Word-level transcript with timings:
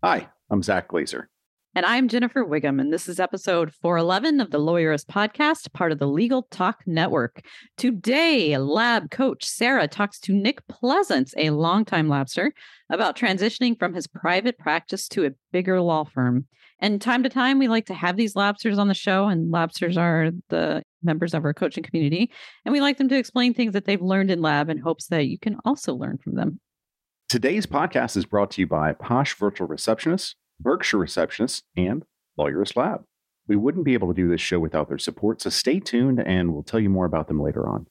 Hi, 0.00 0.28
I'm 0.48 0.62
Zack 0.62 0.86
Glaser. 0.86 1.28
And 1.74 1.84
I'm 1.84 2.06
Jennifer 2.06 2.44
Whigham, 2.44 2.78
and 2.78 2.92
this 2.92 3.08
is 3.08 3.18
episode 3.18 3.74
411 3.74 4.40
of 4.40 4.52
the 4.52 4.60
Lawyerist 4.60 5.06
Podcast, 5.06 5.72
part 5.72 5.90
of 5.90 5.98
the 5.98 6.06
Legal 6.06 6.46
Talk 6.52 6.84
Network. 6.86 7.44
Today, 7.76 8.56
lab 8.58 9.10
coach 9.10 9.44
Sarah 9.44 9.88
talks 9.88 10.20
to 10.20 10.32
Nick 10.32 10.64
Pleasance, 10.68 11.34
a 11.36 11.50
longtime 11.50 12.06
labster, 12.06 12.52
about 12.88 13.16
transitioning 13.16 13.76
from 13.76 13.92
his 13.92 14.06
private 14.06 14.56
practice 14.56 15.08
to 15.08 15.26
a 15.26 15.32
bigger 15.50 15.80
law 15.80 16.04
firm. 16.04 16.46
And 16.78 17.02
time 17.02 17.24
to 17.24 17.28
time, 17.28 17.58
we 17.58 17.66
like 17.66 17.86
to 17.86 17.94
have 17.94 18.16
these 18.16 18.34
labsters 18.34 18.78
on 18.78 18.86
the 18.86 18.94
show, 18.94 19.26
and 19.26 19.52
labsters 19.52 19.96
are 19.96 20.30
the 20.48 20.84
members 21.02 21.34
of 21.34 21.44
our 21.44 21.52
coaching 21.52 21.82
community. 21.82 22.30
And 22.64 22.72
we 22.72 22.80
like 22.80 22.98
them 22.98 23.08
to 23.08 23.18
explain 23.18 23.52
things 23.52 23.72
that 23.72 23.84
they've 23.84 24.00
learned 24.00 24.30
in 24.30 24.42
lab 24.42 24.70
in 24.70 24.78
hopes 24.78 25.08
that 25.08 25.26
you 25.26 25.40
can 25.40 25.56
also 25.64 25.92
learn 25.92 26.18
from 26.18 26.36
them. 26.36 26.60
Today's 27.28 27.66
podcast 27.66 28.16
is 28.16 28.24
brought 28.24 28.50
to 28.52 28.62
you 28.62 28.66
by 28.66 28.94
Posh 28.94 29.34
Virtual 29.34 29.68
Receptionists 29.68 30.34
Berkshire 30.58 30.96
Receptionists, 30.96 31.62
and 31.76 32.06
Lawyerist 32.38 32.74
Lab. 32.74 33.04
We 33.46 33.54
wouldn't 33.54 33.84
be 33.84 33.92
able 33.92 34.08
to 34.08 34.14
do 34.14 34.30
this 34.30 34.40
show 34.40 34.58
without 34.58 34.88
their 34.88 34.96
support, 34.96 35.42
so 35.42 35.50
stay 35.50 35.78
tuned 35.78 36.20
and 36.20 36.54
we'll 36.54 36.62
tell 36.62 36.80
you 36.80 36.88
more 36.88 37.04
about 37.04 37.28
them 37.28 37.38
later 37.38 37.68
on. 37.68 37.86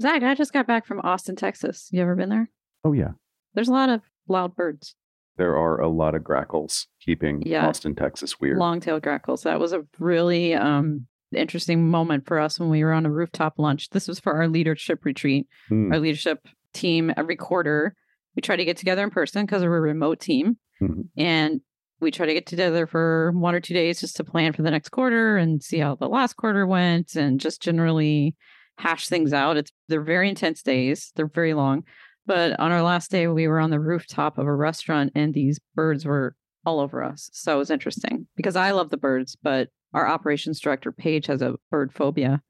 Zach, 0.00 0.22
I 0.22 0.34
just 0.34 0.52
got 0.52 0.66
back 0.66 0.86
from 0.86 1.00
Austin, 1.00 1.36
Texas. 1.36 1.88
You 1.90 2.02
ever 2.02 2.14
been 2.14 2.28
there? 2.28 2.50
Oh, 2.84 2.92
yeah. 2.92 3.12
There's 3.54 3.68
a 3.68 3.72
lot 3.72 3.88
of 3.88 4.02
loud 4.28 4.54
birds. 4.54 4.94
There 5.38 5.56
are 5.56 5.80
a 5.80 5.88
lot 5.88 6.14
of 6.14 6.22
grackles 6.22 6.86
keeping 7.00 7.42
yeah. 7.46 7.66
Austin, 7.66 7.94
Texas 7.94 8.38
weird. 8.38 8.58
Long-tailed 8.58 9.02
grackles. 9.02 9.44
That 9.44 9.58
was 9.58 9.72
a 9.72 9.86
really 9.98 10.54
um, 10.54 11.06
interesting 11.34 11.88
moment 11.88 12.26
for 12.26 12.38
us 12.38 12.60
when 12.60 12.68
we 12.68 12.84
were 12.84 12.92
on 12.92 13.06
a 13.06 13.10
rooftop 13.10 13.54
lunch. 13.58 13.88
This 13.88 14.06
was 14.06 14.20
for 14.20 14.34
our 14.34 14.48
leadership 14.48 15.06
retreat. 15.06 15.46
Hmm. 15.68 15.92
Our 15.92 15.98
leadership 15.98 16.46
team 16.74 17.10
every 17.16 17.36
quarter, 17.36 17.94
we 18.36 18.42
try 18.42 18.54
to 18.54 18.64
get 18.64 18.76
together 18.76 19.02
in 19.02 19.10
person 19.10 19.44
because 19.44 19.62
we're 19.62 19.76
a 19.76 19.80
remote 19.80 20.20
team. 20.20 20.58
Mm-hmm. 20.80 21.02
And 21.16 21.60
we 22.00 22.10
try 22.10 22.26
to 22.26 22.34
get 22.34 22.46
together 22.46 22.86
for 22.86 23.32
one 23.32 23.54
or 23.54 23.60
two 23.60 23.72
days 23.72 24.00
just 24.00 24.16
to 24.16 24.24
plan 24.24 24.52
for 24.52 24.62
the 24.62 24.70
next 24.70 24.90
quarter 24.90 25.38
and 25.38 25.62
see 25.62 25.78
how 25.78 25.94
the 25.94 26.08
last 26.08 26.36
quarter 26.36 26.66
went 26.66 27.16
and 27.16 27.40
just 27.40 27.62
generally 27.62 28.36
hash 28.78 29.08
things 29.08 29.32
out. 29.32 29.56
It's 29.56 29.72
they're 29.88 30.02
very 30.02 30.28
intense 30.28 30.62
days. 30.62 31.12
They're 31.16 31.26
very 31.26 31.54
long. 31.54 31.84
But 32.26 32.58
on 32.60 32.72
our 32.72 32.82
last 32.82 33.10
day, 33.10 33.28
we 33.28 33.48
were 33.48 33.60
on 33.60 33.70
the 33.70 33.80
rooftop 33.80 34.36
of 34.36 34.46
a 34.46 34.54
restaurant 34.54 35.12
and 35.14 35.32
these 35.32 35.58
birds 35.74 36.04
were 36.04 36.36
all 36.66 36.80
over 36.80 37.02
us. 37.02 37.30
So 37.32 37.54
it 37.54 37.58
was 37.58 37.70
interesting 37.70 38.26
because 38.36 38.56
I 38.56 38.72
love 38.72 38.90
the 38.90 38.96
birds, 38.96 39.36
but 39.40 39.68
our 39.94 40.06
operations 40.06 40.60
director, 40.60 40.92
Paige, 40.92 41.26
has 41.26 41.40
a 41.40 41.54
bird 41.70 41.92
phobia. 41.94 42.42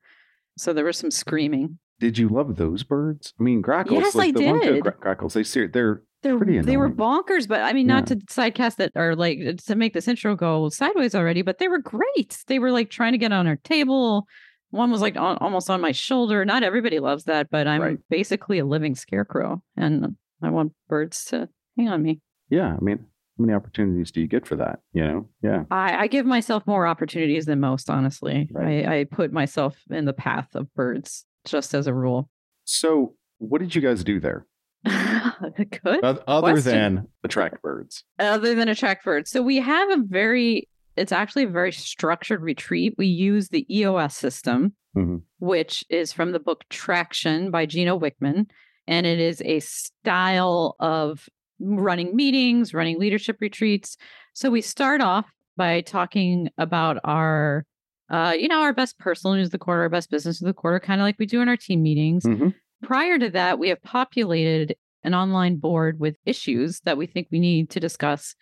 So 0.59 0.73
there 0.73 0.87
was 0.87 0.97
some 0.97 1.11
screaming. 1.11 1.79
Did 1.99 2.19
you 2.19 2.29
love 2.29 2.57
those 2.57 2.83
birds? 2.83 3.33
I 3.41 3.43
mean, 3.43 3.63
grackles. 3.63 4.03
Yes, 4.03 4.15
like 4.15 4.37
I 4.37 4.53
the 4.53 4.59
did. 4.61 4.85
Grackles. 4.85 5.33
They 5.33 5.67
they're 5.67 6.03
they're, 6.23 6.63
they 6.63 6.77
were 6.77 6.91
bonkers, 6.91 7.47
but 7.47 7.61
I 7.61 7.73
mean, 7.73 7.87
not 7.87 8.09
to 8.09 8.17
sidecast 8.17 8.77
that 8.77 8.93
or 8.97 9.15
like 9.15 9.39
uh, 9.47 9.53
to 9.67 9.77
make 9.77 9.95
this 9.95 10.09
intro 10.09 10.35
go 10.35 10.69
sideways 10.69 11.15
already, 11.15 11.43
but 11.43 11.59
they 11.59 11.69
were 11.69 11.79
great. 11.79 12.43
They 12.49 12.59
were 12.59 12.73
like 12.73 12.91
trying 12.91 13.13
to 13.13 13.19
get 13.19 13.33
on 13.33 13.47
our 13.47 13.57
table. 13.57 14.27
One 14.71 14.91
was 14.91 15.01
like 15.01 15.17
on, 15.17 15.37
almost 15.39 15.71
on 15.71 15.81
my 15.81 15.93
shoulder. 15.93 16.45
Not 16.45 16.63
everybody 16.63 16.99
loves 16.99 17.25
that, 17.25 17.49
but 17.51 17.69
I'm 17.69 17.81
right. 17.81 17.99
basically 18.11 18.59
a 18.59 18.65
living 18.65 18.95
scarecrow 18.95 19.63
and 19.77 20.17
I 20.43 20.51
want 20.51 20.73
birds 20.89 21.25
to 21.27 21.49
hang 21.77 21.89
on 21.89 22.03
me. 22.03 22.21
Yeah. 22.51 22.75
I 22.75 22.81
mean, 22.81 22.99
how 22.99 23.45
many 23.45 23.55
opportunities 23.55 24.11
do 24.11 24.21
you 24.21 24.27
get 24.27 24.47
for 24.47 24.57
that? 24.57 24.81
You 24.93 25.05
know? 25.05 25.29
Yeah. 25.43 25.65
I, 25.71 26.05
I 26.05 26.07
give 26.09 26.27
myself 26.27 26.67
more 26.67 26.87
opportunities 26.87 27.47
than 27.47 27.61
most, 27.61 27.89
honestly. 27.89 28.49
Right. 28.51 28.87
I, 28.87 29.01
I 29.01 29.05
put 29.05 29.33
myself 29.33 29.77
in 29.91 30.05
the 30.05 30.13
path 30.13 30.49
of 30.55 30.73
birds 30.75 31.25
just 31.47 31.75
as 31.75 31.87
a 31.87 31.95
rule. 31.95 32.29
So, 32.65 33.15
what 33.39 33.61
did 33.61 33.75
you 33.75 33.81
guys 33.81 34.05
do 34.05 34.21
there? 34.21 34.47
Good. 34.85 36.05
Other 36.05 36.53
question. 36.53 36.63
than 36.63 37.09
attract 37.25 37.63
birds. 37.63 38.05
Other 38.19 38.55
than 38.55 38.69
attract 38.69 39.05
birds. 39.05 39.31
So 39.31 39.43
we 39.43 39.57
have 39.57 39.91
a 39.91 40.03
very, 40.03 40.69
it's 40.97 41.13
actually 41.13 41.45
a 41.45 41.49
very 41.49 41.73
structured 41.73 42.43
retreat. 42.43 42.95
We 42.97 43.07
use 43.07 43.49
the 43.49 43.67
EOS 43.75 44.17
system, 44.17 44.75
mm-hmm. 44.97 45.17
which 45.41 45.85
is 45.91 46.13
from 46.13 46.33
the 46.33 46.39
book 46.39 46.65
Traction 46.71 47.51
by 47.51 47.67
Gino 47.67 47.99
Wickman. 47.99 48.47
And 48.87 49.07
it 49.07 49.19
is 49.19 49.43
a 49.45 49.61
style 49.61 50.77
of 50.79 51.29
running 51.59 52.15
meetings, 52.15 52.73
running 52.73 52.99
leadership 52.99 53.39
retreats. 53.41 53.97
So 54.35 54.51
we 54.51 54.61
start 54.61 55.01
off 55.01 55.27
by 55.57 55.81
talking 55.81 56.49
about 56.59 56.99
our 57.03 57.65
uh, 58.11 58.35
you 58.39 58.49
know, 58.49 58.61
our 58.61 58.73
best 58.73 58.99
personal 58.99 59.35
news 59.35 59.49
of 59.49 59.53
the 59.53 59.59
quarter, 59.59 59.83
our 59.83 59.89
best 59.89 60.11
business 60.11 60.41
of 60.41 60.47
the 60.47 60.55
quarter, 60.55 60.79
kind 60.79 61.01
of 61.01 61.05
like 61.05 61.17
we 61.19 61.27
do 61.27 61.41
in 61.41 61.49
our 61.49 61.57
team 61.57 61.83
meetings. 61.83 62.25
Mm-hmm. 62.25 62.49
Prior 62.83 63.19
to 63.19 63.31
that, 63.31 63.59
we 63.59 63.69
have 63.69 63.83
populated 63.83 64.77
an 65.03 65.15
online 65.15 65.57
board 65.57 65.99
with 65.99 66.17
issues 66.25 66.81
that 66.81 66.97
we 66.97 67.07
think 67.07 67.29
we 67.31 67.41
need 67.41 67.71
to 67.71 67.81
discuss 67.81 68.35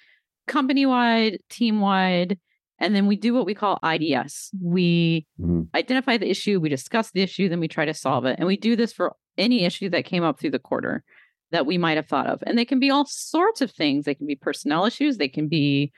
company 0.46 0.86
wide, 0.86 1.38
team 1.48 1.80
wide. 1.80 2.38
And 2.78 2.94
then 2.94 3.06
we 3.06 3.16
do 3.16 3.32
what 3.32 3.46
we 3.46 3.54
call 3.54 3.78
IDS. 3.82 4.50
We 4.60 5.26
mm-hmm. 5.40 5.62
identify 5.74 6.16
the 6.16 6.28
issue, 6.28 6.60
we 6.60 6.68
discuss 6.68 7.10
the 7.10 7.22
issue, 7.22 7.48
then 7.48 7.60
we 7.60 7.68
try 7.68 7.84
to 7.84 7.94
solve 7.94 8.24
it. 8.24 8.36
And 8.38 8.46
we 8.46 8.56
do 8.56 8.76
this 8.76 8.92
for 8.92 9.14
any 9.38 9.64
issue 9.64 9.88
that 9.90 10.04
came 10.04 10.24
up 10.24 10.38
through 10.38 10.50
the 10.50 10.58
quarter 10.58 11.04
that 11.52 11.66
we 11.66 11.78
might 11.78 11.96
have 11.96 12.08
thought 12.08 12.26
of. 12.26 12.42
And 12.46 12.58
they 12.58 12.64
can 12.64 12.80
be 12.80 12.90
all 12.90 13.06
sorts 13.06 13.60
of 13.60 13.70
things. 13.70 14.04
They 14.04 14.14
can 14.14 14.26
be 14.26 14.34
personnel 14.34 14.86
issues, 14.86 15.18
they 15.18 15.28
can 15.28 15.48
be, 15.48 15.92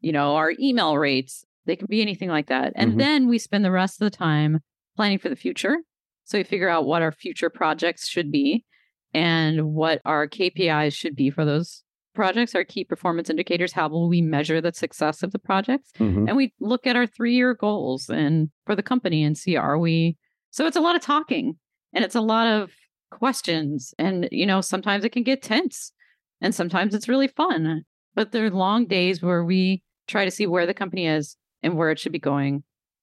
you 0.00 0.12
know, 0.12 0.36
our 0.36 0.52
email 0.60 0.98
rates, 0.98 1.44
they 1.68 1.76
can 1.76 1.86
be 1.88 2.02
anything 2.02 2.28
like 2.28 2.48
that. 2.48 2.72
And 2.74 2.90
mm-hmm. 2.90 2.98
then 2.98 3.28
we 3.28 3.38
spend 3.38 3.64
the 3.64 3.70
rest 3.70 4.02
of 4.02 4.10
the 4.10 4.16
time 4.16 4.58
planning 4.96 5.18
for 5.18 5.28
the 5.28 5.36
future 5.36 5.76
so 6.28 6.36
we 6.36 6.44
figure 6.44 6.68
out 6.68 6.84
what 6.84 7.00
our 7.00 7.10
future 7.10 7.48
projects 7.48 8.06
should 8.06 8.30
be 8.30 8.66
and 9.14 9.72
what 9.72 10.02
our 10.04 10.28
KPIs 10.28 10.94
should 10.94 11.16
be 11.16 11.30
for 11.30 11.46
those 11.46 11.82
projects, 12.14 12.54
our 12.54 12.64
key 12.64 12.84
performance 12.84 13.30
indicators. 13.30 13.72
How 13.72 13.88
will 13.88 14.10
we 14.10 14.20
measure 14.20 14.60
the 14.60 14.74
success 14.74 15.22
of 15.22 15.32
the 15.32 15.38
projects? 15.38 15.90
Mm-hmm. 15.98 16.28
And 16.28 16.36
we 16.36 16.52
look 16.60 16.86
at 16.86 16.96
our 16.96 17.06
three 17.06 17.34
year 17.34 17.54
goals 17.54 18.10
and 18.10 18.50
for 18.66 18.76
the 18.76 18.82
company 18.82 19.24
and 19.24 19.38
see 19.38 19.56
are 19.56 19.78
we. 19.78 20.18
So 20.50 20.66
it's 20.66 20.76
a 20.76 20.82
lot 20.82 20.96
of 20.96 21.00
talking 21.00 21.54
and 21.94 22.04
it's 22.04 22.14
a 22.14 22.20
lot 22.20 22.46
of 22.46 22.72
questions. 23.10 23.94
And, 23.98 24.28
you 24.30 24.44
know, 24.44 24.60
sometimes 24.60 25.04
it 25.06 25.12
can 25.12 25.22
get 25.22 25.40
tense 25.40 25.92
and 26.42 26.54
sometimes 26.54 26.94
it's 26.94 27.08
really 27.08 27.28
fun. 27.28 27.84
But 28.14 28.32
there 28.32 28.44
are 28.44 28.50
long 28.50 28.86
days 28.86 29.22
where 29.22 29.44
we 29.44 29.82
try 30.08 30.26
to 30.26 30.30
see 30.30 30.46
where 30.46 30.66
the 30.66 30.74
company 30.74 31.06
is 31.06 31.38
and 31.62 31.76
where 31.76 31.90
it 31.90 31.98
should 31.98 32.12
be 32.12 32.18
going 32.18 32.62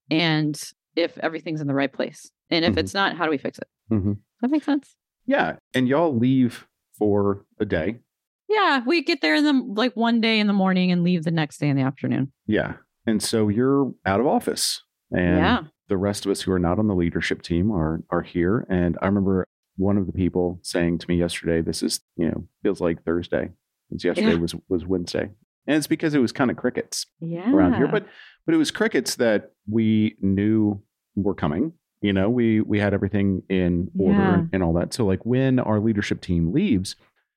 and 0.09 0.61
if 0.95 1.17
everything's 1.17 1.61
in 1.61 1.67
the 1.67 1.73
right 1.73 1.91
place. 1.91 2.31
And 2.49 2.63
if 2.63 2.71
mm-hmm. 2.71 2.79
it's 2.79 2.93
not, 2.93 3.17
how 3.17 3.25
do 3.25 3.31
we 3.31 3.38
fix 3.38 3.57
it? 3.57 3.67
Mm-hmm. 3.91 4.13
that 4.41 4.51
makes 4.51 4.66
sense? 4.66 4.95
Yeah. 5.25 5.57
And 5.73 5.88
y'all 5.88 6.16
leave 6.16 6.67
for 6.97 7.45
a 7.59 7.66
day. 7.66 7.99
Yeah. 8.47 8.81
We 8.85 9.03
get 9.03 9.21
there 9.21 9.35
in 9.35 9.43
the 9.43 9.73
like 9.73 9.95
one 9.95 10.21
day 10.21 10.39
in 10.39 10.47
the 10.47 10.53
morning 10.53 10.91
and 10.91 11.03
leave 11.03 11.23
the 11.23 11.31
next 11.31 11.57
day 11.57 11.67
in 11.67 11.75
the 11.75 11.83
afternoon. 11.83 12.31
Yeah. 12.45 12.73
And 13.05 13.21
so 13.21 13.49
you're 13.49 13.93
out 14.05 14.19
of 14.19 14.27
office. 14.27 14.81
And 15.11 15.37
yeah. 15.37 15.61
the 15.87 15.97
rest 15.97 16.25
of 16.25 16.31
us 16.31 16.41
who 16.41 16.51
are 16.51 16.59
not 16.59 16.79
on 16.79 16.87
the 16.87 16.95
leadership 16.95 17.41
team 17.41 17.72
are 17.72 18.03
are 18.09 18.22
here. 18.22 18.66
And 18.69 18.97
I 19.01 19.07
remember 19.07 19.45
one 19.77 19.97
of 19.97 20.05
the 20.05 20.13
people 20.13 20.59
saying 20.61 20.99
to 20.99 21.09
me 21.09 21.16
yesterday, 21.17 21.61
this 21.61 21.83
is, 21.83 22.01
you 22.16 22.28
know, 22.28 22.47
feels 22.63 22.81
like 22.81 23.03
Thursday. 23.03 23.51
Because 23.90 24.03
yesterday 24.03 24.34
yeah. 24.34 24.40
was 24.40 24.55
was 24.69 24.85
Wednesday. 24.85 25.29
And 25.67 25.78
it's 25.78 25.87
because 25.87 26.13
it 26.13 26.19
was 26.19 26.31
kind 26.31 26.51
of 26.51 26.58
crickets 26.58 27.08
yeah. 27.19 27.51
around 27.51 27.75
here. 27.75 27.87
But 27.87 28.05
but 28.46 28.53
it 28.53 28.58
was 28.58 28.72
crickets 28.72 29.16
that 29.16 29.52
we 29.68 30.16
knew 30.22 30.82
were 31.16 31.36
coming 31.36 31.74
you 32.02 32.14
know 32.14 32.30
we 32.30 32.62
we 32.62 32.80
had 32.80 32.94
everything 32.94 33.42
in 33.50 33.90
order 33.97 34.20
yeah. 34.20 34.34
and, 34.36 34.50
and 34.53 34.64
all 34.64 34.74
that. 34.74 34.94
So 34.94 35.06
like 35.06 35.26
when 35.26 35.59
our 35.59 35.80
leadership 35.80 36.22
team 36.22 36.53
leaves 36.53 36.96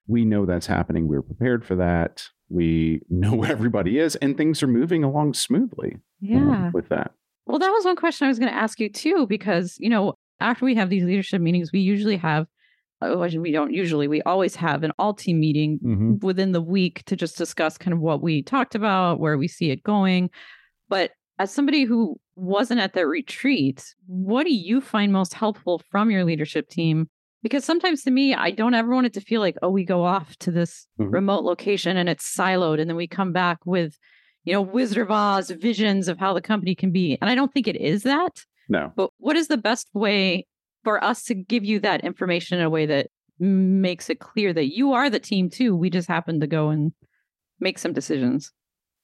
we 0.09 0.25
know 0.25 0.47
that's 0.47 0.67
happening. 0.67 1.07
We're 1.07 1.23
prepared 1.23 1.67
for 1.67 1.77
that. 1.77 2.29
We 2.49 3.03
know 3.11 3.35
where 3.35 3.53
everybody 3.53 3.99
is 3.99 4.17
and 4.17 4.37
things 4.37 4.63
are 4.63 4.69
moving 4.69 5.05
along 5.05 5.35
smoothly 5.35 5.99
yeah. 6.21 6.71
with 6.73 6.89
that. 6.89 7.13
Well 7.47 7.59
that 7.59 7.71
was 7.71 7.85
one 7.85 7.97
question 7.97 8.27
i 8.27 8.29
was 8.29 8.39
going 8.39 8.53
to 8.53 8.59
ask 8.59 8.79
you 8.79 8.91
too 8.91 9.27
because 9.27 9.77
you 9.79 9.89
know 9.89 10.15
after 10.41 10.67
we 10.67 10.75
have 10.75 10.91
these 10.91 11.05
leadership 11.05 11.41
meetings 11.41 11.71
we 11.73 11.81
usually 11.81 12.19
have 12.19 12.47
oh, 13.01 13.27
we 13.39 13.53
don't 13.53 13.73
usually 13.73 14.07
we 14.07 14.21
always 14.23 14.55
have 14.57 14.83
an 14.83 14.93
all 14.99 15.15
team 15.15 15.41
meeting 15.41 15.79
mm-hmm. 15.83 16.27
within 16.27 16.53
the 16.53 16.61
week 16.61 17.03
to 17.07 17.17
just 17.17 17.39
discuss 17.39 17.79
kind 17.79 17.95
of 17.95 18.01
what 18.01 18.21
we 18.21 18.43
talked 18.43 18.75
about 18.75 19.19
where 19.19 19.39
we 19.39 19.49
see 19.49 19.71
it 19.71 19.83
going 19.83 20.29
but 20.88 21.12
as 21.38 21.50
somebody 21.52 21.85
who 21.85 22.17
wasn't 22.35 22.81
at 22.81 22.94
the 22.94 23.06
retreat, 23.06 23.94
what 24.06 24.44
do 24.44 24.55
you 24.55 24.81
find 24.81 25.12
most 25.12 25.35
helpful 25.35 25.81
from 25.90 26.11
your 26.11 26.25
leadership 26.25 26.69
team 26.69 27.08
Because 27.43 27.64
sometimes 27.64 28.02
to 28.02 28.11
me, 28.11 28.35
I 28.35 28.50
don't 28.50 28.75
ever 28.75 28.93
want 28.93 29.06
it 29.06 29.12
to 29.14 29.20
feel 29.20 29.40
like, 29.40 29.56
oh, 29.62 29.70
we 29.70 29.85
go 29.85 30.05
off 30.05 30.37
to 30.38 30.50
this 30.50 30.87
mm-hmm. 31.00 31.11
remote 31.11 31.44
location 31.44 31.96
and 31.96 32.08
it's 32.08 32.35
siloed. 32.35 32.81
And 32.81 32.90
then 32.90 32.96
we 32.96 33.06
come 33.06 33.32
back 33.32 33.58
with, 33.64 33.96
you 34.44 34.52
know, 34.52 34.62
Wizard 34.62 34.99
of 34.99 35.11
Oz 35.11 35.50
visions 35.50 36.08
of 36.08 36.19
how 36.19 36.35
the 36.35 36.40
company 36.40 36.75
can 36.75 36.90
be. 36.90 37.17
And 37.20 37.31
I 37.31 37.35
don't 37.35 37.52
think 37.52 37.69
it 37.69 37.76
is 37.76 38.02
that. 38.02 38.44
No. 38.69 38.93
But 38.96 39.11
what 39.19 39.37
is 39.37 39.49
the 39.49 39.56
best 39.56 39.88
way 39.94 40.46
for 40.82 41.02
us 41.02 41.23
to 41.25 41.35
give 41.35 41.64
you 41.64 41.81
that 41.81 42.05
information 42.05 42.58
in 42.58 42.64
a 42.64 42.70
way 42.70 42.87
that 42.87 43.08
makes 43.38 44.11
it 44.11 44.19
clear 44.19 44.52
that 44.52 44.75
you 44.75 44.93
are 44.93 45.08
the 45.08 45.20
team 45.20 45.49
too? 45.49 45.76
We 45.76 45.90
just 45.90 46.08
happen 46.08 46.40
to 46.40 46.46
go 46.46 46.70
and 46.70 46.93
make 47.61 47.79
some 47.79 47.93
decisions. 47.93 48.52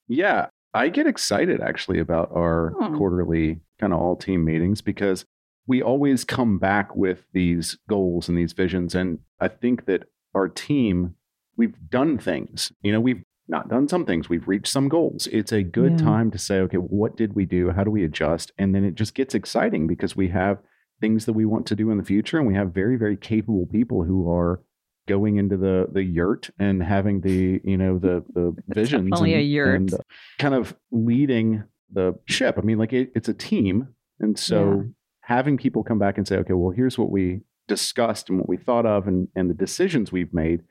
Yeah. 0.07 0.47
I 0.75 0.89
get 0.89 1.07
excited 1.07 1.61
actually 1.61 1.99
about 1.99 2.31
our 2.35 2.73
oh. 2.79 2.97
quarterly 2.97 3.61
kind 3.79 3.93
of 3.93 3.99
all 3.99 4.17
team 4.17 4.43
meetings 4.43 4.81
because 4.81 5.25
we 5.65 5.81
always 5.81 6.25
come 6.25 6.59
back 6.59 6.95
with 6.95 7.25
these 7.33 7.77
goals 7.89 8.27
and 8.27 8.37
these 8.37 8.51
visions. 8.51 8.93
And 8.93 9.19
I 9.39 9.47
think 9.47 9.85
that 9.85 10.03
our 10.35 10.49
team, 10.49 11.15
we've 11.55 11.75
done 11.89 12.17
things. 12.17 12.73
You 12.81 12.91
know, 12.91 12.99
we've 12.99 13.23
not 13.47 13.69
done 13.69 13.87
some 13.87 14.05
things, 14.05 14.27
we've 14.27 14.47
reached 14.47 14.67
some 14.67 14.89
goals. 14.89 15.27
It's 15.31 15.53
a 15.53 15.63
good 15.63 15.93
yeah. 15.93 16.05
time 16.05 16.29
to 16.31 16.37
say, 16.37 16.59
okay, 16.59 16.77
what 16.77 17.15
did 17.15 17.33
we 17.33 17.45
do? 17.45 17.71
How 17.71 17.85
do 17.85 17.91
we 17.91 18.03
adjust? 18.03 18.51
And 18.57 18.75
then 18.75 18.83
it 18.83 18.95
just 18.95 19.15
gets 19.15 19.33
exciting 19.33 19.87
because 19.87 20.15
we 20.15 20.29
have 20.29 20.57
things 20.99 21.25
that 21.25 21.33
we 21.33 21.45
want 21.45 21.65
to 21.67 21.75
do 21.75 21.89
in 21.89 21.97
the 21.97 22.03
future. 22.03 22.37
And 22.37 22.47
we 22.47 22.55
have 22.55 22.73
very, 22.73 22.97
very 22.97 23.15
capable 23.15 23.65
people 23.65 24.03
who 24.03 24.29
are 24.29 24.61
going 25.07 25.37
into 25.37 25.57
the 25.57 25.87
the 25.91 26.03
yurt 26.03 26.49
and 26.59 26.81
having 26.81 27.21
the 27.21 27.61
you 27.63 27.77
know 27.77 27.99
the 27.99 28.23
the 28.33 28.55
visions 28.67 29.11
only 29.13 29.33
and, 29.33 29.41
a 29.41 29.45
yurt. 29.45 29.75
and 29.75 29.93
kind 30.39 30.53
of 30.55 30.75
leading 30.91 31.63
the 31.91 32.17
ship. 32.25 32.55
I 32.57 32.61
mean 32.61 32.77
like 32.77 32.93
it, 32.93 33.11
it's 33.15 33.29
a 33.29 33.33
team. 33.33 33.89
And 34.19 34.39
so 34.39 34.75
yeah. 34.75 34.83
having 35.21 35.57
people 35.57 35.83
come 35.83 35.99
back 35.99 36.17
and 36.17 36.27
say 36.27 36.37
okay 36.37 36.53
well 36.53 36.71
here's 36.71 36.97
what 36.97 37.11
we 37.11 37.41
discussed 37.67 38.29
and 38.29 38.39
what 38.39 38.49
we 38.49 38.57
thought 38.57 38.85
of 38.85 39.07
and 39.07 39.27
and 39.35 39.49
the 39.49 39.53
decisions 39.53 40.11
we've 40.11 40.33
made. 40.33 40.63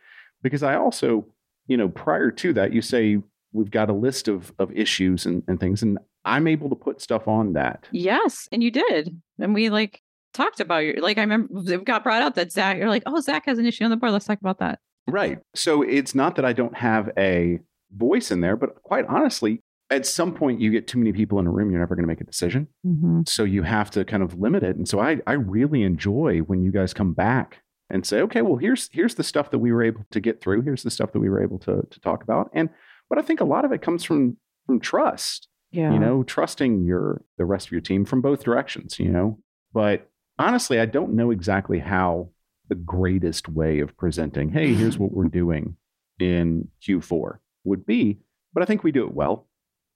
Because 0.43 0.63
i 0.63 0.75
also 0.75 1.27
you 1.67 1.77
know 1.77 1.89
prior 1.89 2.31
to 2.31 2.53
that 2.53 2.73
you 2.73 2.83
say 2.83 3.19
we've 3.53 3.71
got 3.71 3.91
a 3.91 3.95
list 3.95 4.29
of 4.29 4.53
of 4.59 4.71
issues 4.73 5.25
and, 5.27 5.43
and 5.47 5.59
things 5.61 5.83
and 5.83 5.99
i'm 6.25 6.47
able 6.47 6.69
to 6.69 6.77
put 6.77 7.01
stuff 7.01 7.29
on 7.29 7.53
that. 7.55 7.89
Yes 7.93 8.49
and 8.51 8.63
you 8.63 8.71
did. 8.71 9.21
And 9.39 9.55
we 9.55 9.71
like 9.71 10.03
talked 10.35 10.61
about 10.61 10.79
your 10.79 10.97
like 11.01 11.19
I 11.19 11.23
remember 11.23 11.49
it 11.73 11.85
got 11.85 12.03
brought 12.03 12.23
up 12.23 12.35
that 12.35 12.53
Zach 12.53 12.77
you're 12.77 12.89
like, 12.89 13.05
oh 13.07 13.21
Zach 13.21 13.45
has 13.47 13.59
an 13.59 13.67
issue 13.67 13.85
on 13.85 13.91
the 13.91 13.97
board. 13.97 14.13
Let's 14.13 14.27
talk 14.27 14.41
about 14.41 14.59
that. 14.59 14.81
Right. 15.07 15.39
So 15.55 15.83
it's 15.83 16.15
not 16.15 16.37
that 16.37 16.45
I 16.45 16.53
don't 16.53 16.77
have 16.77 17.11
a 17.17 17.61
voice 17.95 18.31
in 18.31 18.41
there, 18.41 18.57
but 18.57 18.83
quite 18.83 19.07
honestly, 19.07 19.61
at 19.91 20.07
some 20.07 20.35
point 20.35 20.61
you 20.61 20.71
get 20.71 20.89
too 20.89 20.99
many 20.99 21.13
people 21.13 21.39
in 21.39 21.47
a 21.47 21.51
room, 21.51 21.71
you're 21.71 21.81
never 21.81 21.95
going 21.95 22.05
to 22.05 22.09
make 22.09 22.21
a 22.21 22.25
decision. 22.25 22.69
Mm-hmm. 22.87 23.23
So 23.27 23.45
you 23.45 23.63
have 23.63 23.91
to 23.93 24.05
kind 24.05 24.23
of 24.23 24.39
limit 24.39 24.63
it. 24.63 24.77
And 24.77 24.89
so 24.89 25.01
I, 25.01 25.21
I 25.27 25.33
really 25.33 25.83
enjoy 25.83 26.39
when 26.41 26.63
you 26.63 26.73
guys 26.73 26.95
come 26.95 27.13
back 27.13 27.63
and 27.91 28.07
say, 28.07 28.21
okay, 28.23 28.43
well, 28.43 28.57
here's 28.57 28.89
here's 28.93 29.15
the 29.15 29.23
stuff 29.23 29.51
that 29.51 29.59
we 29.59 29.73
were 29.73 29.83
able 29.83 30.05
to 30.11 30.21
get 30.21 30.41
through. 30.41 30.63
Here's 30.63 30.83
the 30.83 30.91
stuff 30.91 31.13
that 31.13 31.21
we 31.21 31.29
were 31.29 31.43
able 31.43 31.59
to 31.61 31.87
to 31.89 32.01
talk 32.01 32.23
about. 32.23 32.51
And 32.55 32.71
but 33.09 33.19
I 33.19 33.23
think 33.23 33.41
a 33.41 33.45
lot 33.45 33.65
of 33.65 33.73
it 33.73 33.83
comes 33.83 34.05
from 34.05 34.39
from 34.67 34.81
trust. 34.81 35.49
Yeah. 35.71 35.93
You 35.93 35.99
know, 35.99 36.23
trusting 36.23 36.85
your 36.85 37.23
the 37.37 37.45
rest 37.45 37.67
of 37.67 37.73
your 37.73 37.81
team 37.81 38.05
from 38.05 38.23
both 38.23 38.43
directions, 38.43 38.99
you 38.99 39.11
know. 39.11 39.39
But 39.73 40.09
honestly, 40.39 40.81
I 40.81 40.87
don't 40.87 41.15
know 41.15 41.31
exactly 41.31 41.79
how 41.79 42.31
the 42.69 42.75
greatest 42.75 43.49
way 43.49 43.81
of 43.81 43.97
presenting, 43.97 44.51
hey, 44.51 44.75
here's 44.75 44.99
what 44.99 45.13
we're 45.13 45.25
doing 45.25 45.77
in 46.19 46.69
Q4 46.87 47.39
would 47.65 47.85
be, 47.85 48.19
but 48.53 48.63
I 48.63 48.67
think 48.67 48.83
we 48.83 48.93
do 48.93 49.05
it 49.05 49.15
well. 49.15 49.49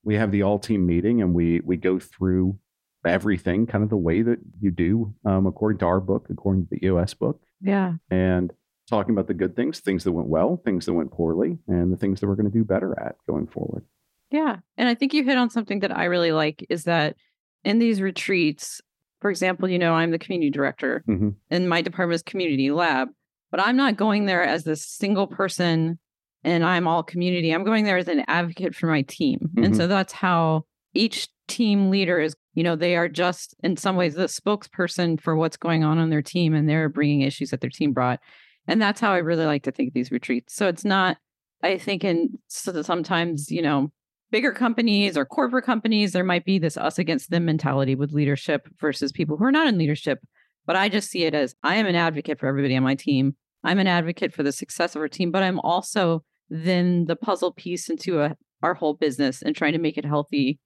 We 0.05 0.17
have 0.17 0.31
the 0.31 0.43
all 0.43 0.59
team 0.59 0.87
meeting 0.87 1.21
and 1.23 1.35
we 1.35 1.61
we 1.61 1.77
go 1.77 1.99
through 1.99 2.59
everything 3.05 3.67
kind 3.67 3.85
of 3.85 3.91
the 3.91 3.97
way 3.97 4.23
that 4.23 4.39
you 4.61 4.71
do 4.71 5.15
um, 5.25 5.47
according 5.47 5.79
to 5.79 5.87
our 5.87 6.01
book, 6.01 6.27
according 6.31 6.67
to 6.67 6.69
the 6.71 6.87
EOS 6.87 7.15
book. 7.15 7.41
Yeah. 7.61 7.95
And 8.11 8.53
talking 8.89 9.15
about 9.15 9.27
the 9.27 9.35
good 9.35 9.55
things, 9.55 9.81
things 9.81 10.05
that 10.05 10.13
went 10.13 10.29
well, 10.29 10.61
things 10.65 10.87
that 10.87 10.95
went 10.95 11.11
poorly, 11.11 11.59
and 11.67 11.93
the 11.93 11.97
things 11.97 12.21
that 12.21 12.27
we're 12.27 12.37
going 12.37 12.51
to 12.51 12.59
do 12.59 12.65
better 12.65 12.99
at 12.99 13.17
going 13.29 13.47
forward. 13.47 13.85
Yeah. 14.31 14.57
And 14.77 14.89
I 14.89 14.95
think 14.95 15.15
you 15.15 15.25
hit 15.25 15.39
on 15.39 15.51
something 15.51 15.81
that 15.81 15.97
I 15.97 16.05
really 16.05 16.33
like 16.33 16.67
is 16.69 16.85
that 16.85 17.17
in 17.65 17.79
these 17.79 18.01
retreats, 18.01 18.81
for 19.21 19.31
example, 19.31 19.69
you 19.69 19.79
know, 19.79 19.95
I'm 19.95 20.11
the 20.11 20.19
community 20.19 20.51
director 20.51 21.03
mm-hmm. 21.09 21.31
and 21.51 21.69
my 21.69 21.83
department 21.83 22.17
is 22.17 22.23
community 22.23 22.71
lab, 22.71 23.09
but 23.51 23.61
I'm 23.61 23.77
not 23.77 23.97
going 23.97 24.27
there 24.27 24.43
as 24.43 24.65
this 24.65 24.85
single 24.87 25.27
person 25.27 25.99
and 26.45 26.65
I'm 26.65 26.87
all 26.87 27.03
community. 27.03 27.51
I'm 27.51 27.65
going 27.65 27.85
there 27.85 27.99
as 27.99 28.09
an 28.09 28.25
advocate 28.29 28.75
for 28.75 28.87
my 28.87 29.03
team. 29.03 29.41
Mm-hmm. 29.43 29.65
And 29.65 29.77
so 29.77 29.87
that's 29.87 30.13
how 30.13 30.65
each 30.95 31.29
team 31.49 31.91
leader 31.91 32.21
is, 32.21 32.37
you 32.55 32.63
know, 32.63 32.77
they 32.77 32.97
are 32.97 33.09
just 33.09 33.55
in 33.63 33.77
some 33.77 33.97
ways 33.97 34.15
the 34.15 34.25
spokesperson 34.25 35.21
for 35.21 35.35
what's 35.35 35.57
going 35.57 35.83
on 35.83 35.99
on 35.99 36.11
their 36.11 36.23
team 36.23 36.55
and 36.55 36.69
they're 36.69 36.89
bringing 36.89 37.23
issues 37.23 37.51
that 37.51 37.61
their 37.61 37.71
team 37.71 37.93
brought. 37.93 38.21
And 38.67 38.81
that's 38.81 39.01
how 39.01 39.13
I 39.13 39.19
really 39.19 39.47
like 39.47 39.63
to 39.65 39.73
think 39.73 39.93
these 39.93 40.13
retreats. 40.13 40.55
So 40.55 40.69
it's 40.69 40.85
not, 40.85 41.17
I 41.63 41.79
think, 41.79 42.05
in 42.05 42.39
so 42.49 42.83
sometimes, 42.83 43.51
you 43.51 43.63
know, 43.63 43.91
bigger 44.31 44.53
companies 44.53 45.17
or 45.17 45.25
corporate 45.25 45.65
companies, 45.65 46.13
there 46.13 46.25
might 46.25 46.45
be 46.45 46.59
this 46.59 46.77
us 46.77 46.99
against 46.99 47.31
them 47.31 47.45
mentality 47.45 47.95
with 47.95 48.13
leadership 48.13 48.69
versus 48.81 49.13
people 49.13 49.37
who 49.37 49.45
are 49.45 49.53
not 49.53 49.69
in 49.69 49.79
leadership. 49.79 50.21
But 50.67 50.77
I 50.77 50.89
just 50.89 51.11
see 51.11 51.25
it 51.25 51.35
as 51.35 51.55
I 51.63 51.77
am 51.77 51.87
an 51.87 51.95
advocate 51.95 52.39
for 52.39 52.47
everybody 52.47 52.77
on 52.77 52.83
my 52.83 52.95
team. 52.95 53.37
I'm 53.65 53.79
an 53.79 53.87
advocate 53.87 54.35
for 54.35 54.43
the 54.43 54.53
success 54.53 54.95
of 54.95 55.01
our 55.01 55.09
team, 55.09 55.31
but 55.31 55.43
I'm 55.43 55.61
also 55.61 56.23
then 56.51 57.07
the 57.07 57.17
puzzle 57.17 57.53
piece 57.53 57.89
into 57.89 58.21
a, 58.21 58.37
our 58.63 58.75
whole 58.75 58.95
business 58.95 59.43
and 59.43 59.57
trying 59.57 59.73
to 59.73 59.79
make 59.79 59.99
it 59.99 60.05
healthy 60.05 60.59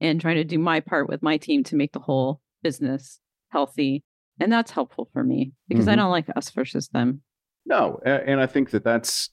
and 0.00 0.20
trying 0.20 0.36
to 0.36 0.44
do 0.44 0.58
my 0.58 0.80
part 0.80 1.08
with 1.08 1.22
my 1.22 1.36
team 1.36 1.64
to 1.64 1.76
make 1.76 1.92
the 1.92 2.00
whole 2.00 2.40
business 2.62 3.20
healthy. 3.48 4.04
And 4.38 4.52
that's 4.52 4.70
helpful 4.70 5.08
for 5.12 5.24
me 5.24 5.52
because 5.68 5.84
mm-hmm. 5.84 5.92
I 5.92 5.96
don't 5.96 6.10
like 6.10 6.26
us 6.36 6.50
versus 6.50 6.88
them. 6.88 7.22
No, 7.64 8.00
and 8.04 8.40
I 8.40 8.46
think 8.46 8.70
that 8.70 8.84
that's 8.84 9.30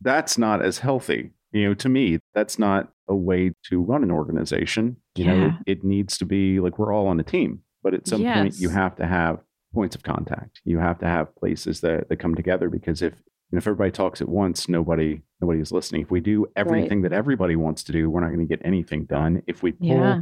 that's 0.00 0.38
not 0.38 0.62
as 0.62 0.78
healthy. 0.78 1.30
You 1.54 1.68
know, 1.68 1.74
to 1.74 1.88
me, 1.88 2.18
that's 2.34 2.58
not 2.58 2.92
a 3.08 3.14
way 3.14 3.52
to 3.70 3.80
run 3.80 4.02
an 4.02 4.10
organization. 4.10 4.96
You 5.14 5.24
yeah. 5.24 5.34
know, 5.34 5.46
it, 5.66 5.78
it, 5.78 5.84
needs 5.84 6.18
to 6.18 6.24
be 6.24 6.58
like 6.58 6.78
we're 6.78 6.92
all 6.92 7.06
on 7.06 7.20
a 7.20 7.22
team, 7.22 7.60
but 7.82 7.94
at 7.94 8.08
some 8.08 8.20
yes. 8.20 8.38
point 8.38 8.58
you 8.58 8.70
have 8.70 8.96
to 8.96 9.06
have 9.06 9.38
points 9.72 9.94
of 9.94 10.02
contact. 10.02 10.60
You 10.64 10.78
have 10.78 10.98
to 10.98 11.06
have 11.06 11.34
places 11.36 11.80
that, 11.80 12.08
that 12.08 12.16
come 12.16 12.34
together 12.34 12.68
because 12.68 13.02
if 13.02 13.14
if 13.52 13.68
everybody 13.68 13.92
talks 13.92 14.20
at 14.20 14.28
once, 14.28 14.68
nobody 14.68 15.20
nobody 15.40 15.60
is 15.60 15.70
listening. 15.70 16.02
If 16.02 16.10
we 16.10 16.20
do 16.20 16.46
everything 16.56 17.02
right. 17.02 17.10
that 17.10 17.16
everybody 17.16 17.54
wants 17.54 17.84
to 17.84 17.92
do, 17.92 18.10
we're 18.10 18.20
not 18.20 18.28
going 18.28 18.40
to 18.40 18.46
get 18.46 18.64
anything 18.64 19.04
done. 19.04 19.42
If 19.46 19.62
we 19.62 19.72
pull 19.72 19.88
yeah. 19.88 20.20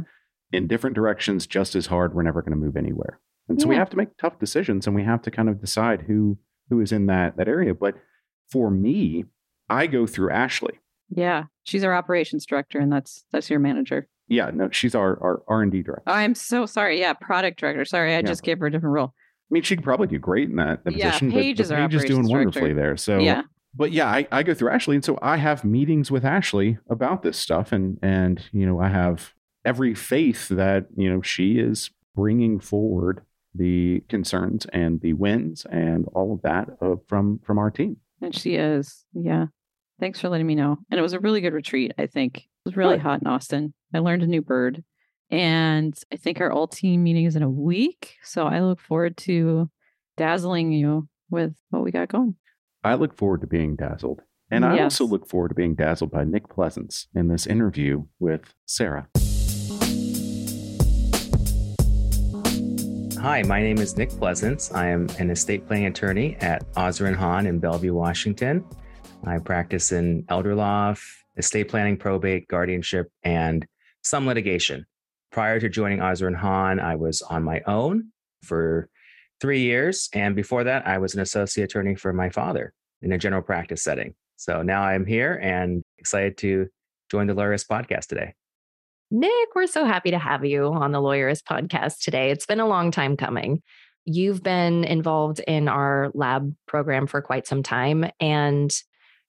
in 0.51 0.67
different 0.67 0.95
directions 0.95 1.47
just 1.47 1.75
as 1.75 1.87
hard, 1.87 2.13
we're 2.13 2.21
never 2.21 2.43
going 2.43 2.51
to 2.51 2.63
move 2.63 2.77
anywhere. 2.77 3.19
And 3.49 3.59
so 3.59 3.65
yeah. 3.65 3.69
we 3.69 3.75
have 3.77 3.89
to 3.91 3.97
make 3.97 4.17
tough 4.17 4.37
decisions 4.39 4.85
and 4.85 4.95
we 4.95 5.03
have 5.03 5.21
to 5.23 5.31
kind 5.31 5.49
of 5.49 5.59
decide 5.59 6.03
who 6.03 6.37
who 6.69 6.79
is 6.79 6.91
in 6.91 7.07
that 7.07 7.37
that 7.37 7.47
area. 7.47 7.73
But 7.73 7.95
for 8.51 8.69
me, 8.69 9.25
I 9.69 9.87
go 9.87 10.05
through 10.05 10.29
Ashley. 10.29 10.79
Yeah, 11.09 11.43
she's 11.63 11.83
our 11.83 11.93
operations 11.93 12.45
director, 12.45 12.79
and 12.79 12.91
that's 12.91 13.25
that's 13.31 13.49
your 13.49 13.59
manager. 13.59 14.07
Yeah, 14.27 14.51
no, 14.53 14.69
she's 14.71 14.95
our 14.95 15.21
our 15.21 15.43
R 15.47 15.61
and 15.61 15.71
D 15.71 15.81
director. 15.81 16.03
Oh, 16.07 16.13
I'm 16.13 16.35
so 16.35 16.65
sorry. 16.65 16.99
Yeah, 16.99 17.13
product 17.13 17.59
director. 17.59 17.85
Sorry, 17.85 18.13
I 18.13 18.17
yeah. 18.17 18.21
just 18.23 18.43
gave 18.43 18.59
her 18.59 18.67
a 18.67 18.71
different 18.71 18.93
role. 18.93 19.13
I 19.15 19.51
mean, 19.51 19.63
she 19.63 19.75
could 19.75 19.83
probably 19.83 20.07
do 20.07 20.17
great 20.17 20.49
in 20.49 20.55
that, 20.55 20.83
that 20.85 20.95
yeah, 20.95 21.11
position. 21.11 21.31
Paige 21.31 21.57
but, 21.57 21.63
is, 21.63 21.69
but 21.69 21.77
Paige 21.77 21.95
is 21.95 22.05
doing 22.05 22.27
wonderfully 22.27 22.73
there. 22.73 22.97
So 22.97 23.19
yeah. 23.19 23.43
But 23.75 23.91
yeah, 23.91 24.07
I, 24.07 24.27
I 24.31 24.43
go 24.43 24.53
through 24.53 24.69
Ashley, 24.69 24.95
and 24.95 25.03
so 25.03 25.17
I 25.21 25.37
have 25.37 25.63
meetings 25.63 26.11
with 26.11 26.23
Ashley 26.23 26.77
about 26.89 27.23
this 27.23 27.37
stuff, 27.37 27.71
and 27.71 27.97
and 28.01 28.41
you 28.51 28.65
know 28.65 28.79
I 28.79 28.89
have 28.89 29.33
every 29.65 29.95
faith 29.95 30.47
that 30.49 30.87
you 30.95 31.11
know 31.11 31.21
she 31.21 31.59
is 31.59 31.89
bringing 32.15 32.59
forward 32.59 33.23
the 33.55 34.03
concerns 34.09 34.65
and 34.73 35.01
the 35.01 35.13
wins 35.13 35.65
and 35.71 36.07
all 36.13 36.33
of 36.33 36.41
that 36.43 36.69
uh, 36.81 36.95
from 37.07 37.39
from 37.43 37.57
our 37.57 37.71
team. 37.71 37.97
And 38.21 38.35
she 38.35 38.55
is, 38.55 39.05
yeah. 39.13 39.47
Thanks 39.99 40.19
for 40.19 40.29
letting 40.29 40.47
me 40.47 40.55
know. 40.55 40.77
And 40.89 40.99
it 40.99 41.01
was 41.01 41.13
a 41.13 41.19
really 41.19 41.41
good 41.41 41.53
retreat, 41.53 41.93
I 41.97 42.07
think. 42.07 42.37
It 42.37 42.45
was 42.65 42.77
really 42.77 42.97
hot 42.97 43.21
in 43.21 43.27
Austin. 43.27 43.73
I 43.93 43.99
learned 43.99 44.23
a 44.23 44.27
new 44.27 44.41
bird. 44.41 44.83
And 45.29 45.97
I 46.11 46.17
think 46.17 46.41
our 46.41 46.51
all 46.51 46.67
team 46.67 47.03
meeting 47.03 47.25
is 47.25 47.35
in 47.35 47.43
a 47.43 47.49
week. 47.49 48.15
So 48.23 48.45
I 48.45 48.61
look 48.61 48.79
forward 48.79 49.17
to 49.17 49.69
dazzling 50.17 50.71
you 50.71 51.07
with 51.29 51.55
what 51.69 51.83
we 51.83 51.91
got 51.91 52.09
going. 52.09 52.35
I 52.83 52.95
look 52.95 53.15
forward 53.15 53.41
to 53.41 53.47
being 53.47 53.75
dazzled. 53.75 54.21
And 54.51 54.65
I 54.65 54.75
yes. 54.75 54.83
also 54.83 55.05
look 55.05 55.27
forward 55.27 55.49
to 55.49 55.55
being 55.55 55.73
dazzled 55.73 56.11
by 56.11 56.23
Nick 56.23 56.49
Pleasance 56.49 57.07
in 57.15 57.27
this 57.27 57.47
interview 57.47 58.05
with 58.19 58.53
Sarah. 58.65 59.07
Hi, 63.19 63.41
my 63.43 63.61
name 63.61 63.77
is 63.77 63.95
Nick 63.95 64.09
Pleasance. 64.09 64.71
I 64.73 64.89
am 64.89 65.07
an 65.17 65.29
estate 65.29 65.65
planning 65.65 65.85
attorney 65.85 66.35
at 66.41 66.69
Oseran 66.73 67.15
Hahn 67.15 67.47
in 67.47 67.59
Bellevue, 67.59 67.93
Washington. 67.93 68.65
I 69.25 69.39
practice 69.39 69.91
in 69.91 70.25
elder 70.29 70.55
law, 70.55 70.95
estate 71.37 71.69
planning, 71.69 71.97
probate, 71.97 72.47
guardianship, 72.47 73.09
and 73.23 73.65
some 74.03 74.27
litigation. 74.27 74.85
Prior 75.31 75.59
to 75.59 75.69
joining 75.69 75.99
Oseran 75.99 76.27
and 76.27 76.37
Hahn, 76.37 76.79
I 76.79 76.95
was 76.95 77.21
on 77.21 77.43
my 77.43 77.61
own 77.65 78.11
for 78.43 78.89
three 79.41 79.61
years. 79.61 80.09
And 80.13 80.35
before 80.35 80.63
that, 80.65 80.85
I 80.87 80.97
was 80.97 81.15
an 81.15 81.21
associate 81.21 81.65
attorney 81.65 81.95
for 81.95 82.13
my 82.13 82.29
father 82.29 82.73
in 83.01 83.11
a 83.11 83.17
general 83.17 83.41
practice 83.41 83.83
setting. 83.83 84.13
So 84.35 84.61
now 84.61 84.83
I'm 84.83 85.05
here 85.05 85.39
and 85.41 85.83
excited 85.97 86.37
to 86.39 86.67
join 87.09 87.27
the 87.27 87.33
Lawyerist 87.33 87.67
podcast 87.67 88.07
today. 88.07 88.33
Nick, 89.09 89.55
we're 89.55 89.67
so 89.67 89.85
happy 89.85 90.11
to 90.11 90.19
have 90.19 90.43
you 90.43 90.67
on 90.67 90.91
the 90.91 90.99
Lawyerist 90.99 91.43
podcast 91.43 91.99
today. 91.99 92.31
It's 92.31 92.45
been 92.45 92.59
a 92.59 92.67
long 92.67 92.91
time 92.91 93.15
coming. 93.17 93.61
you've 94.05 94.43
been 94.43 94.83
involved 94.83 95.39
in 95.47 95.67
our 95.67 96.11
lab 96.13 96.53
program 96.67 97.07
for 97.07 97.21
quite 97.21 97.47
some 97.47 97.63
time 97.63 98.05
and 98.19 98.73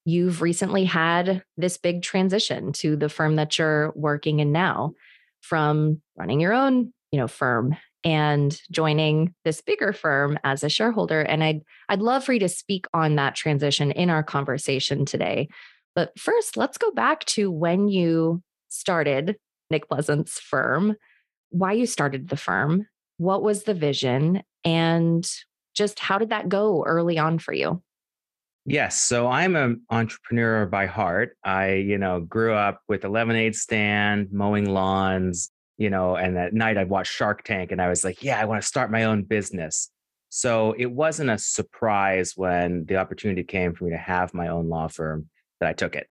you've 0.05 0.43
recently 0.43 0.85
had 0.85 1.43
this 1.57 1.77
big 1.77 2.03
transition 2.03 2.73
to 2.73 2.97
the 2.97 3.09
firm 3.09 3.37
that 3.37 3.59
you're 3.59 3.93
working 3.95 4.41
in 4.41 4.53
now 4.53 4.93
from 5.41 6.01
running 6.17 6.41
your 6.41 6.53
own, 6.53 6.93
you 7.11 7.19
know, 7.19 7.29
firm 7.29 7.77
and 8.03 8.61
joining 8.71 9.35
this 9.45 9.63
bigger 9.63 9.93
firm 9.93 10.39
as 10.45 10.63
a 10.63 10.69
shareholder 10.69 11.23
and 11.23 11.43
I'd 11.43 11.63
I'd 11.89 12.03
love 12.03 12.25
for 12.25 12.35
you 12.35 12.41
to 12.41 12.49
speak 12.49 12.87
on 12.93 13.17
that 13.17 13.35
transition 13.35 13.91
in 13.91 14.11
our 14.11 14.23
conversation 14.23 15.07
today. 15.07 15.49
But 15.95 16.19
first, 16.19 16.57
let's 16.57 16.77
go 16.77 16.91
back 16.91 17.25
to 17.27 17.51
when 17.51 17.89
you 17.89 18.43
started 18.69 19.37
Nick 19.71 19.89
Pleasant's 19.89 20.39
firm, 20.39 20.97
why 21.51 21.73
you 21.73 21.87
started 21.87 22.29
the 22.29 22.37
firm, 22.37 22.87
what 23.17 23.43
was 23.43 23.63
the 23.63 23.75
vision 23.75 24.43
and 24.65 25.29
just 25.75 25.99
how 25.99 26.19
did 26.19 26.31
that 26.31 26.49
go 26.49 26.85
early 26.85 27.19
on 27.19 27.39
for 27.39 27.53
you? 27.53 27.83
Yes. 28.67 29.03
So 29.03 29.29
I'm 29.29 29.57
an 29.57 29.83
entrepreneur 29.91 30.65
by 30.65 30.87
heart. 30.87 31.37
I, 31.45 31.75
you 31.75 31.99
know, 31.99 32.21
grew 32.21 32.55
up 32.55 32.81
with 32.89 33.05
a 33.05 33.09
lemonade 33.09 33.55
stand, 33.55 34.29
mowing 34.33 34.65
lawns, 34.65 35.51
you 35.77 35.91
know, 35.91 36.17
and 36.17 36.39
at 36.39 36.55
night 36.55 36.79
I'd 36.79 36.89
watch 36.89 37.09
Shark 37.09 37.45
Tank 37.45 37.73
and 37.73 37.83
I 37.83 37.89
was 37.89 38.05
like, 38.05 38.23
yeah, 38.23 38.41
I 38.41 38.47
want 38.47 38.63
to 38.63 38.67
start 38.67 38.91
my 38.91 39.05
own 39.05 39.23
business. 39.23 39.91
So 40.31 40.75
it 40.79 40.91
wasn't 40.91 41.31
a 41.31 41.39
surprise 41.39 42.33
when 42.37 42.87
the 42.87 42.97
opportunity 42.97 43.45
came 43.45 43.75
for 43.75 43.85
me 43.85 43.91
to 43.91 43.99
have 43.99 44.35
my 44.35 44.49
own 44.49 44.69
law 44.69 44.89
firm 44.89 45.29
that 45.61 45.69
I 45.69 45.75
took 45.75 45.95
it. 45.95 46.09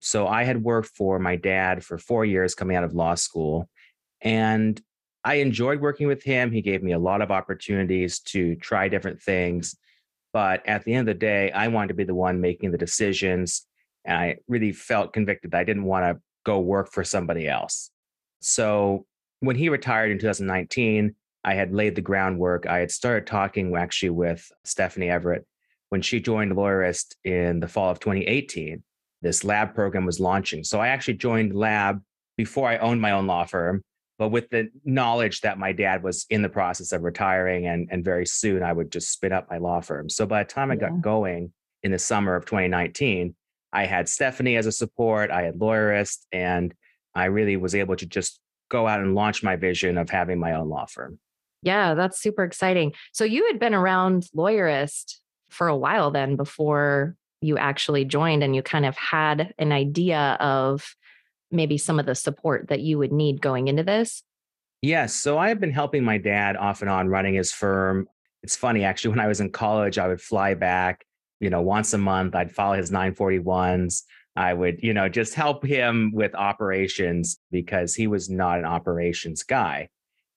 So 0.00 0.26
I 0.26 0.44
had 0.44 0.64
worked 0.64 0.90
for 0.96 1.18
my 1.18 1.36
dad 1.36 1.84
for 1.84 1.98
four 1.98 2.24
years 2.24 2.54
coming 2.54 2.76
out 2.76 2.84
of 2.84 2.94
law 2.94 3.14
school. 3.14 3.68
And 4.22 4.80
I 5.22 5.34
enjoyed 5.34 5.80
working 5.80 6.06
with 6.06 6.22
him. 6.22 6.50
He 6.50 6.62
gave 6.62 6.82
me 6.82 6.92
a 6.92 6.98
lot 6.98 7.20
of 7.20 7.30
opportunities 7.30 8.20
to 8.20 8.56
try 8.56 8.88
different 8.88 9.20
things. 9.20 9.76
But 10.32 10.66
at 10.66 10.84
the 10.84 10.94
end 10.94 11.08
of 11.08 11.14
the 11.14 11.18
day, 11.18 11.50
I 11.50 11.68
wanted 11.68 11.88
to 11.88 11.94
be 11.94 12.04
the 12.04 12.14
one 12.14 12.40
making 12.40 12.70
the 12.70 12.78
decisions. 12.78 13.66
And 14.04 14.16
I 14.16 14.36
really 14.48 14.72
felt 14.72 15.12
convicted 15.12 15.50
that 15.50 15.60
I 15.60 15.64
didn't 15.64 15.84
want 15.84 16.04
to 16.04 16.22
go 16.44 16.60
work 16.60 16.90
for 16.90 17.04
somebody 17.04 17.48
else. 17.48 17.90
So 18.40 19.06
when 19.40 19.56
he 19.56 19.68
retired 19.68 20.10
in 20.10 20.18
2019, 20.18 21.14
I 21.44 21.54
had 21.54 21.72
laid 21.72 21.94
the 21.94 22.02
groundwork. 22.02 22.66
I 22.66 22.78
had 22.78 22.90
started 22.90 23.26
talking 23.26 23.74
actually 23.76 24.10
with 24.10 24.50
Stephanie 24.64 25.10
Everett 25.10 25.46
when 25.88 26.02
she 26.02 26.20
joined 26.20 26.52
Lawyerist 26.52 27.14
in 27.24 27.60
the 27.60 27.68
fall 27.68 27.90
of 27.90 28.00
2018. 28.00 28.82
This 29.22 29.44
lab 29.44 29.74
program 29.74 30.06
was 30.06 30.20
launching. 30.20 30.64
So 30.64 30.80
I 30.80 30.88
actually 30.88 31.14
joined 31.14 31.54
Lab 31.54 32.00
before 32.36 32.68
I 32.68 32.78
owned 32.78 33.00
my 33.00 33.12
own 33.12 33.26
law 33.26 33.44
firm 33.44 33.82
but 34.20 34.28
with 34.28 34.50
the 34.50 34.68
knowledge 34.84 35.40
that 35.40 35.58
my 35.58 35.72
dad 35.72 36.02
was 36.02 36.26
in 36.28 36.42
the 36.42 36.48
process 36.50 36.92
of 36.92 37.02
retiring 37.02 37.66
and, 37.66 37.88
and 37.90 38.04
very 38.04 38.26
soon 38.26 38.62
I 38.62 38.70
would 38.70 38.92
just 38.92 39.10
spin 39.10 39.32
up 39.32 39.48
my 39.50 39.56
law 39.56 39.80
firm. 39.80 40.10
So 40.10 40.26
by 40.26 40.42
the 40.42 40.48
time 40.48 40.70
I 40.70 40.74
yeah. 40.74 40.90
got 40.90 41.00
going 41.00 41.54
in 41.82 41.90
the 41.90 41.98
summer 41.98 42.36
of 42.36 42.44
2019, 42.44 43.34
I 43.72 43.86
had 43.86 44.10
Stephanie 44.10 44.56
as 44.56 44.66
a 44.66 44.72
support, 44.72 45.30
I 45.30 45.44
had 45.44 45.54
Lawyerist, 45.58 46.26
and 46.32 46.74
I 47.14 47.24
really 47.26 47.56
was 47.56 47.74
able 47.74 47.96
to 47.96 48.04
just 48.04 48.40
go 48.68 48.86
out 48.86 49.00
and 49.00 49.14
launch 49.14 49.42
my 49.42 49.56
vision 49.56 49.96
of 49.96 50.10
having 50.10 50.38
my 50.38 50.52
own 50.52 50.68
law 50.68 50.84
firm. 50.84 51.18
Yeah, 51.62 51.94
that's 51.94 52.20
super 52.20 52.44
exciting. 52.44 52.92
So 53.12 53.24
you 53.24 53.46
had 53.46 53.58
been 53.58 53.74
around 53.74 54.26
Lawyerist 54.36 55.14
for 55.48 55.66
a 55.66 55.76
while 55.76 56.10
then 56.10 56.36
before 56.36 57.16
you 57.40 57.56
actually 57.56 58.04
joined 58.04 58.42
and 58.42 58.54
you 58.54 58.62
kind 58.62 58.84
of 58.84 58.94
had 58.98 59.54
an 59.58 59.72
idea 59.72 60.36
of 60.40 60.94
maybe 61.50 61.78
some 61.78 61.98
of 61.98 62.06
the 62.06 62.14
support 62.14 62.68
that 62.68 62.80
you 62.80 62.98
would 62.98 63.12
need 63.12 63.40
going 63.40 63.68
into 63.68 63.82
this? 63.82 64.22
Yes. 64.82 65.14
So 65.14 65.38
I 65.38 65.48
have 65.48 65.60
been 65.60 65.72
helping 65.72 66.04
my 66.04 66.18
dad 66.18 66.56
off 66.56 66.80
and 66.80 66.90
on 66.90 67.08
running 67.08 67.34
his 67.34 67.52
firm. 67.52 68.08
It's 68.42 68.56
funny, 68.56 68.84
actually, 68.84 69.10
when 69.10 69.20
I 69.20 69.26
was 69.26 69.40
in 69.40 69.50
college, 69.50 69.98
I 69.98 70.08
would 70.08 70.20
fly 70.20 70.54
back, 70.54 71.04
you 71.40 71.50
know, 71.50 71.60
once 71.60 71.92
a 71.92 71.98
month. 71.98 72.34
I'd 72.34 72.52
follow 72.52 72.76
his 72.76 72.90
941s. 72.90 74.02
I 74.36 74.54
would, 74.54 74.82
you 74.82 74.94
know, 74.94 75.08
just 75.08 75.34
help 75.34 75.64
him 75.64 76.12
with 76.14 76.34
operations 76.34 77.38
because 77.50 77.94
he 77.94 78.06
was 78.06 78.30
not 78.30 78.58
an 78.58 78.64
operations 78.64 79.42
guy. 79.42 79.88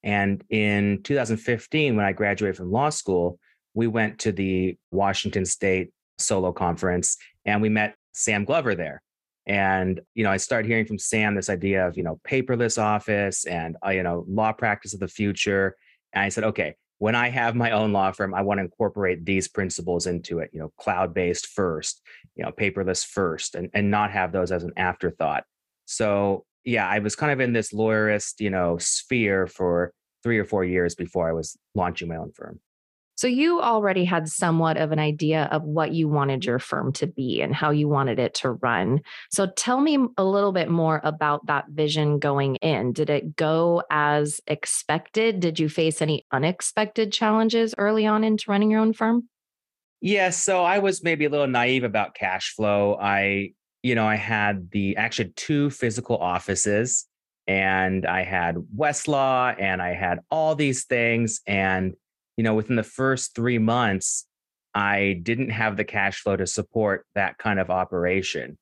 And 0.04 0.44
in 0.50 1.02
2015, 1.04 1.96
when 1.96 2.06
I 2.06 2.12
graduated 2.12 2.58
from 2.58 2.72
law 2.72 2.90
school, 2.90 3.40
we 3.74 3.88
went 3.88 4.20
to 4.20 4.32
the 4.32 4.78
Washington 4.92 5.46
State 5.46 5.92
Solo 6.18 6.52
Conference 6.52 7.18
and 7.46 7.62
we 7.62 7.70
met 7.70 7.96
Sam 8.12 8.44
Glover 8.44 8.76
there. 8.76 9.02
And, 9.46 10.00
you 10.14 10.24
know, 10.24 10.32
I 10.32 10.38
started 10.38 10.68
hearing 10.68 10.86
from 10.86 11.00
Sam 11.00 11.36
this 11.36 11.50
idea 11.50 11.88
of, 11.88 11.98
you 11.98 12.04
know, 12.04 12.20
paperless 12.28 12.82
office 12.82 13.46
and, 13.46 13.76
uh, 13.86 13.90
you 13.90 14.04
know, 14.04 14.26
law 14.28 14.54
practice 14.54 14.94
of 14.94 15.00
the 15.00 15.08
future. 15.08 15.76
And 16.14 16.24
I 16.24 16.30
said, 16.30 16.46
okay, 16.46 16.76
when 17.00 17.16
I 17.16 17.30
have 17.30 17.56
my 17.56 17.72
own 17.72 17.92
law 17.92 18.12
firm, 18.12 18.34
I 18.34 18.42
want 18.42 18.60
to 18.60 18.64
incorporate 18.64 19.26
these 19.26 19.50
principles 19.50 20.08
into 20.08 20.40
it, 20.40 20.52
you 20.54 20.60
know, 20.60 20.72
cloud 20.78 21.14
based 21.14 21.48
first, 21.48 22.02
you 22.36 22.46
know, 22.46 22.52
paperless 22.52 23.06
first, 23.06 23.56
and, 23.56 23.70
and 23.74 23.92
not 23.92 24.12
have 24.12 24.32
those 24.32 24.52
as 24.52 24.64
an 24.64 24.72
afterthought. 24.78 25.44
So, 25.86 26.46
yeah, 26.64 26.88
I 26.88 27.00
was 27.00 27.16
kind 27.18 27.34
of 27.34 27.42
in 27.42 27.52
this 27.52 27.74
lawyerist, 27.74 28.40
you 28.40 28.50
know, 28.50 28.78
sphere 28.78 29.48
for 29.48 29.92
three 30.24 30.38
or 30.38 30.46
four 30.46 30.64
years 30.64 30.96
before 30.96 31.28
I 31.28 31.34
was 31.34 31.58
launching 31.76 32.08
my 32.08 32.16
own 32.16 32.32
firm. 32.32 32.62
So 33.16 33.28
you 33.28 33.62
already 33.62 34.06
had 34.06 34.28
somewhat 34.28 34.78
of 34.78 34.92
an 34.92 35.00
idea 35.00 35.48
of 35.52 35.64
what 35.64 35.94
you 35.94 36.08
wanted 36.08 36.46
your 36.46 36.60
firm 36.60 36.92
to 36.94 37.08
be 37.08 37.42
and 37.42 37.54
how 37.54 37.70
you 37.72 37.88
wanted 37.88 38.20
it 38.20 38.34
to 38.36 38.52
run. 38.52 39.02
So 39.32 39.48
tell 39.48 39.80
me 39.80 39.98
a 40.18 40.24
little 40.24 40.52
bit 40.52 40.70
more 40.70 41.00
about 41.04 41.46
that 41.46 41.66
vision 41.70 42.20
going 42.20 42.56
in. 42.58 42.94
Did 42.94 43.10
it 43.10 43.36
go 43.36 43.84
as 43.92 44.42
expected? 44.48 45.40
Did 45.40 45.60
you 45.60 45.70
face 45.70 46.02
any 46.02 46.26
unexpected 46.32 47.12
challenges 47.12 47.76
early 47.78 48.06
on 48.06 48.24
into 48.24 48.46
running 48.50 48.72
your 48.72 48.82
own 48.82 48.94
firm? 48.94 49.30
Yes, 50.02 50.44
so 50.44 50.64
I 50.64 50.80
was 50.80 51.04
maybe 51.04 51.26
a 51.26 51.30
little 51.30 51.48
naive 51.48 51.86
about 51.86 52.14
cash 52.14 52.54
flow. 52.56 52.98
I, 53.00 53.54
you 53.84 53.96
know, 53.96 54.06
I 54.06 54.16
had 54.16 54.70
the 54.72 54.98
actually 54.98 55.30
two 55.36 55.70
physical 55.70 56.18
offices 56.18 57.08
and 57.48 58.06
I 58.06 58.24
had 58.24 58.56
Westlaw 58.76 59.56
and 59.60 59.82
I 59.82 59.94
had 59.94 60.20
all 60.30 60.56
these 60.56 60.86
things 60.86 61.42
and 61.48 61.94
you 62.38 62.44
know, 62.44 62.56
within 62.56 62.76
the 62.76 62.84
first 62.84 63.36
three 63.36 63.58
months, 63.58 64.28
I 64.74 65.20
didn't 65.22 65.50
have 65.50 65.78
the 65.78 65.84
cash 65.84 66.22
flow 66.22 66.36
to 66.36 66.48
support 66.48 67.06
that 67.16 67.38
kind 67.38 67.60
of 67.60 67.70
operation. 67.70 68.58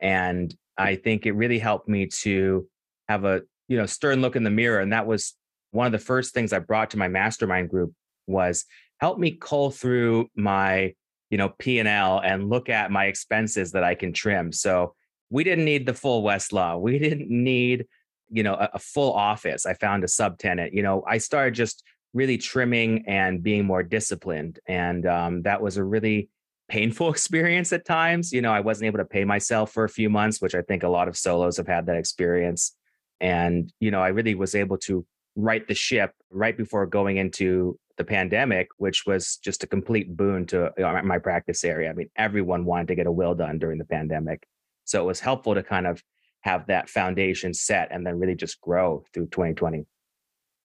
And 0.00 0.54
I 0.78 0.96
think 0.96 1.26
it 1.26 1.32
really 1.32 1.58
helped 1.58 1.88
me 1.88 2.06
to 2.22 2.68
have 3.08 3.24
a, 3.24 3.42
you 3.68 3.76
know, 3.76 3.86
stern 3.86 4.20
look 4.20 4.36
in 4.36 4.44
the 4.44 4.50
mirror. 4.50 4.80
And 4.80 4.92
that 4.92 5.06
was 5.06 5.34
one 5.72 5.86
of 5.86 5.92
the 5.92 5.98
first 5.98 6.34
things 6.34 6.52
I 6.52 6.58
brought 6.60 6.90
to 6.90 6.98
my 6.98 7.08
mastermind 7.08 7.70
group 7.70 7.92
was 8.26 8.64
help 9.00 9.18
me 9.18 9.32
cull 9.32 9.70
through 9.70 10.28
my, 10.36 10.94
you 11.30 11.38
know, 11.38 11.48
P&L 11.58 12.20
and 12.20 12.48
look 12.48 12.68
at 12.68 12.90
my 12.90 13.06
expenses 13.06 13.72
that 13.72 13.84
I 13.84 13.94
can 13.94 14.12
trim. 14.12 14.52
So 14.52 14.94
we 15.30 15.42
didn't 15.44 15.64
need 15.64 15.86
the 15.86 15.94
full 15.94 16.22
Westlaw. 16.22 16.80
We 16.80 16.98
didn't 16.98 17.28
need, 17.28 17.86
you 18.30 18.42
know, 18.42 18.54
a, 18.54 18.70
a 18.74 18.78
full 18.78 19.12
office. 19.12 19.66
I 19.66 19.74
found 19.74 20.04
a 20.04 20.06
subtenant. 20.06 20.72
You 20.72 20.82
know, 20.82 21.02
I 21.06 21.18
started 21.18 21.54
just 21.54 21.82
really 22.16 22.38
trimming 22.38 23.04
and 23.06 23.42
being 23.42 23.66
more 23.66 23.82
disciplined. 23.82 24.58
And 24.66 25.04
um, 25.06 25.42
that 25.42 25.60
was 25.60 25.76
a 25.76 25.84
really 25.84 26.30
painful 26.68 27.10
experience 27.16 27.72
at 27.72 27.84
times. 27.84 28.32
You 28.32 28.40
know, 28.40 28.52
I 28.52 28.60
wasn't 28.60 28.86
able 28.86 28.98
to 28.98 29.04
pay 29.04 29.24
myself 29.24 29.72
for 29.72 29.84
a 29.84 29.88
few 29.88 30.08
months, 30.08 30.40
which 30.40 30.54
I 30.54 30.62
think 30.62 30.82
a 30.82 30.88
lot 30.88 31.08
of 31.08 31.16
solos 31.16 31.58
have 31.58 31.68
had 31.68 31.86
that 31.86 31.96
experience. 31.96 32.74
And, 33.20 33.72
you 33.80 33.90
know, 33.90 34.00
I 34.00 34.08
really 34.08 34.34
was 34.34 34.54
able 34.54 34.78
to 34.78 35.06
right 35.36 35.68
the 35.68 35.74
ship 35.74 36.12
right 36.30 36.56
before 36.56 36.86
going 36.86 37.18
into 37.18 37.78
the 37.98 38.04
pandemic, 38.04 38.68
which 38.78 39.04
was 39.06 39.36
just 39.36 39.62
a 39.62 39.66
complete 39.66 40.16
boon 40.16 40.46
to 40.46 40.72
my 41.04 41.18
practice 41.18 41.64
area. 41.64 41.90
I 41.90 41.92
mean, 41.92 42.08
everyone 42.16 42.64
wanted 42.64 42.88
to 42.88 42.94
get 42.94 43.06
a 43.06 43.12
will 43.12 43.34
done 43.34 43.58
during 43.58 43.78
the 43.78 43.84
pandemic. 43.84 44.46
So 44.84 45.02
it 45.02 45.06
was 45.06 45.20
helpful 45.20 45.54
to 45.54 45.62
kind 45.62 45.86
of 45.86 46.02
have 46.40 46.66
that 46.66 46.88
foundation 46.88 47.52
set 47.52 47.88
and 47.90 48.06
then 48.06 48.18
really 48.18 48.34
just 48.34 48.60
grow 48.60 49.04
through 49.12 49.26
2020. 49.26 49.84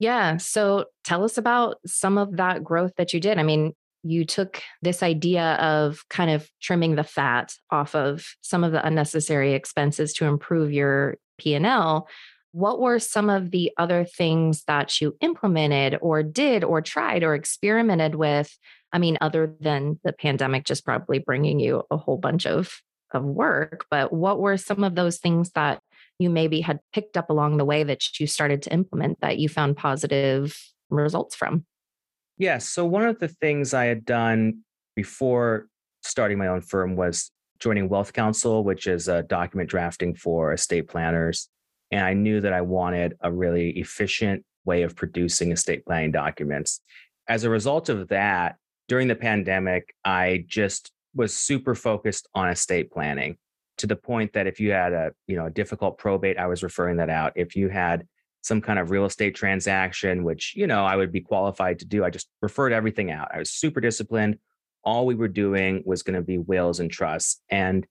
Yeah. 0.01 0.37
So 0.37 0.85
tell 1.03 1.23
us 1.23 1.37
about 1.37 1.77
some 1.85 2.17
of 2.17 2.37
that 2.37 2.63
growth 2.63 2.93
that 2.97 3.13
you 3.13 3.19
did. 3.19 3.37
I 3.37 3.43
mean, 3.43 3.73
you 4.01 4.25
took 4.25 4.59
this 4.81 5.03
idea 5.03 5.53
of 5.59 6.03
kind 6.09 6.31
of 6.31 6.49
trimming 6.59 6.95
the 6.95 7.03
fat 7.03 7.53
off 7.69 7.93
of 7.93 8.25
some 8.41 8.63
of 8.63 8.71
the 8.71 8.83
unnecessary 8.83 9.53
expenses 9.53 10.13
to 10.13 10.25
improve 10.25 10.73
your 10.73 11.17
P&L. 11.37 12.07
What 12.51 12.81
were 12.81 12.97
some 12.97 13.29
of 13.29 13.51
the 13.51 13.71
other 13.77 14.03
things 14.03 14.63
that 14.63 14.99
you 14.99 15.15
implemented 15.21 15.99
or 16.01 16.23
did 16.23 16.63
or 16.63 16.81
tried 16.81 17.21
or 17.21 17.35
experimented 17.35 18.15
with? 18.15 18.57
I 18.91 18.97
mean, 18.97 19.19
other 19.21 19.55
than 19.59 19.99
the 20.03 20.13
pandemic 20.13 20.65
just 20.65 20.83
probably 20.83 21.19
bringing 21.19 21.59
you 21.59 21.83
a 21.91 21.97
whole 21.97 22.17
bunch 22.17 22.47
of 22.47 22.81
of 23.13 23.23
work, 23.23 23.85
but 23.91 24.11
what 24.11 24.39
were 24.39 24.57
some 24.57 24.83
of 24.83 24.95
those 24.95 25.19
things 25.19 25.51
that 25.51 25.81
you 26.21 26.29
maybe 26.29 26.61
had 26.61 26.79
picked 26.93 27.17
up 27.17 27.29
along 27.29 27.57
the 27.57 27.65
way 27.65 27.83
that 27.83 28.19
you 28.19 28.27
started 28.27 28.61
to 28.63 28.73
implement 28.73 29.19
that 29.21 29.37
you 29.37 29.49
found 29.49 29.77
positive 29.77 30.57
results 30.89 31.35
from? 31.35 31.65
Yes. 32.37 32.67
So, 32.67 32.85
one 32.85 33.03
of 33.03 33.19
the 33.19 33.27
things 33.27 33.73
I 33.73 33.85
had 33.85 34.05
done 34.05 34.59
before 34.95 35.67
starting 36.03 36.37
my 36.37 36.47
own 36.47 36.61
firm 36.61 36.95
was 36.95 37.31
joining 37.59 37.89
Wealth 37.89 38.13
Counsel, 38.13 38.63
which 38.63 38.87
is 38.87 39.07
a 39.07 39.23
document 39.23 39.69
drafting 39.69 40.15
for 40.15 40.51
estate 40.51 40.87
planners. 40.87 41.47
And 41.91 42.03
I 42.03 42.13
knew 42.13 42.41
that 42.41 42.53
I 42.53 42.61
wanted 42.61 43.15
a 43.21 43.31
really 43.31 43.71
efficient 43.71 44.43
way 44.65 44.81
of 44.83 44.95
producing 44.95 45.51
estate 45.51 45.85
planning 45.85 46.11
documents. 46.11 46.81
as 47.27 47.43
a 47.43 47.49
result 47.49 47.89
of 47.89 48.07
that, 48.09 48.55
during 48.87 49.07
the 49.07 49.15
pandemic, 49.15 49.93
I 50.03 50.43
just 50.47 50.91
was 51.13 51.35
super 51.35 51.75
focused 51.75 52.27
on 52.33 52.49
estate 52.49 52.91
planning 52.91 53.37
to 53.81 53.87
the 53.87 53.95
point 53.95 54.33
that 54.33 54.47
if 54.47 54.59
you 54.59 54.71
had 54.71 54.93
a 54.93 55.11
you 55.27 55.35
know 55.35 55.47
a 55.47 55.51
difficult 55.51 55.97
probate, 55.97 56.37
I 56.37 56.47
was 56.47 56.63
referring 56.63 56.97
that 56.97 57.09
out. 57.09 57.33
If 57.35 57.55
you 57.55 57.67
had 57.69 58.07
some 58.43 58.61
kind 58.61 58.79
of 58.79 58.89
real 58.89 59.05
estate 59.05 59.35
transaction, 59.35 60.23
which 60.23 60.53
you 60.55 60.67
know 60.67 60.85
I 60.85 60.95
would 60.95 61.11
be 61.11 61.21
qualified 61.21 61.79
to 61.79 61.85
do, 61.85 62.03
I 62.03 62.09
just 62.09 62.29
referred 62.41 62.73
everything 62.73 63.11
out. 63.11 63.29
I 63.33 63.39
was 63.39 63.51
super 63.51 63.81
disciplined. 63.81 64.37
All 64.83 65.05
we 65.05 65.15
were 65.15 65.27
doing 65.27 65.83
was 65.85 66.03
going 66.03 66.15
to 66.15 66.21
be 66.21 66.37
wills 66.37 66.79
and 66.79 66.89
trusts, 66.89 67.41
and 67.49 67.85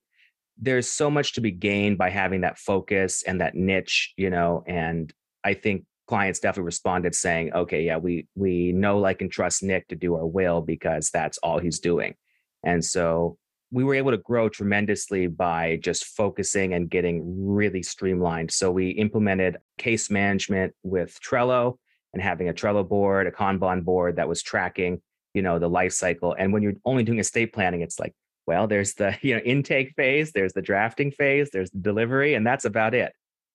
there's 0.56 0.90
so 0.90 1.10
much 1.10 1.34
to 1.34 1.40
be 1.40 1.50
gained 1.50 1.98
by 1.98 2.10
having 2.10 2.42
that 2.42 2.58
focus 2.58 3.22
and 3.22 3.40
that 3.40 3.54
niche, 3.54 4.12
you 4.16 4.30
know. 4.30 4.62
And 4.66 5.12
I 5.42 5.54
think 5.54 5.84
clients 6.06 6.38
definitely 6.38 6.66
responded 6.66 7.14
saying, 7.14 7.52
"Okay, 7.52 7.82
yeah, 7.82 7.96
we 7.96 8.28
we 8.36 8.72
know, 8.72 8.98
like, 8.98 9.22
and 9.22 9.30
trust 9.30 9.62
Nick 9.62 9.88
to 9.88 9.96
do 9.96 10.14
our 10.14 10.26
will 10.26 10.60
because 10.60 11.10
that's 11.10 11.38
all 11.38 11.58
he's 11.58 11.80
doing." 11.80 12.14
And 12.62 12.84
so 12.84 13.38
we 13.72 13.84
were 13.84 13.94
able 13.94 14.10
to 14.10 14.18
grow 14.18 14.48
tremendously 14.48 15.26
by 15.28 15.78
just 15.82 16.04
focusing 16.04 16.74
and 16.74 16.90
getting 16.90 17.22
really 17.24 17.82
streamlined. 17.82 18.50
So 18.50 18.70
we 18.70 18.90
implemented 18.90 19.58
case 19.78 20.10
management 20.10 20.74
with 20.82 21.18
Trello 21.20 21.76
and 22.12 22.22
having 22.22 22.48
a 22.48 22.52
Trello 22.52 22.86
board, 22.86 23.26
a 23.26 23.30
Kanban 23.30 23.84
board 23.84 24.16
that 24.16 24.28
was 24.28 24.42
tracking, 24.42 25.00
you 25.34 25.42
know, 25.42 25.58
the 25.58 25.68
life 25.68 25.92
cycle. 25.92 26.34
And 26.36 26.52
when 26.52 26.62
you're 26.62 26.74
only 26.84 27.04
doing 27.04 27.20
estate 27.20 27.52
planning, 27.52 27.82
it's 27.82 28.00
like, 28.00 28.12
well, 28.46 28.66
there's 28.66 28.94
the, 28.94 29.16
you 29.22 29.36
know, 29.36 29.42
intake 29.42 29.92
phase, 29.96 30.32
there's 30.32 30.52
the 30.52 30.62
drafting 30.62 31.12
phase, 31.12 31.50
there's 31.52 31.70
the 31.70 31.78
delivery, 31.78 32.34
and 32.34 32.44
that's 32.46 32.64
about 32.64 32.94
it. 32.94 33.12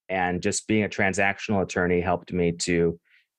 And 0.08 0.40
just 0.40 0.66
being 0.66 0.84
a 0.84 0.88
transactional 0.88 1.62
attorney 1.62 2.00
helped 2.00 2.32
me 2.32 2.52
to 2.52 2.98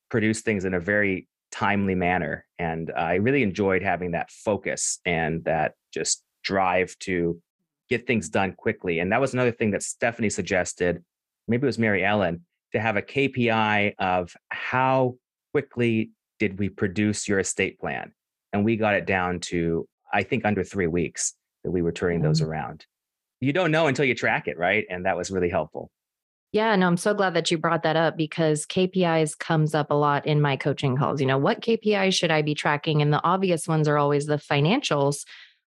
produce 0.10 0.41
things 0.41 0.65
in 0.65 0.74
a 0.74 0.79
very 0.79 1.27
timely 1.51 1.96
manner. 1.96 2.46
And 2.60 2.91
I 2.96 3.15
really 3.15 3.41
enjoyed 3.41 3.81
having 3.81 4.12
that 4.12 4.29
focus 4.29 5.00
and 5.05 5.43
that 5.46 5.74
just 5.93 6.24
drive 6.44 6.98
to 7.00 7.41
get 7.89 8.08
things 8.08 8.29
done 8.29 8.53
quickly. 8.53 9.00
And 9.00 9.12
that 9.12 9.22
was 9.22 9.34
another 9.34 9.51
thing 9.51 9.72
that 9.72 9.84
Stephanie 9.84 10.29
suggested, 10.29 11.03
maybe 11.48 11.63
it 11.63 11.65
was 11.67 11.79
Mary 11.79 12.03
Ellen, 12.03 12.46
to 12.74 12.79
have 12.79 12.98
a 12.98 13.01
KPI 13.01 13.94
of 14.00 14.34
how 14.50 15.15
quickly 15.53 16.12
did 16.39 16.60
we 16.60 16.70
produce 16.70 17.27
your 17.27 17.39
estate 17.39 17.79
plan? 17.79 18.12
And 18.53 18.65
we 18.65 18.75
got 18.75 18.96
it 18.96 19.06
down 19.06 19.39
to, 19.41 19.88
I 20.13 20.24
think, 20.24 20.46
under 20.46 20.63
three 20.63 20.88
weeks 20.88 21.34
that 21.63 21.72
we 21.72 21.82
were 21.82 21.91
turning 21.91 22.22
those 22.22 22.41
mm-hmm. 22.41 22.51
around. 22.51 22.86
You 23.39 23.53
don't 23.53 23.72
know 23.72 23.88
until 23.88 24.06
you 24.06 24.15
track 24.15 24.48
it, 24.48 24.58
right? 24.58 24.86
And 24.89 25.06
that 25.06 25.15
was 25.15 25.32
really 25.32 25.50
helpful. 25.50 25.91
Yeah, 26.53 26.75
no, 26.75 26.88
I'm 26.88 26.98
so 26.98 27.13
glad 27.13 27.34
that 27.34 27.51
you 27.51 27.58
brought 27.58 27.84
that 27.84 27.98
up 27.98 28.15
because 28.15 28.65
KPIs 28.65 29.38
comes 29.38 29.75
up 29.75 29.91
a 29.91 29.96
lot 29.96 30.25
in 30.25 30.41
my 30.41 30.56
coaching 30.56 30.96
calls. 30.96 31.20
You 31.20 31.27
know, 31.27 31.38
what 31.38 31.62
KPIs 31.62 32.13
should 32.13 32.32
I 32.32 32.41
be 32.41 32.56
tracking? 32.56 33.01
And 33.01 33.12
the 33.12 33.24
obvious 33.24 33.67
ones 33.67 33.88
are 33.88 33.98
always 33.98 34.25
the 34.25 34.38
financials, 34.38 35.25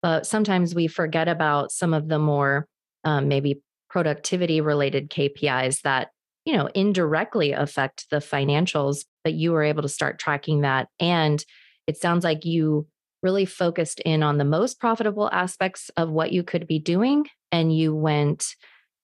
but 0.05 0.27
sometimes 0.27 0.75
we 0.75 0.85
forget 0.85 1.27
about 1.27 1.71
some 1.71 1.91
of 1.91 2.07
the 2.07 2.19
more 2.19 2.67
um, 3.05 3.27
maybe 3.27 3.63
productivity 3.89 4.61
related 4.61 5.09
KPIs 5.09 5.81
that, 5.81 6.09
you 6.45 6.55
know, 6.55 6.69
indirectly 6.75 7.53
affect 7.53 8.05
the 8.11 8.17
financials, 8.17 9.05
but 9.23 9.33
you 9.33 9.51
were 9.51 9.63
able 9.63 9.81
to 9.81 9.89
start 9.89 10.19
tracking 10.19 10.61
that. 10.61 10.89
And 10.99 11.43
it 11.87 11.97
sounds 11.97 12.23
like 12.23 12.45
you 12.45 12.85
really 13.23 13.45
focused 13.45 13.99
in 14.01 14.21
on 14.21 14.37
the 14.37 14.45
most 14.45 14.79
profitable 14.79 15.27
aspects 15.33 15.89
of 15.97 16.11
what 16.11 16.31
you 16.31 16.43
could 16.43 16.67
be 16.67 16.77
doing 16.77 17.25
and 17.51 17.75
you 17.75 17.95
went 17.95 18.45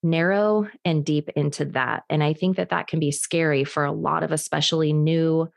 narrow 0.03 0.67
and 0.85 1.03
deep 1.03 1.29
into 1.29 1.65
that. 1.65 2.03
And 2.11 2.23
I 2.23 2.33
think 2.33 2.57
that 2.57 2.69
that 2.69 2.85
can 2.85 2.99
be 2.99 3.11
scary 3.11 3.63
for 3.63 3.85
a 3.85 3.91
lot 3.91 4.21
of 4.21 4.31
especially 4.31 4.93
new 4.93 5.49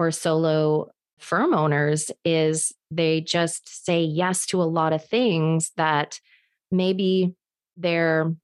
or 0.00 0.10
solo 0.10 0.90
firm 1.20 1.54
owners 1.54 2.10
is 2.24 2.72
they 2.90 3.20
just 3.20 3.84
say 3.84 4.02
yes 4.02 4.46
to 4.46 4.62
a 4.62 4.64
lot 4.64 4.92
of 4.92 5.04
things 5.04 5.72
that 5.76 6.20
maybe 6.70 7.34
their 7.76 8.34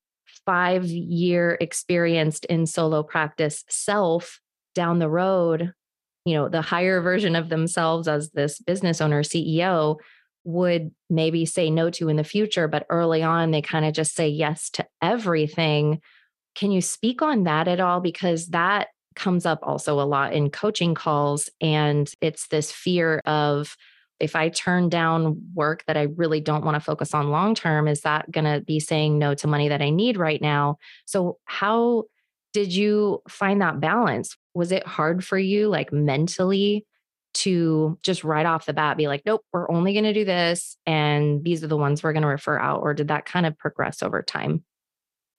five 0.44 0.84
year 0.86 1.58
experienced 1.60 2.44
in 2.46 2.66
solo 2.66 3.02
practice 3.02 3.64
self 3.68 4.40
down 4.74 4.98
the 4.98 5.08
road 5.08 5.72
you 6.24 6.34
know 6.34 6.48
the 6.48 6.62
higher 6.62 7.00
version 7.00 7.34
of 7.34 7.48
themselves 7.48 8.06
as 8.06 8.30
this 8.30 8.60
business 8.60 9.00
owner 9.00 9.22
ceo 9.22 9.96
would 10.46 10.92
maybe 11.10 11.44
say 11.44 11.70
no 11.70 11.90
to 11.90 12.08
in 12.08 12.16
the 12.16 12.24
future 12.24 12.68
but 12.68 12.86
early 12.88 13.22
on 13.22 13.50
they 13.50 13.60
kind 13.60 13.84
of 13.84 13.92
just 13.92 14.14
say 14.14 14.28
yes 14.28 14.70
to 14.70 14.86
everything. 15.02 16.00
Can 16.54 16.70
you 16.70 16.80
speak 16.80 17.20
on 17.20 17.44
that 17.44 17.68
at 17.68 17.80
all? 17.80 18.00
Because 18.00 18.48
that 18.48 18.88
comes 19.16 19.46
up 19.46 19.60
also 19.62 20.00
a 20.00 20.04
lot 20.04 20.32
in 20.32 20.50
coaching 20.50 20.94
calls. 20.94 21.50
And 21.60 22.10
it's 22.20 22.48
this 22.48 22.70
fear 22.70 23.20
of 23.26 23.76
if 24.20 24.36
I 24.36 24.48
turn 24.48 24.88
down 24.88 25.42
work 25.54 25.84
that 25.86 25.96
I 25.96 26.02
really 26.02 26.40
don't 26.40 26.64
want 26.64 26.76
to 26.76 26.80
focus 26.80 27.12
on 27.12 27.30
long 27.30 27.54
term, 27.54 27.88
is 27.88 28.02
that 28.02 28.30
going 28.30 28.44
to 28.44 28.60
be 28.60 28.80
saying 28.80 29.18
no 29.18 29.34
to 29.34 29.46
money 29.46 29.68
that 29.68 29.82
I 29.82 29.90
need 29.90 30.16
right 30.16 30.40
now? 30.40 30.78
So, 31.04 31.38
how 31.44 32.04
did 32.52 32.74
you 32.74 33.22
find 33.28 33.60
that 33.60 33.80
balance? 33.80 34.36
Was 34.54 34.72
it 34.72 34.86
hard 34.86 35.22
for 35.22 35.38
you, 35.38 35.68
like 35.68 35.92
mentally, 35.92 36.86
to 37.34 37.98
just 38.02 38.24
right 38.24 38.46
off 38.46 38.64
the 38.64 38.72
bat 38.72 38.96
be 38.96 39.08
like, 39.08 39.22
nope, 39.26 39.42
we're 39.52 39.70
only 39.70 39.92
going 39.92 40.04
to 40.04 40.14
do 40.14 40.24
this. 40.24 40.78
And 40.86 41.44
these 41.44 41.62
are 41.62 41.66
the 41.66 41.76
ones 41.76 42.02
we're 42.02 42.14
going 42.14 42.22
to 42.22 42.28
refer 42.28 42.58
out? 42.58 42.80
Or 42.80 42.94
did 42.94 43.08
that 43.08 43.26
kind 43.26 43.44
of 43.44 43.58
progress 43.58 44.02
over 44.02 44.22
time? 44.22 44.64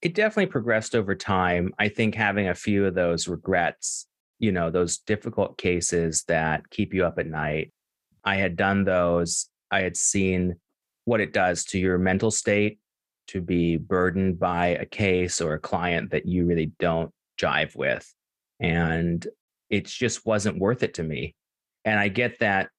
It 0.01 0.13
definitely 0.13 0.51
progressed 0.51 0.95
over 0.95 1.15
time. 1.15 1.73
I 1.79 1.89
think 1.89 2.15
having 2.15 2.47
a 2.47 2.55
few 2.55 2.85
of 2.85 2.95
those 2.95 3.27
regrets, 3.27 4.07
you 4.39 4.51
know, 4.51 4.69
those 4.69 4.99
difficult 4.99 5.57
cases 5.57 6.23
that 6.27 6.69
keep 6.69 6.93
you 6.93 7.05
up 7.05 7.17
at 7.19 7.27
night, 7.27 7.73
I 8.23 8.35
had 8.35 8.55
done 8.55 8.83
those. 8.83 9.49
I 9.71 9.81
had 9.81 9.97
seen 9.97 10.55
what 11.05 11.21
it 11.21 11.33
does 11.33 11.65
to 11.65 11.79
your 11.79 11.97
mental 11.97 12.31
state 12.31 12.79
to 13.27 13.41
be 13.41 13.77
burdened 13.77 14.39
by 14.39 14.67
a 14.67 14.85
case 14.85 15.41
or 15.41 15.53
a 15.53 15.59
client 15.59 16.11
that 16.11 16.25
you 16.25 16.45
really 16.45 16.71
don't 16.79 17.11
jive 17.39 17.75
with. 17.75 18.13
And 18.59 19.25
it 19.69 19.85
just 19.85 20.25
wasn't 20.25 20.59
worth 20.59 20.83
it 20.83 20.93
to 20.95 21.03
me. 21.03 21.35
And 21.83 21.99
I 21.99 22.07
get 22.07 22.39
that 22.39 22.69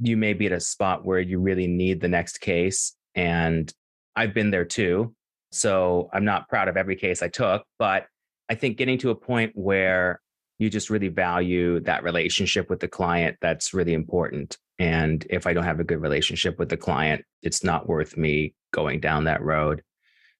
you 0.00 0.16
may 0.16 0.34
be 0.34 0.46
at 0.46 0.52
a 0.52 0.60
spot 0.60 1.04
where 1.04 1.20
you 1.20 1.40
really 1.40 1.66
need 1.66 2.00
the 2.00 2.08
next 2.08 2.38
case. 2.38 2.94
And 3.14 3.72
I've 4.14 4.34
been 4.34 4.50
there 4.50 4.64
too. 4.64 5.14
So 5.52 6.10
I'm 6.12 6.24
not 6.24 6.48
proud 6.48 6.68
of 6.68 6.76
every 6.76 6.96
case 6.96 7.22
I 7.22 7.28
took, 7.28 7.64
but 7.78 8.06
I 8.48 8.54
think 8.54 8.76
getting 8.76 8.98
to 8.98 9.10
a 9.10 9.14
point 9.14 9.52
where 9.54 10.20
you 10.58 10.70
just 10.70 10.90
really 10.90 11.08
value 11.08 11.80
that 11.80 12.02
relationship 12.02 12.70
with 12.70 12.80
the 12.80 12.88
client, 12.88 13.36
that's 13.40 13.74
really 13.74 13.92
important. 13.92 14.56
And 14.78 15.26
if 15.30 15.46
I 15.46 15.52
don't 15.52 15.64
have 15.64 15.80
a 15.80 15.84
good 15.84 16.00
relationship 16.00 16.58
with 16.58 16.68
the 16.68 16.76
client, 16.76 17.24
it's 17.42 17.64
not 17.64 17.88
worth 17.88 18.16
me 18.16 18.54
going 18.72 19.00
down 19.00 19.24
that 19.24 19.42
road. 19.42 19.82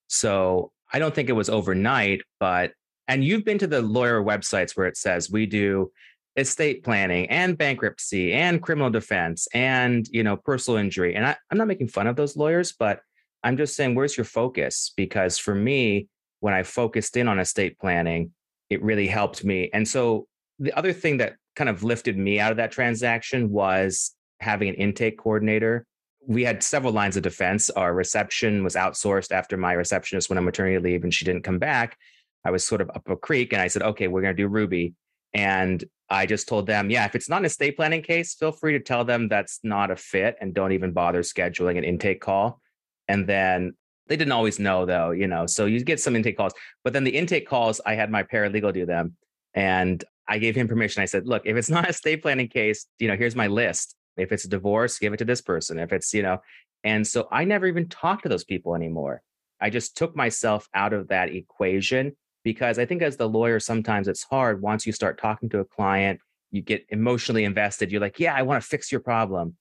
So 0.07 0.71
I 0.91 0.99
don't 0.99 1.13
think 1.13 1.29
it 1.29 1.33
was 1.33 1.49
overnight, 1.49 2.21
but, 2.39 2.71
and 3.07 3.23
you've 3.23 3.45
been 3.45 3.57
to 3.59 3.67
the 3.67 3.81
lawyer 3.81 4.23
websites 4.23 4.75
where 4.75 4.87
it 4.87 4.97
says 4.97 5.29
we 5.29 5.45
do 5.45 5.91
estate 6.35 6.83
planning 6.83 7.27
and 7.29 7.57
bankruptcy 7.57 8.31
and 8.31 8.61
criminal 8.61 8.91
defense 8.91 9.47
and, 9.53 10.07
you 10.11 10.23
know, 10.23 10.37
personal 10.37 10.79
injury. 10.79 11.15
And 11.15 11.25
I, 11.25 11.35
I'm 11.51 11.57
not 11.57 11.67
making 11.67 11.87
fun 11.87 12.07
of 12.07 12.15
those 12.15 12.37
lawyers, 12.37 12.73
but 12.77 13.01
I'm 13.47 13.55
just 13.55 13.77
saying, 13.77 13.95
where's 13.95 14.17
your 14.17 14.25
focus? 14.25 14.91
Because 14.97 15.37
for 15.37 15.55
me, 15.55 16.09
when 16.41 16.53
I 16.53 16.63
focused 16.63 17.15
in 17.15 17.29
on 17.29 17.39
estate 17.39 17.79
planning, 17.79 18.31
it 18.69 18.83
really 18.83 19.07
helped 19.07 19.45
me. 19.45 19.69
And 19.73 19.87
so 19.87 20.27
the 20.59 20.73
other 20.73 20.91
thing 20.91 21.17
that 21.17 21.37
kind 21.55 21.69
of 21.69 21.81
lifted 21.81 22.17
me 22.17 22.41
out 22.41 22.51
of 22.51 22.57
that 22.57 22.73
transaction 22.73 23.49
was 23.49 24.13
having 24.41 24.67
an 24.67 24.75
intake 24.75 25.17
coordinator. 25.17 25.85
We 26.27 26.43
had 26.43 26.61
several 26.61 26.91
lines 26.91 27.15
of 27.15 27.23
defense. 27.23 27.69
Our 27.69 27.93
reception 27.93 28.65
was 28.65 28.75
outsourced 28.75 29.31
after 29.31 29.55
my 29.55 29.71
receptionist 29.71 30.29
went 30.29 30.39
on 30.39 30.43
maternity 30.43 30.77
leave 30.77 31.05
and 31.05 31.13
she 31.13 31.23
didn't 31.23 31.43
come 31.43 31.57
back. 31.57 31.97
I 32.43 32.51
was 32.51 32.67
sort 32.67 32.81
of 32.81 32.89
up 32.89 33.09
a 33.09 33.15
creek 33.15 33.53
and 33.53 33.61
I 33.61 33.67
said, 33.67 33.81
okay, 33.81 34.09
we're 34.09 34.21
going 34.21 34.35
to 34.35 34.43
do 34.43 34.49
Ruby. 34.49 34.93
And 35.33 35.81
I 36.09 36.25
just 36.25 36.49
told 36.49 36.67
them, 36.67 36.89
yeah, 36.89 37.05
if 37.05 37.15
it's 37.15 37.29
not 37.29 37.39
an 37.39 37.45
estate 37.45 37.77
planning 37.77 38.01
case, 38.01 38.35
feel 38.35 38.51
free 38.51 38.73
to 38.73 38.79
tell 38.81 39.05
them 39.05 39.29
that's 39.29 39.61
not 39.63 39.89
a 39.89 39.95
fit 39.95 40.35
and 40.41 40.53
don't 40.53 40.73
even 40.73 40.91
bother 40.91 41.21
scheduling 41.21 41.77
an 41.77 41.85
intake 41.85 42.19
call. 42.19 42.61
And 43.07 43.27
then 43.27 43.73
they 44.07 44.15
didn't 44.15 44.31
always 44.31 44.59
know 44.59 44.85
though, 44.85 45.11
you 45.11 45.27
know, 45.27 45.45
so 45.45 45.65
you 45.65 45.83
get 45.83 45.99
some 45.99 46.15
intake 46.15 46.37
calls. 46.37 46.53
But 46.83 46.93
then 46.93 47.03
the 47.03 47.15
intake 47.15 47.47
calls, 47.47 47.81
I 47.85 47.95
had 47.95 48.09
my 48.09 48.23
paralegal 48.23 48.73
do 48.73 48.85
them. 48.85 49.15
And 49.53 50.03
I 50.27 50.39
gave 50.39 50.55
him 50.55 50.67
permission. 50.67 51.01
I 51.01 51.05
said, 51.05 51.27
look, 51.27 51.43
if 51.45 51.55
it's 51.55 51.69
not 51.71 51.85
a 51.85 51.89
estate 51.89 52.21
planning 52.21 52.47
case, 52.47 52.85
you 52.99 53.07
know, 53.07 53.15
here's 53.15 53.35
my 53.35 53.47
list. 53.47 53.95
If 54.17 54.31
it's 54.31 54.45
a 54.45 54.49
divorce, 54.49 54.97
give 54.97 55.13
it 55.13 55.17
to 55.17 55.25
this 55.25 55.41
person. 55.41 55.79
If 55.79 55.93
it's, 55.93 56.13
you 56.13 56.23
know, 56.23 56.39
and 56.83 57.05
so 57.05 57.27
I 57.31 57.43
never 57.43 57.67
even 57.67 57.89
talked 57.89 58.23
to 58.23 58.29
those 58.29 58.43
people 58.43 58.75
anymore. 58.75 59.21
I 59.59 59.69
just 59.69 59.97
took 59.97 60.15
myself 60.15 60.67
out 60.73 60.93
of 60.93 61.07
that 61.09 61.33
equation 61.33 62.15
because 62.43 62.79
I 62.79 62.85
think 62.85 63.01
as 63.01 63.17
the 63.17 63.27
lawyer, 63.27 63.59
sometimes 63.59 64.07
it's 64.07 64.23
hard 64.23 64.61
once 64.61 64.85
you 64.85 64.93
start 64.93 65.19
talking 65.19 65.49
to 65.49 65.59
a 65.59 65.65
client, 65.65 66.19
you 66.51 66.61
get 66.61 66.85
emotionally 66.89 67.43
invested. 67.43 67.91
You're 67.91 68.01
like, 68.01 68.19
yeah, 68.19 68.33
I 68.33 68.43
want 68.43 68.61
to 68.61 68.67
fix 68.67 68.91
your 68.91 69.01
problem. 69.01 69.55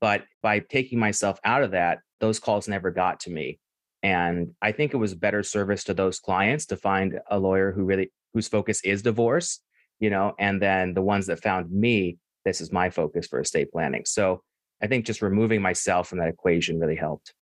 But 0.00 0.24
by 0.42 0.58
taking 0.58 0.98
myself 0.98 1.38
out 1.44 1.62
of 1.62 1.70
that, 1.72 2.00
those 2.22 2.38
calls 2.38 2.68
never 2.68 2.90
got 2.92 3.20
to 3.20 3.30
me. 3.30 3.58
And 4.02 4.54
I 4.62 4.72
think 4.72 4.94
it 4.94 4.98
was 4.98 5.14
better 5.14 5.42
service 5.42 5.84
to 5.84 5.94
those 5.94 6.20
clients 6.20 6.66
to 6.66 6.76
find 6.76 7.18
a 7.28 7.38
lawyer 7.38 7.72
who 7.72 7.84
really 7.84 8.12
whose 8.32 8.48
focus 8.48 8.80
is 8.84 9.02
divorce, 9.02 9.58
you 10.00 10.08
know, 10.08 10.34
and 10.38 10.62
then 10.62 10.94
the 10.94 11.02
ones 11.02 11.26
that 11.26 11.42
found 11.42 11.70
me 11.70 12.16
this 12.44 12.60
is 12.60 12.72
my 12.72 12.90
focus 12.90 13.26
for 13.26 13.40
estate 13.40 13.70
planning. 13.70 14.04
So 14.06 14.42
I 14.82 14.86
think 14.86 15.04
just 15.04 15.20
removing 15.20 15.62
myself 15.62 16.08
from 16.08 16.18
that 16.18 16.28
equation 16.28 16.78
really 16.78 16.96
helped. 16.96 17.34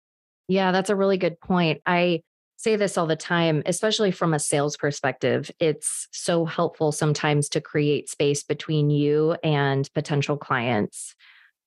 Yeah, 0.48 0.72
that's 0.72 0.90
a 0.90 0.96
really 0.96 1.18
good 1.18 1.40
point. 1.40 1.82
I 1.86 2.22
say 2.58 2.76
this 2.76 2.98
all 2.98 3.06
the 3.06 3.16
time, 3.16 3.64
especially 3.66 4.12
from 4.12 4.34
a 4.34 4.40
sales 4.40 4.76
perspective. 4.76 5.52
It's 5.60 6.08
so 6.12 6.46
helpful 6.46 6.92
sometimes 6.92 7.48
to 7.50 7.62
create 7.62 8.10
space 8.10 8.44
between 8.44 8.90
you 8.90 9.38
and 9.44 9.90
potential 9.94 10.38
clients. 10.38 11.16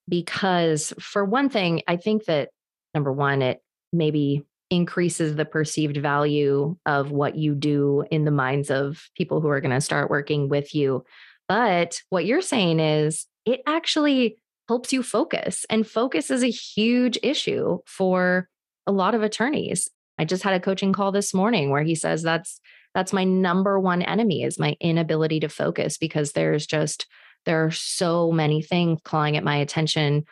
Because, 0.07 0.93
for 0.99 1.23
one 1.23 1.49
thing, 1.49 1.81
I 1.87 1.95
think 1.95 2.25
that 2.25 2.49
number 2.93 3.11
one, 3.11 3.41
it 3.41 3.61
maybe 3.91 4.43
increases 4.69 5.35
the 5.35 5.45
perceived 5.45 5.97
value 5.97 6.75
of 6.85 7.11
what 7.11 7.35
you 7.35 7.53
do 7.53 8.03
in 8.09 8.25
the 8.25 8.31
minds 8.31 8.71
of 8.71 9.09
people 9.15 9.39
who 9.39 9.49
are 9.49 9.61
going 9.61 9.73
to 9.73 9.81
start 9.81 10.09
working 10.09 10.49
with 10.49 10.73
you. 10.73 11.03
But 11.47 12.01
what 12.09 12.25
you're 12.25 12.41
saying 12.41 12.79
is 12.79 13.27
it 13.45 13.61
actually 13.67 14.37
helps 14.67 14.93
you 14.93 15.03
focus, 15.03 15.65
and 15.69 15.85
focus 15.85 16.31
is 16.31 16.43
a 16.43 16.49
huge 16.49 17.19
issue 17.21 17.79
for 17.85 18.47
a 18.87 18.91
lot 18.91 19.13
of 19.13 19.21
attorneys. 19.21 19.89
I 20.17 20.25
just 20.25 20.43
had 20.43 20.53
a 20.53 20.59
coaching 20.59 20.93
call 20.93 21.11
this 21.11 21.33
morning 21.33 21.69
where 21.69 21.83
he 21.83 21.95
says 21.95 22.23
that's 22.23 22.59
that's 22.93 23.13
my 23.13 23.23
number 23.23 23.79
one 23.79 24.03
enemy 24.03 24.43
is 24.43 24.59
my 24.59 24.75
inability 24.79 25.39
to 25.41 25.49
focus 25.49 25.97
because 25.97 26.31
there's 26.31 26.65
just 26.65 27.07
there 27.45 27.65
are 27.65 27.71
so 27.71 28.31
many 28.31 28.61
things 28.61 28.99
clawing 29.03 29.35
at 29.35 29.43
my 29.43 29.57
attention 29.57 30.23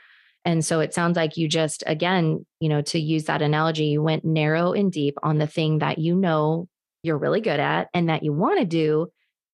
and 0.44 0.66
so 0.66 0.80
it 0.80 0.94
sounds 0.94 1.16
like 1.16 1.38
you 1.38 1.48
just, 1.48 1.84
again, 1.86 2.46
you 2.60 2.70
know, 2.70 2.82
to 2.82 3.00
use 3.00 3.26
that 3.26 3.42
analogy, 3.42 3.86
you 3.86 4.02
went 4.02 4.26
narrow 4.26 4.74
and 4.74 4.92
deep 4.92 5.18
on 5.22 5.38
the 5.38 5.48
thing 5.48 5.80
that 5.80 6.00
you 6.00 6.16
know 6.16 6.68
you're 7.04 7.18
really 7.18 7.42
good 7.42 7.60
at 7.60 7.90
and 7.94 8.10
that 8.10 8.24
you 8.24 8.34
want 8.34 8.60
to 8.60 8.66
do. 8.66 9.08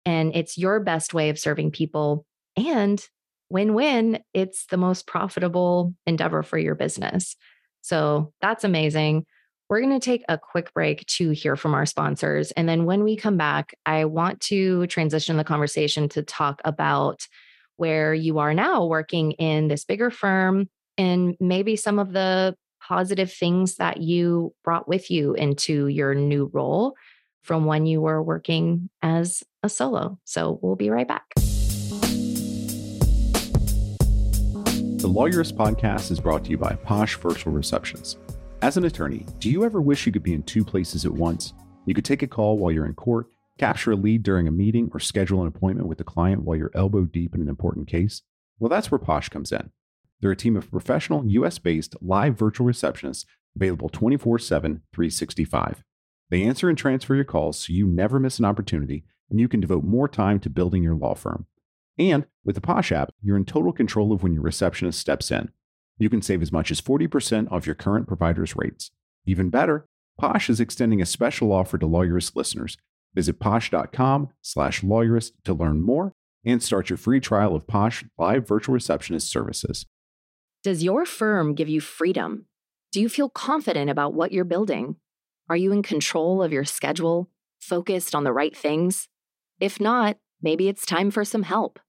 And 0.06 0.34
it's 0.36 0.58
your 0.58 0.80
best 0.80 1.14
way 1.14 1.30
of 1.30 1.40
serving 1.40 1.72
people. 1.72 2.26
And 2.56 3.06
win 3.50 3.74
win, 3.74 4.20
it's 4.34 4.66
the 4.68 4.78
most 4.78 5.08
profitable 5.08 5.94
endeavor 6.06 6.42
for 6.42 6.58
your 6.58 6.76
business. 6.76 7.36
So 7.82 8.34
that's 8.42 8.64
amazing. 8.64 9.26
We're 9.70 9.82
going 9.82 10.00
to 10.00 10.04
take 10.04 10.24
a 10.30 10.38
quick 10.38 10.74
break 10.74 11.06
to 11.18 11.32
hear 11.32 11.58
from 11.58 11.74
our 11.74 11.86
sponsors. 11.86 12.52
And 12.52 12.68
then 12.70 12.86
when 12.86 13.04
we 13.04 13.18
come 13.18 13.36
back, 13.36 13.76
I 13.86 14.06
want 14.06 14.40
to 14.42 14.88
transition 14.88 15.36
the 15.36 15.44
conversation 15.44 16.08
to 16.10 16.24
talk 16.24 16.62
about 16.64 17.28
where 17.76 18.14
you 18.14 18.40
are 18.40 18.54
now 18.54 18.86
working 18.86 19.34
in 19.34 19.68
this 19.68 19.84
bigger 19.84 20.10
firm 20.10 20.70
and 20.98 21.36
maybe 21.40 21.76
some 21.76 22.00
of 22.00 22.14
the 22.14 22.56
positive 22.82 23.32
things 23.32 23.76
that 23.76 24.02
you 24.02 24.54
brought 24.64 24.88
with 24.88 25.12
you 25.12 25.34
into 25.34 25.88
your 25.88 26.16
new 26.16 26.50
role 26.54 26.96
from 27.42 27.66
when 27.66 27.86
you 27.86 28.02
were 28.02 28.22
working 28.22 28.90
as 29.02 29.44
a 29.64 29.70
solo. 29.70 30.20
So 30.26 30.60
we'll 30.62 30.76
be 30.76 30.90
right 30.90 31.08
back. 31.08 31.26
The 34.98 35.08
Lawyerist 35.08 35.54
podcast 35.54 36.12
is 36.12 36.20
brought 36.20 36.44
to 36.46 36.50
you 36.50 36.58
by 36.58 36.74
Posh 36.74 37.18
Virtual 37.18 37.54
Receptions. 37.54 38.18
As 38.62 38.78
an 38.78 38.86
attorney, 38.86 39.26
do 39.40 39.50
you 39.50 39.64
ever 39.64 39.80
wish 39.80 40.06
you 40.06 40.12
could 40.12 40.24
be 40.24 40.34
in 40.34 40.44
two 40.44 40.66
places 40.66 41.06
at 41.06 41.12
once? 41.12 41.54
You 41.86 41.94
could 41.94 42.04
take 42.04 42.24
a 42.24 42.28
call 42.28 42.58
while 42.58 42.72
you're 42.72 42.88
in 42.88 42.96
court, 42.96 43.28
capture 43.60 43.92
a 43.92 43.96
lead 43.96 44.24
during 44.24 44.48
a 44.48 44.52
meeting, 44.52 44.90
or 44.94 45.00
schedule 45.00 45.42
an 45.42 45.48
appointment 45.48 45.88
with 45.88 46.02
a 46.02 46.04
client 46.04 46.44
while 46.44 46.58
you're 46.58 46.72
elbow 46.74 47.06
deep 47.06 47.36
in 47.36 47.42
an 47.42 47.48
important 47.48 47.88
case? 47.88 48.24
Well, 48.60 48.70
that's 48.70 48.90
where 48.90 48.98
Posh 48.98 49.30
comes 49.30 49.52
in. 49.52 49.72
They're 50.20 50.32
a 50.32 50.36
team 50.36 50.56
of 50.56 50.72
professional, 50.72 51.26
US 51.26 51.60
based 51.60 51.96
live 52.02 52.38
virtual 52.38 52.68
receptionists 52.68 53.26
available 53.56 53.90
24 53.90 54.40
7, 54.40 54.82
365. 54.94 55.84
They 56.30 56.44
answer 56.44 56.70
and 56.70 56.78
transfer 56.78 57.16
your 57.16 57.24
calls 57.24 57.60
so 57.60 57.74
you 57.74 57.88
never 57.88 58.20
miss 58.20 58.40
an 58.40 58.46
opportunity 58.46 59.04
and 59.30 59.40
you 59.40 59.48
can 59.48 59.60
devote 59.60 59.84
more 59.84 60.08
time 60.08 60.40
to 60.40 60.50
building 60.50 60.84
your 60.84 60.96
law 60.96 61.14
firm. 61.14 61.46
And 61.98 62.26
with 62.46 62.56
the 62.56 62.62
Posh 62.62 62.92
app, 62.92 63.14
you're 63.22 63.38
in 63.38 63.46
total 63.46 63.74
control 63.74 64.14
of 64.14 64.24
when 64.24 64.34
your 64.34 64.44
receptionist 64.44 65.00
steps 65.00 65.32
in. 65.32 65.50
You 65.98 66.10
can 66.10 66.22
save 66.22 66.42
as 66.42 66.52
much 66.52 66.70
as 66.70 66.82
40% 66.82 67.52
off 67.52 67.66
your 67.66 67.76
current 67.76 68.08
provider's 68.08 68.56
rates. 68.56 68.92
Even 69.26 69.50
better, 69.50 69.88
Posh 70.18 70.50
is 70.50 70.60
extending 70.60 71.02
a 71.02 71.06
special 71.06 71.52
offer 71.52 71.78
to 71.78 71.88
Lawyerist 71.88 72.36
listeners. 72.36 72.78
Visit 73.16 73.40
posh.com 73.40 74.30
slash 74.42 74.82
lawyerist 74.82 75.32
to 75.44 75.54
learn 75.54 75.82
more 75.82 76.14
and 76.46 76.62
start 76.62 76.90
your 76.90 76.98
free 76.98 77.20
trial 77.20 77.56
of 77.56 77.68
Posh 77.68 78.06
live 78.18 78.48
virtual 78.48 78.74
receptionist 78.74 79.30
services. 79.30 79.86
Does 80.64 80.84
your 80.84 81.06
firm 81.06 81.54
give 81.54 81.70
you 81.70 81.80
freedom? 81.80 82.46
Do 82.92 83.00
you 83.00 83.10
feel 83.10 83.30
confident 83.30 83.90
about 83.90 84.14
what 84.14 84.32
you're 84.32 84.44
building? 84.44 84.96
Are 85.50 85.56
you 85.56 85.72
in 85.72 85.84
control 85.84 86.42
of 86.42 86.52
your 86.52 86.66
schedule, 86.66 87.30
focused 87.60 88.16
on 88.16 88.24
the 88.24 88.34
right 88.34 88.56
things? 88.56 89.08
If 89.60 89.80
not, 89.80 90.18
maybe 90.42 90.68
it's 90.68 90.86
time 90.86 91.12
for 91.12 91.24
some 91.24 91.44
help. 91.44 91.80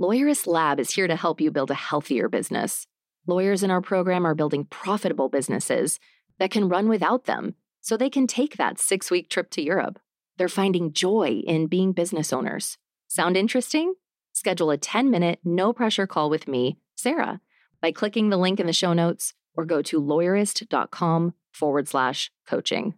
Lawyerist 0.00 0.46
Lab 0.46 0.78
is 0.78 0.92
here 0.92 1.06
to 1.06 1.16
help 1.16 1.40
you 1.40 1.50
build 1.50 1.70
a 1.70 1.74
healthier 1.74 2.28
business. 2.28 2.86
Lawyers 3.26 3.62
in 3.62 3.70
our 3.70 3.80
program 3.80 4.26
are 4.26 4.34
building 4.34 4.64
profitable 4.66 5.28
businesses 5.28 5.98
that 6.38 6.50
can 6.50 6.68
run 6.68 6.88
without 6.88 7.24
them 7.24 7.54
so 7.80 7.96
they 7.96 8.10
can 8.10 8.26
take 8.26 8.56
that 8.56 8.78
six 8.78 9.10
week 9.10 9.28
trip 9.28 9.50
to 9.50 9.62
Europe. 9.62 9.98
They're 10.38 10.48
finding 10.48 10.92
joy 10.92 11.42
in 11.46 11.66
being 11.66 11.92
business 11.92 12.32
owners. 12.32 12.78
Sound 13.08 13.36
interesting? 13.36 13.94
Schedule 14.32 14.70
a 14.70 14.78
10 14.78 15.10
minute, 15.10 15.40
no 15.44 15.72
pressure 15.72 16.06
call 16.06 16.30
with 16.30 16.48
me, 16.48 16.78
Sarah 16.94 17.40
by 17.82 17.92
clicking 17.92 18.30
the 18.30 18.38
link 18.38 18.58
in 18.58 18.66
the 18.66 18.72
show 18.72 18.94
notes 18.94 19.34
or 19.54 19.66
go 19.66 19.82
to 19.82 20.00
lawyerist.com 20.00 21.34
forward 21.52 21.88
slash 21.88 22.30
coaching. 22.46 22.94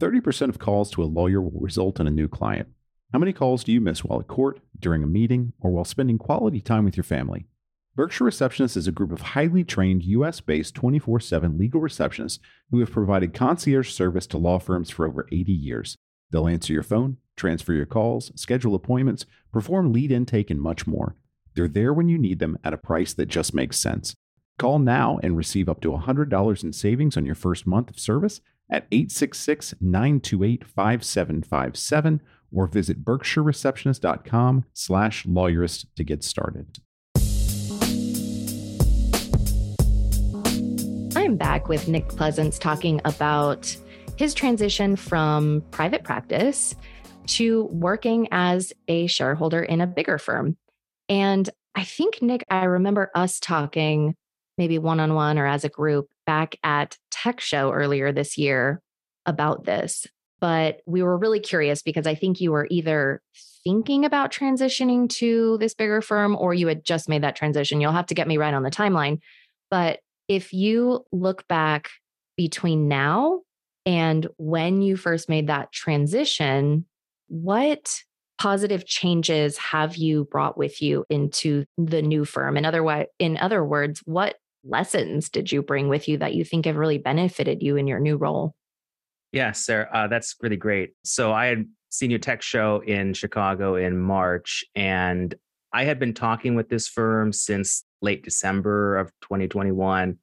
30% 0.00 0.48
of 0.48 0.58
calls 0.58 0.90
to 0.90 1.02
a 1.02 1.06
lawyer 1.06 1.40
will 1.40 1.60
result 1.60 1.98
in 1.98 2.06
a 2.06 2.12
new 2.12 2.28
client. 2.28 2.68
How 3.12 3.18
many 3.18 3.32
calls 3.32 3.64
do 3.64 3.72
you 3.72 3.80
miss 3.80 4.04
while 4.04 4.20
at 4.20 4.28
court, 4.28 4.60
during 4.78 5.02
a 5.02 5.06
meeting, 5.06 5.52
or 5.60 5.70
while 5.70 5.84
spending 5.84 6.18
quality 6.18 6.60
time 6.60 6.84
with 6.84 6.96
your 6.96 7.04
family? 7.04 7.46
Berkshire 7.96 8.24
Receptionists 8.24 8.76
is 8.76 8.88
a 8.88 8.92
group 8.92 9.12
of 9.12 9.20
highly 9.20 9.62
trained 9.62 10.02
US 10.02 10.40
based 10.40 10.74
24 10.74 11.20
7 11.20 11.56
legal 11.56 11.80
receptionists 11.80 12.40
who 12.70 12.80
have 12.80 12.90
provided 12.90 13.32
concierge 13.32 13.92
service 13.92 14.26
to 14.26 14.38
law 14.38 14.58
firms 14.58 14.90
for 14.90 15.06
over 15.06 15.28
80 15.30 15.52
years. 15.52 15.96
They'll 16.30 16.48
answer 16.48 16.72
your 16.72 16.82
phone, 16.82 17.18
transfer 17.36 17.72
your 17.72 17.86
calls, 17.86 18.32
schedule 18.34 18.74
appointments, 18.74 19.26
perform 19.52 19.92
lead 19.92 20.10
intake, 20.10 20.50
and 20.50 20.60
much 20.60 20.84
more. 20.84 21.14
They're 21.54 21.68
there 21.68 21.92
when 21.92 22.08
you 22.08 22.18
need 22.18 22.40
them 22.40 22.58
at 22.64 22.72
a 22.72 22.78
price 22.78 23.12
that 23.14 23.26
just 23.26 23.54
makes 23.54 23.78
sense. 23.78 24.14
Call 24.58 24.78
now 24.78 25.18
and 25.22 25.36
receive 25.36 25.68
up 25.68 25.80
to 25.82 25.90
$100 25.92 26.64
in 26.64 26.72
savings 26.72 27.16
on 27.16 27.26
your 27.26 27.34
first 27.34 27.66
month 27.66 27.90
of 27.90 27.98
service 27.98 28.40
at 28.70 28.86
866 28.90 29.74
928 29.80 30.64
5757 30.64 32.22
or 32.52 32.66
visit 32.66 33.04
berkshirereceptionist.com 33.04 34.64
slash 34.72 35.24
lawyerist 35.24 35.86
to 35.96 36.04
get 36.04 36.22
started. 36.22 36.78
I'm 41.16 41.36
back 41.36 41.68
with 41.68 41.88
Nick 41.88 42.08
Pleasance 42.08 42.58
talking 42.58 43.00
about 43.04 43.76
his 44.16 44.34
transition 44.34 44.94
from 44.94 45.64
private 45.72 46.04
practice 46.04 46.76
to 47.26 47.64
working 47.64 48.28
as 48.30 48.72
a 48.86 49.06
shareholder 49.08 49.62
in 49.62 49.80
a 49.80 49.86
bigger 49.86 50.18
firm. 50.18 50.56
And 51.08 51.48
I 51.74 51.84
think, 51.84 52.22
Nick, 52.22 52.44
I 52.50 52.64
remember 52.64 53.10
us 53.14 53.38
talking 53.40 54.14
maybe 54.56 54.78
one 54.78 55.00
on 55.00 55.14
one 55.14 55.38
or 55.38 55.46
as 55.46 55.64
a 55.64 55.68
group 55.68 56.08
back 56.26 56.56
at 56.62 56.96
Tech 57.10 57.40
Show 57.40 57.72
earlier 57.72 58.12
this 58.12 58.38
year 58.38 58.80
about 59.26 59.64
this. 59.64 60.06
But 60.40 60.80
we 60.86 61.02
were 61.02 61.16
really 61.16 61.40
curious 61.40 61.82
because 61.82 62.06
I 62.06 62.14
think 62.14 62.40
you 62.40 62.52
were 62.52 62.68
either 62.70 63.22
thinking 63.64 64.04
about 64.04 64.30
transitioning 64.30 65.08
to 65.08 65.56
this 65.58 65.74
bigger 65.74 66.02
firm 66.02 66.36
or 66.36 66.52
you 66.52 66.68
had 66.68 66.84
just 66.84 67.08
made 67.08 67.22
that 67.22 67.36
transition. 67.36 67.80
You'll 67.80 67.92
have 67.92 68.06
to 68.06 68.14
get 68.14 68.28
me 68.28 68.36
right 68.36 68.54
on 68.54 68.62
the 68.62 68.70
timeline. 68.70 69.20
But 69.70 70.00
if 70.28 70.52
you 70.52 71.04
look 71.12 71.48
back 71.48 71.90
between 72.36 72.88
now 72.88 73.40
and 73.86 74.28
when 74.36 74.82
you 74.82 74.96
first 74.96 75.28
made 75.28 75.46
that 75.46 75.72
transition, 75.72 76.86
what 77.28 78.02
positive 78.44 78.84
changes 78.84 79.56
have 79.56 79.96
you 79.96 80.26
brought 80.30 80.58
with 80.58 80.82
you 80.82 81.02
into 81.08 81.64
the 81.78 82.02
new 82.02 82.26
firm? 82.26 82.58
In 82.58 82.66
other, 82.66 83.06
in 83.18 83.38
other 83.38 83.64
words, 83.64 84.02
what 84.04 84.34
lessons 84.62 85.30
did 85.30 85.50
you 85.50 85.62
bring 85.62 85.88
with 85.88 86.08
you 86.08 86.18
that 86.18 86.34
you 86.34 86.44
think 86.44 86.66
have 86.66 86.76
really 86.76 86.98
benefited 86.98 87.62
you 87.62 87.76
in 87.76 87.86
your 87.86 88.00
new 88.00 88.18
role? 88.18 88.54
Yes, 89.32 89.64
Sarah, 89.64 89.88
uh, 89.90 90.08
that's 90.08 90.36
really 90.42 90.58
great. 90.58 90.90
So 91.04 91.32
I 91.32 91.46
had 91.46 91.64
seen 91.88 92.10
your 92.10 92.18
tech 92.18 92.42
show 92.42 92.82
in 92.86 93.14
Chicago 93.14 93.76
in 93.76 93.98
March, 93.98 94.62
and 94.74 95.34
I 95.72 95.84
had 95.84 95.98
been 95.98 96.12
talking 96.12 96.54
with 96.54 96.68
this 96.68 96.86
firm 96.86 97.32
since 97.32 97.82
late 98.02 98.24
December 98.24 98.98
of 98.98 99.10
2021, 99.22 100.18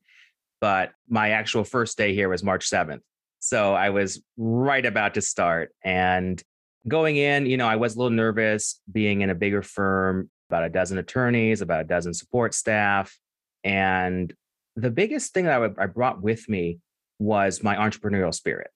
but 0.59 0.91
my 1.09 1.31
actual 1.31 1.63
first 1.63 1.97
day 1.97 2.13
here 2.13 2.29
was 2.29 2.43
March 2.43 2.69
7th. 2.69 3.01
So 3.39 3.73
I 3.73 3.89
was 3.89 4.21
right 4.37 4.85
about 4.85 5.15
to 5.15 5.21
start. 5.21 5.71
And 5.83 6.41
going 6.87 7.17
in, 7.17 7.45
you 7.45 7.57
know, 7.57 7.67
I 7.67 7.75
was 7.75 7.95
a 7.95 7.99
little 7.99 8.15
nervous 8.15 8.79
being 8.91 9.21
in 9.21 9.29
a 9.29 9.35
bigger 9.35 9.61
firm, 9.61 10.29
about 10.49 10.65
a 10.65 10.69
dozen 10.69 10.97
attorneys, 10.97 11.61
about 11.61 11.81
a 11.81 11.87
dozen 11.87 12.13
support 12.13 12.53
staff. 12.53 13.17
And 13.63 14.33
the 14.75 14.91
biggest 14.91 15.33
thing 15.33 15.45
that 15.45 15.61
I, 15.61 15.83
I 15.83 15.85
brought 15.85 16.21
with 16.21 16.49
me 16.49 16.79
was 17.19 17.63
my 17.63 17.75
entrepreneurial 17.75 18.33
spirit. 18.33 18.71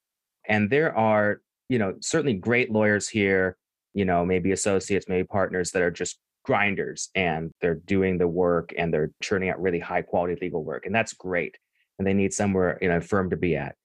And 0.48 0.70
there 0.70 0.96
are, 0.96 1.42
you 1.68 1.80
know, 1.80 1.96
certainly 2.00 2.34
great 2.34 2.72
lawyers 2.72 3.10
here, 3.10 3.58
you 3.94 4.06
know, 4.06 4.26
maybe 4.26 4.52
associates, 4.52 5.08
maybe 5.10 5.26
partners 5.26 5.72
that 5.72 5.82
are 5.82 5.92
just 5.92 6.20
grinders 6.44 7.10
and 7.16 7.52
they're 7.60 7.76
doing 7.76 8.20
the 8.20 8.28
work 8.28 8.72
and 8.78 8.94
they're 8.94 9.12
churning 9.22 9.50
out 9.50 9.62
really 9.62 9.80
high 9.80 10.04
quality 10.04 10.38
legal 10.40 10.64
work. 10.64 10.86
And 10.86 10.94
that's 10.94 11.14
great. 11.14 11.58
And 11.98 12.08
they 12.08 12.14
need 12.14 12.34
somewhere, 12.34 12.78
you 12.82 12.88
know, 12.88 13.02
firm 13.02 13.32
to 13.32 13.38
be 13.38 13.56
at. 13.56 13.76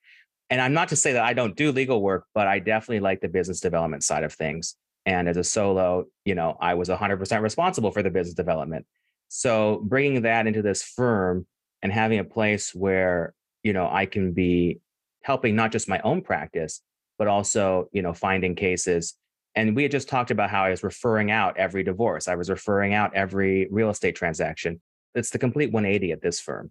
And 0.51 0.61
I'm 0.61 0.75
not 0.75 0.89
to 0.89 0.97
say 0.97 1.13
that 1.13 1.25
I 1.25 1.33
don't 1.33 1.57
do 1.57 1.71
legal 1.71 2.03
work, 2.03 2.27
but 2.35 2.49
I 2.49 2.59
definitely 2.59 3.01
like 3.01 3.21
the 3.21 3.29
business 3.29 3.61
development 3.61 4.03
side 4.03 4.25
of 4.25 4.33
things. 4.33 4.75
And 5.07 5.29
as 5.29 5.37
a 5.37 5.45
solo, 5.45 6.07
you 6.25 6.35
know, 6.35 6.57
I 6.61 6.75
was 6.75 6.89
100% 6.89 7.41
responsible 7.41 7.93
for 7.93 8.03
the 8.03 8.11
business 8.11 8.35
development. 8.35 8.87
So 9.29 9.81
bringing 9.85 10.23
that 10.23 10.49
into 10.49 10.61
this 10.61 10.83
firm 10.83 11.47
and 11.83 11.93
having 11.93 12.19
a 12.19 12.25
place 12.25 12.75
where, 12.75 13.33
you 13.63 13.73
know, 13.73 13.89
I 13.91 14.07
can 14.07 14.33
be 14.33 14.81
helping 15.23 15.55
not 15.55 15.73
just 15.73 15.89
my 15.89 16.01
own 16.01 16.23
practice, 16.23 16.83
but 17.17 17.29
also, 17.29 17.89
you 17.93 18.03
know, 18.03 18.13
finding 18.13 18.57
cases. 18.57 19.15
And 19.55 19.77
we 19.77 19.83
had 19.83 19.93
just 19.93 20.09
talked 20.09 20.31
about 20.31 20.51
how 20.51 20.65
I 20.65 20.71
was 20.71 20.83
referring 20.83 21.31
out 21.31 21.57
every 21.59 21.83
divorce. 21.83 22.29
I 22.29 22.35
was 22.35 22.51
referring 22.51 22.93
out 22.93 23.15
every 23.15 23.69
real 23.71 23.91
estate 23.91 24.17
transaction. 24.17 24.81
It's 25.15 25.31
the 25.31 25.39
complete 25.39 25.73
180 25.73 26.13
at 26.13 26.23
this 26.23 26.41
firm, 26.41 26.71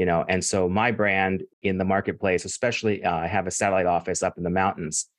you 0.00 0.06
know. 0.06 0.24
And 0.30 0.42
so 0.42 0.66
my 0.66 0.92
brand 0.92 1.42
in 1.62 1.76
the 1.76 1.84
marketplace, 1.84 2.46
especially, 2.46 3.04
uh, 3.04 3.14
I 3.14 3.26
have 3.26 3.46
a 3.46 3.50
satellite 3.50 3.84
office 3.84 4.22
up 4.22 4.38
in 4.38 4.44
the 4.44 4.48
mountains, 4.48 5.10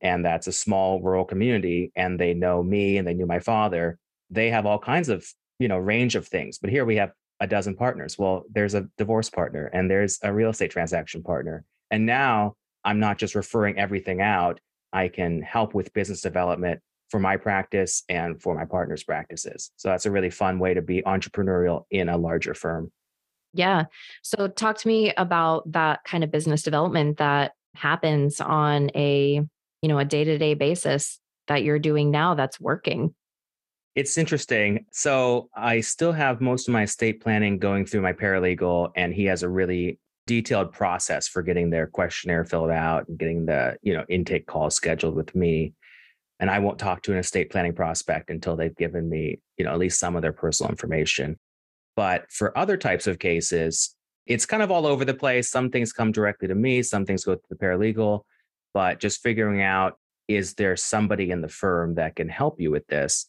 and 0.00 0.24
that's 0.24 0.48
a 0.48 0.52
small 0.52 1.00
rural 1.00 1.24
community. 1.24 1.92
And 1.94 2.18
they 2.18 2.34
know 2.34 2.60
me, 2.60 2.98
and 2.98 3.06
they 3.06 3.14
knew 3.14 3.26
my 3.26 3.38
father. 3.38 3.96
They 4.30 4.50
have 4.50 4.66
all 4.66 4.80
kinds 4.80 5.08
of, 5.08 5.24
you 5.60 5.68
know, 5.68 5.78
range 5.78 6.16
of 6.16 6.26
things. 6.26 6.58
But 6.58 6.70
here 6.70 6.84
we 6.84 6.96
have 6.96 7.12
a 7.38 7.46
dozen 7.46 7.76
partners. 7.76 8.18
Well, 8.18 8.42
there's 8.50 8.74
a 8.74 8.88
divorce 8.98 9.30
partner, 9.30 9.66
and 9.66 9.88
there's 9.88 10.18
a 10.24 10.32
real 10.32 10.50
estate 10.50 10.72
transaction 10.72 11.22
partner, 11.22 11.64
and 11.92 12.04
now 12.04 12.56
I'm 12.84 12.98
not 12.98 13.18
just 13.18 13.36
referring 13.36 13.78
everything 13.78 14.20
out. 14.20 14.58
I 14.92 15.06
can 15.06 15.42
help 15.42 15.74
with 15.74 15.92
business 15.92 16.22
development 16.22 16.80
for 17.08 17.20
my 17.20 17.36
practice 17.36 18.02
and 18.08 18.42
for 18.42 18.56
my 18.56 18.64
partner's 18.64 19.04
practices. 19.04 19.70
So 19.76 19.90
that's 19.90 20.06
a 20.06 20.10
really 20.10 20.30
fun 20.30 20.58
way 20.58 20.74
to 20.74 20.82
be 20.82 21.02
entrepreneurial 21.02 21.84
in 21.92 22.08
a 22.08 22.16
larger 22.16 22.54
firm. 22.54 22.90
Yeah. 23.54 23.84
So 24.22 24.48
talk 24.48 24.78
to 24.78 24.88
me 24.88 25.12
about 25.16 25.70
that 25.72 26.04
kind 26.04 26.24
of 26.24 26.30
business 26.30 26.62
development 26.62 27.18
that 27.18 27.52
happens 27.74 28.40
on 28.40 28.90
a, 28.94 29.40
you 29.82 29.88
know, 29.88 29.98
a 29.98 30.04
day-to-day 30.04 30.54
basis 30.54 31.18
that 31.48 31.62
you're 31.62 31.78
doing 31.78 32.10
now 32.10 32.34
that's 32.34 32.60
working. 32.60 33.14
It's 33.94 34.18
interesting. 34.18 34.86
So 34.90 35.48
I 35.54 35.80
still 35.80 36.12
have 36.12 36.40
most 36.40 36.68
of 36.68 36.72
my 36.72 36.82
estate 36.82 37.22
planning 37.22 37.58
going 37.58 37.86
through 37.86 38.02
my 38.02 38.12
paralegal 38.12 38.90
and 38.96 39.14
he 39.14 39.24
has 39.26 39.42
a 39.44 39.48
really 39.48 40.00
detailed 40.26 40.72
process 40.72 41.28
for 41.28 41.42
getting 41.42 41.70
their 41.70 41.86
questionnaire 41.86 42.44
filled 42.44 42.70
out 42.70 43.06
and 43.08 43.18
getting 43.18 43.44
the 43.44 43.76
you 43.82 43.92
know 43.92 44.04
intake 44.08 44.46
calls 44.46 44.74
scheduled 44.74 45.14
with 45.14 45.34
me 45.34 45.74
and 46.40 46.50
i 46.50 46.58
won't 46.58 46.78
talk 46.78 47.02
to 47.02 47.12
an 47.12 47.18
estate 47.18 47.50
planning 47.50 47.74
prospect 47.74 48.30
until 48.30 48.56
they've 48.56 48.76
given 48.76 49.08
me 49.08 49.38
you 49.58 49.64
know 49.64 49.72
at 49.72 49.78
least 49.78 50.00
some 50.00 50.16
of 50.16 50.22
their 50.22 50.32
personal 50.32 50.70
information 50.70 51.38
but 51.96 52.30
for 52.30 52.56
other 52.56 52.76
types 52.76 53.06
of 53.06 53.18
cases 53.18 53.94
it's 54.26 54.46
kind 54.46 54.62
of 54.62 54.70
all 54.70 54.86
over 54.86 55.04
the 55.04 55.12
place. 55.12 55.50
Some 55.50 55.68
things 55.68 55.92
come 55.92 56.10
directly 56.10 56.48
to 56.48 56.54
me 56.54 56.82
some 56.82 57.04
things 57.04 57.24
go 57.24 57.34
to 57.34 57.40
the 57.48 57.56
paralegal 57.56 58.22
but 58.72 58.98
just 58.98 59.22
figuring 59.22 59.62
out 59.62 59.98
is 60.26 60.54
there 60.54 60.76
somebody 60.76 61.30
in 61.30 61.42
the 61.42 61.48
firm 61.48 61.94
that 61.96 62.16
can 62.16 62.28
help 62.28 62.60
you 62.60 62.70
with 62.70 62.86
this? 62.86 63.26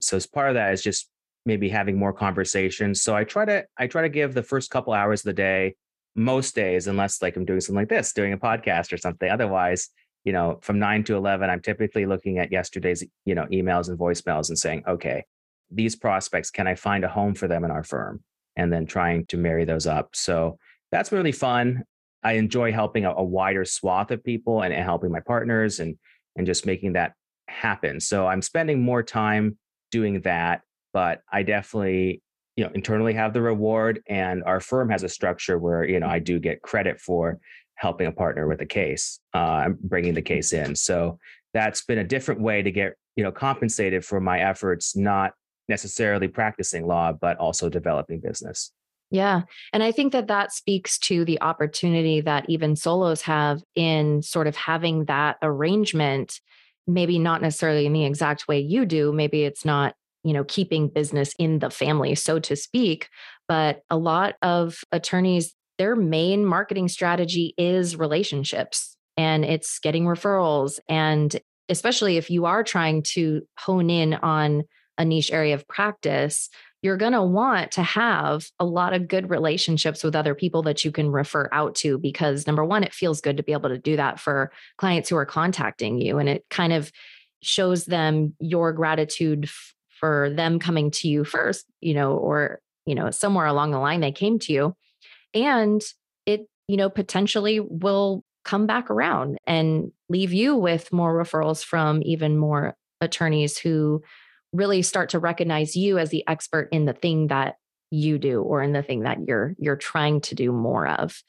So 0.00 0.16
as 0.16 0.26
part 0.26 0.48
of 0.48 0.54
that 0.54 0.72
is 0.72 0.82
just 0.82 1.08
maybe 1.44 1.68
having 1.68 1.98
more 1.98 2.12
conversations. 2.12 3.02
So 3.02 3.14
i 3.14 3.24
try 3.24 3.44
to 3.44 3.64
i 3.78 3.86
try 3.86 4.02
to 4.02 4.08
give 4.08 4.34
the 4.34 4.42
first 4.42 4.70
couple 4.70 4.92
hours 4.92 5.20
of 5.20 5.24
the 5.24 5.32
day 5.34 5.74
most 6.18 6.54
days, 6.54 6.86
unless 6.86 7.22
like 7.22 7.36
I'm 7.36 7.44
doing 7.44 7.60
something 7.60 7.80
like 7.80 7.88
this, 7.88 8.12
doing 8.12 8.32
a 8.32 8.38
podcast 8.38 8.92
or 8.92 8.98
something. 8.98 9.30
Otherwise, 9.30 9.88
you 10.24 10.32
know, 10.32 10.58
from 10.62 10.78
nine 10.78 11.04
to 11.04 11.16
11, 11.16 11.48
I'm 11.48 11.62
typically 11.62 12.06
looking 12.06 12.38
at 12.38 12.52
yesterday's, 12.52 13.04
you 13.24 13.34
know, 13.34 13.46
emails 13.46 13.88
and 13.88 13.98
voicemails 13.98 14.48
and 14.48 14.58
saying, 14.58 14.82
okay, 14.86 15.24
these 15.70 15.96
prospects, 15.96 16.50
can 16.50 16.66
I 16.66 16.74
find 16.74 17.04
a 17.04 17.08
home 17.08 17.34
for 17.34 17.48
them 17.48 17.64
in 17.64 17.70
our 17.70 17.84
firm? 17.84 18.22
And 18.56 18.72
then 18.72 18.86
trying 18.86 19.26
to 19.26 19.36
marry 19.36 19.64
those 19.64 19.86
up. 19.86 20.10
So 20.14 20.58
that's 20.90 21.12
really 21.12 21.32
fun. 21.32 21.84
I 22.24 22.32
enjoy 22.32 22.72
helping 22.72 23.04
a, 23.04 23.12
a 23.12 23.22
wider 23.22 23.64
swath 23.64 24.10
of 24.10 24.24
people 24.24 24.62
and, 24.62 24.74
and 24.74 24.82
helping 24.82 25.12
my 25.12 25.20
partners 25.20 25.80
and 25.80 25.96
and 26.36 26.46
just 26.46 26.66
making 26.66 26.92
that 26.92 27.12
happen. 27.48 28.00
So 28.00 28.26
I'm 28.26 28.42
spending 28.42 28.80
more 28.82 29.02
time 29.02 29.58
doing 29.90 30.20
that, 30.22 30.62
but 30.92 31.20
I 31.32 31.42
definitely 31.42 32.22
you 32.58 32.64
know 32.64 32.70
internally 32.74 33.14
have 33.14 33.32
the 33.32 33.40
reward 33.40 34.02
and 34.08 34.42
our 34.42 34.58
firm 34.58 34.90
has 34.90 35.04
a 35.04 35.08
structure 35.08 35.58
where 35.58 35.84
you 35.84 36.00
know 36.00 36.08
i 36.08 36.18
do 36.18 36.40
get 36.40 36.60
credit 36.60 37.00
for 37.00 37.38
helping 37.76 38.08
a 38.08 38.12
partner 38.12 38.48
with 38.48 38.60
a 38.60 38.66
case 38.66 39.20
uh, 39.32 39.68
bringing 39.80 40.12
the 40.12 40.20
case 40.20 40.52
in 40.52 40.74
so 40.74 41.20
that's 41.54 41.84
been 41.84 41.98
a 41.98 42.04
different 42.04 42.40
way 42.40 42.60
to 42.60 42.72
get 42.72 42.94
you 43.14 43.22
know 43.22 43.30
compensated 43.30 44.04
for 44.04 44.20
my 44.20 44.40
efforts 44.40 44.96
not 44.96 45.34
necessarily 45.68 46.28
practicing 46.28 46.86
law 46.86 47.12
but 47.12 47.36
also 47.38 47.68
developing 47.68 48.20
business 48.20 48.72
yeah. 49.10 49.42
And 49.72 49.82
I 49.82 49.90
think 49.90 50.12
that 50.12 50.26
that 50.26 50.52
speaks 50.52 50.98
to 50.98 51.24
the 51.24 51.40
opportunity 51.40 52.20
that 52.20 52.44
even 52.48 52.76
solos 52.76 53.22
have 53.22 53.62
in 53.74 54.20
sort 54.20 54.46
of 54.46 54.54
having 54.54 55.06
that 55.06 55.38
arrangement, 55.42 56.40
maybe 56.86 57.18
not 57.18 57.40
necessarily 57.40 57.86
in 57.86 57.94
the 57.94 58.04
exact 58.04 58.48
way 58.48 58.60
you 58.60 58.84
do. 58.84 59.10
Maybe 59.10 59.44
it's 59.44 59.64
not 59.64 59.94
you 60.24 60.32
know 60.32 60.44
keeping 60.44 60.88
business 60.88 61.32
in 61.38 61.60
the 61.60 61.70
family 61.70 62.14
so 62.14 62.38
to 62.40 62.56
speak 62.56 63.08
but 63.46 63.82
a 63.88 63.96
lot 63.96 64.34
of 64.42 64.80
attorneys 64.90 65.54
their 65.78 65.94
main 65.94 66.44
marketing 66.44 66.88
strategy 66.88 67.54
is 67.56 67.96
relationships 67.96 68.96
and 69.16 69.44
it's 69.44 69.78
getting 69.78 70.04
referrals 70.04 70.80
and 70.88 71.40
especially 71.68 72.16
if 72.16 72.30
you 72.30 72.46
are 72.46 72.64
trying 72.64 73.02
to 73.02 73.42
hone 73.58 73.90
in 73.90 74.14
on 74.14 74.64
a 74.98 75.04
niche 75.04 75.30
area 75.32 75.54
of 75.54 75.66
practice 75.68 76.50
you're 76.80 76.96
going 76.96 77.12
to 77.12 77.22
want 77.22 77.72
to 77.72 77.82
have 77.82 78.46
a 78.60 78.64
lot 78.64 78.92
of 78.92 79.08
good 79.08 79.30
relationships 79.30 80.04
with 80.04 80.14
other 80.14 80.34
people 80.34 80.62
that 80.62 80.84
you 80.84 80.92
can 80.92 81.10
refer 81.10 81.48
out 81.50 81.74
to 81.74 81.98
because 81.98 82.46
number 82.46 82.64
one 82.64 82.84
it 82.84 82.94
feels 82.94 83.20
good 83.20 83.36
to 83.36 83.42
be 83.42 83.52
able 83.52 83.68
to 83.68 83.78
do 83.78 83.96
that 83.96 84.20
for 84.20 84.52
clients 84.76 85.08
who 85.08 85.16
are 85.16 85.26
contacting 85.26 86.00
you 86.00 86.18
and 86.18 86.28
it 86.28 86.44
kind 86.50 86.72
of 86.72 86.92
shows 87.42 87.84
them 87.84 88.34
your 88.38 88.72
gratitude 88.72 89.48
for 89.98 90.30
them 90.30 90.58
coming 90.58 90.90
to 90.92 91.08
you 91.08 91.24
first, 91.24 91.66
you 91.80 91.94
know, 91.94 92.12
or, 92.12 92.60
you 92.86 92.94
know, 92.94 93.10
somewhere 93.10 93.46
along 93.46 93.72
the 93.72 93.78
line 93.78 94.00
they 94.00 94.12
came 94.12 94.38
to 94.38 94.52
you. 94.52 94.74
And 95.34 95.82
it, 96.26 96.46
you 96.68 96.76
know, 96.76 96.88
potentially 96.88 97.60
will 97.60 98.22
come 98.44 98.66
back 98.66 98.90
around 98.90 99.38
and 99.46 99.92
leave 100.08 100.32
you 100.32 100.56
with 100.56 100.92
more 100.92 101.12
referrals 101.12 101.64
from 101.64 102.02
even 102.04 102.38
more 102.38 102.74
attorneys 103.00 103.58
who 103.58 104.02
really 104.52 104.82
start 104.82 105.10
to 105.10 105.18
recognize 105.18 105.76
you 105.76 105.98
as 105.98 106.10
the 106.10 106.24
expert 106.26 106.68
in 106.72 106.84
the 106.84 106.92
thing 106.92 107.28
that 107.28 107.56
you 107.90 108.18
do 108.18 108.42
or 108.42 108.62
in 108.62 108.72
the 108.72 108.82
thing 108.82 109.00
that 109.00 109.18
you're 109.26 109.54
you're 109.58 109.76
trying 109.76 110.20
to 110.20 110.34
do 110.34 110.52
more 110.52 110.86
of. 110.86 111.22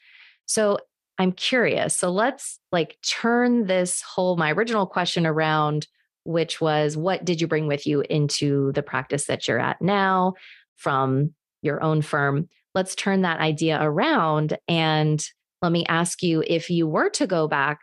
So 0.46 0.78
I'm 1.18 1.32
curious. 1.32 1.96
So 1.96 2.10
let's 2.10 2.58
like 2.72 2.96
turn 3.06 3.66
this 3.66 4.02
whole 4.02 4.36
my 4.36 4.52
original 4.52 4.86
question 4.86 5.26
around 5.26 5.86
which 6.24 6.60
was 6.60 6.96
what 6.96 7.24
did 7.24 7.40
you 7.40 7.46
bring 7.46 7.66
with 7.66 7.86
you 7.86 8.02
into 8.08 8.72
the 8.72 8.82
practice 8.82 9.26
that 9.26 9.48
you're 9.48 9.58
at 9.58 9.80
now 9.80 10.34
from 10.76 11.34
your 11.62 11.82
own 11.82 12.02
firm? 12.02 12.48
Let's 12.74 12.94
turn 12.94 13.22
that 13.22 13.40
idea 13.40 13.78
around 13.80 14.56
and 14.68 15.24
let 15.62 15.72
me 15.72 15.84
ask 15.88 16.22
you 16.22 16.42
if 16.46 16.70
you 16.70 16.86
were 16.86 17.10
to 17.10 17.26
go 17.26 17.48
back 17.48 17.80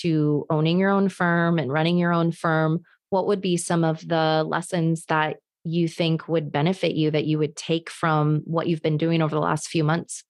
to 0.00 0.46
owning 0.50 0.78
your 0.78 0.90
own 0.90 1.08
firm 1.08 1.58
and 1.58 1.72
running 1.72 1.98
your 1.98 2.12
own 2.12 2.30
firm, 2.30 2.80
what 3.10 3.26
would 3.26 3.40
be 3.40 3.56
some 3.56 3.84
of 3.84 4.06
the 4.06 4.44
lessons 4.46 5.04
that 5.06 5.38
you 5.64 5.88
think 5.88 6.28
would 6.28 6.52
benefit 6.52 6.94
you 6.94 7.10
that 7.10 7.26
you 7.26 7.38
would 7.38 7.56
take 7.56 7.90
from 7.90 8.40
what 8.44 8.68
you've 8.68 8.82
been 8.82 8.96
doing 8.96 9.22
over 9.22 9.34
the 9.34 9.40
last 9.40 9.68
few 9.68 9.84
months? 9.84 10.24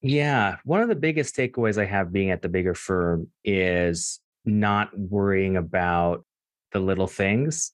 Yeah. 0.00 0.56
One 0.64 0.80
of 0.80 0.88
the 0.88 0.96
biggest 0.96 1.36
takeaways 1.36 1.80
I 1.80 1.84
have 1.84 2.12
being 2.12 2.30
at 2.30 2.42
the 2.42 2.48
bigger 2.48 2.74
firm 2.74 3.28
is 3.44 4.20
not 4.44 4.90
worrying 4.98 5.56
about 5.56 6.24
the 6.72 6.80
little 6.80 7.06
things. 7.06 7.72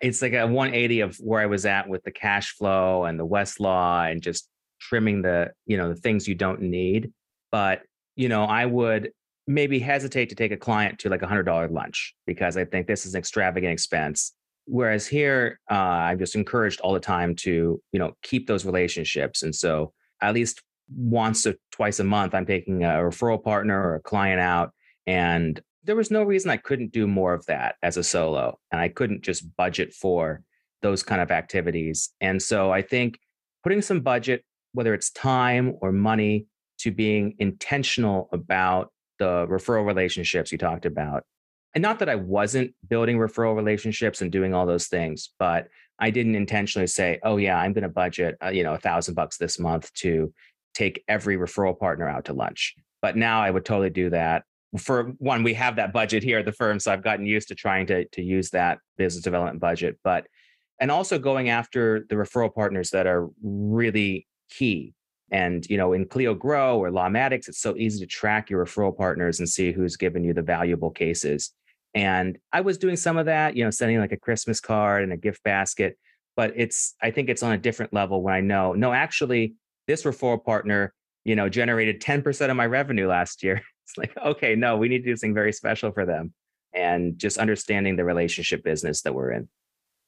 It's 0.00 0.22
like 0.22 0.32
a 0.32 0.46
180 0.46 1.00
of 1.00 1.16
where 1.16 1.40
I 1.40 1.46
was 1.46 1.66
at 1.66 1.88
with 1.88 2.02
the 2.04 2.10
cash 2.10 2.54
flow 2.56 3.04
and 3.04 3.18
the 3.18 3.26
Westlaw 3.26 4.10
and 4.10 4.22
just 4.22 4.48
trimming 4.80 5.22
the, 5.22 5.52
you 5.66 5.76
know, 5.76 5.88
the 5.88 6.00
things 6.00 6.28
you 6.28 6.34
don't 6.34 6.62
need. 6.62 7.12
But, 7.52 7.82
you 8.16 8.28
know, 8.28 8.44
I 8.44 8.66
would 8.66 9.12
maybe 9.50 9.78
hesitate 9.78 10.28
to 10.28 10.34
take 10.34 10.52
a 10.52 10.56
client 10.56 10.98
to 11.00 11.08
like 11.08 11.22
a 11.22 11.26
hundred 11.26 11.44
dollar 11.44 11.68
lunch 11.68 12.14
because 12.26 12.56
I 12.56 12.64
think 12.64 12.86
this 12.86 13.04
is 13.06 13.14
an 13.14 13.18
extravagant 13.18 13.72
expense. 13.72 14.32
Whereas 14.66 15.06
here, 15.06 15.58
uh, 15.70 15.74
I'm 15.74 16.18
just 16.18 16.36
encouraged 16.36 16.80
all 16.80 16.92
the 16.92 17.00
time 17.00 17.34
to, 17.36 17.82
you 17.92 17.98
know, 17.98 18.12
keep 18.22 18.46
those 18.46 18.64
relationships. 18.64 19.42
And 19.42 19.54
so 19.54 19.92
at 20.20 20.34
least 20.34 20.62
once 20.94 21.46
or 21.46 21.54
twice 21.72 21.98
a 21.98 22.04
month, 22.04 22.34
I'm 22.34 22.46
taking 22.46 22.84
a 22.84 22.88
referral 22.88 23.42
partner 23.42 23.82
or 23.82 23.96
a 23.96 24.00
client 24.00 24.40
out 24.40 24.72
and 25.06 25.60
there 25.82 25.96
was 25.96 26.10
no 26.10 26.22
reason 26.22 26.50
I 26.50 26.58
couldn't 26.58 26.92
do 26.92 27.06
more 27.06 27.32
of 27.32 27.46
that 27.46 27.76
as 27.82 27.96
a 27.96 28.04
solo. 28.04 28.58
And 28.70 28.80
I 28.80 28.88
couldn't 28.88 29.22
just 29.22 29.56
budget 29.56 29.94
for 29.94 30.42
those 30.82 31.02
kind 31.02 31.20
of 31.20 31.30
activities. 31.30 32.10
And 32.20 32.40
so 32.42 32.70
I 32.70 32.82
think 32.82 33.18
putting 33.62 33.82
some 33.82 34.00
budget, 34.00 34.44
whether 34.72 34.94
it's 34.94 35.10
time 35.10 35.74
or 35.80 35.90
money, 35.90 36.46
to 36.80 36.90
being 36.90 37.34
intentional 37.38 38.28
about 38.32 38.92
the 39.20 39.46
referral 39.48 39.86
relationships 39.86 40.50
you 40.50 40.58
talked 40.58 40.86
about 40.86 41.22
and 41.74 41.82
not 41.82 42.00
that 42.00 42.08
I 42.08 42.16
wasn't 42.16 42.74
building 42.88 43.16
referral 43.16 43.54
relationships 43.54 44.22
and 44.22 44.32
doing 44.32 44.54
all 44.54 44.66
those 44.66 44.88
things, 44.88 45.30
but 45.38 45.68
I 45.98 46.10
didn't 46.10 46.34
intentionally 46.34 46.86
say, 46.86 47.18
"Oh 47.22 47.36
yeah, 47.36 47.58
I'm 47.58 47.72
going 47.72 47.82
to 47.82 47.88
budget, 47.88 48.36
uh, 48.42 48.48
you 48.48 48.62
know, 48.62 48.74
a 48.74 48.78
thousand 48.78 49.14
bucks 49.14 49.36
this 49.36 49.58
month 49.58 49.92
to 49.94 50.32
take 50.74 51.04
every 51.08 51.36
referral 51.36 51.78
partner 51.78 52.08
out 52.08 52.24
to 52.26 52.32
lunch." 52.32 52.74
But 53.02 53.16
now 53.16 53.42
I 53.42 53.50
would 53.50 53.64
totally 53.64 53.90
do 53.90 54.10
that. 54.10 54.44
For 54.78 55.12
one, 55.18 55.42
we 55.42 55.54
have 55.54 55.76
that 55.76 55.92
budget 55.92 56.22
here 56.22 56.38
at 56.38 56.44
the 56.44 56.52
firm, 56.52 56.80
so 56.80 56.92
I've 56.92 57.02
gotten 57.02 57.26
used 57.26 57.48
to 57.48 57.54
trying 57.54 57.86
to 57.86 58.04
to 58.06 58.22
use 58.22 58.50
that 58.50 58.78
business 58.96 59.22
development 59.22 59.60
budget. 59.60 59.98
But 60.02 60.26
and 60.80 60.90
also 60.90 61.18
going 61.18 61.50
after 61.50 62.06
the 62.08 62.16
referral 62.16 62.52
partners 62.52 62.90
that 62.90 63.06
are 63.06 63.28
really 63.42 64.26
key. 64.50 64.94
And 65.30 65.64
you 65.68 65.76
know, 65.76 65.92
in 65.92 66.06
Clio 66.06 66.34
Grow 66.34 66.78
or 66.78 66.90
Lawmatics, 66.90 67.48
it's 67.48 67.60
so 67.60 67.76
easy 67.76 68.00
to 68.00 68.06
track 68.06 68.50
your 68.50 68.64
referral 68.64 68.96
partners 68.96 69.38
and 69.38 69.48
see 69.48 69.72
who's 69.72 69.96
given 69.96 70.24
you 70.24 70.34
the 70.34 70.42
valuable 70.42 70.90
cases. 70.90 71.52
And 71.94 72.38
I 72.52 72.60
was 72.60 72.78
doing 72.78 72.96
some 72.96 73.16
of 73.16 73.26
that, 73.26 73.56
you 73.56 73.64
know, 73.64 73.70
sending 73.70 73.98
like 73.98 74.12
a 74.12 74.16
Christmas 74.16 74.60
card 74.60 75.02
and 75.02 75.12
a 75.12 75.16
gift 75.16 75.42
basket. 75.42 75.98
But 76.36 76.52
it's, 76.56 76.94
I 77.02 77.10
think 77.10 77.28
it's 77.28 77.42
on 77.42 77.52
a 77.52 77.58
different 77.58 77.92
level 77.92 78.22
when 78.22 78.34
I 78.34 78.40
know, 78.40 78.72
no, 78.72 78.92
actually, 78.92 79.54
this 79.86 80.04
referral 80.04 80.42
partner, 80.42 80.94
you 81.24 81.34
know, 81.34 81.48
generated 81.48 82.00
10% 82.00 82.50
of 82.50 82.56
my 82.56 82.66
revenue 82.66 83.08
last 83.08 83.42
year. 83.42 83.62
It's 83.90 83.98
like, 83.98 84.16
okay, 84.24 84.54
no, 84.54 84.76
we 84.76 84.88
need 84.88 84.98
to 84.98 85.04
do 85.10 85.16
something 85.16 85.34
very 85.34 85.52
special 85.52 85.90
for 85.90 86.06
them. 86.06 86.32
And 86.72 87.18
just 87.18 87.38
understanding 87.38 87.96
the 87.96 88.04
relationship 88.04 88.62
business 88.62 89.02
that 89.02 89.16
we're 89.16 89.32
in. 89.32 89.48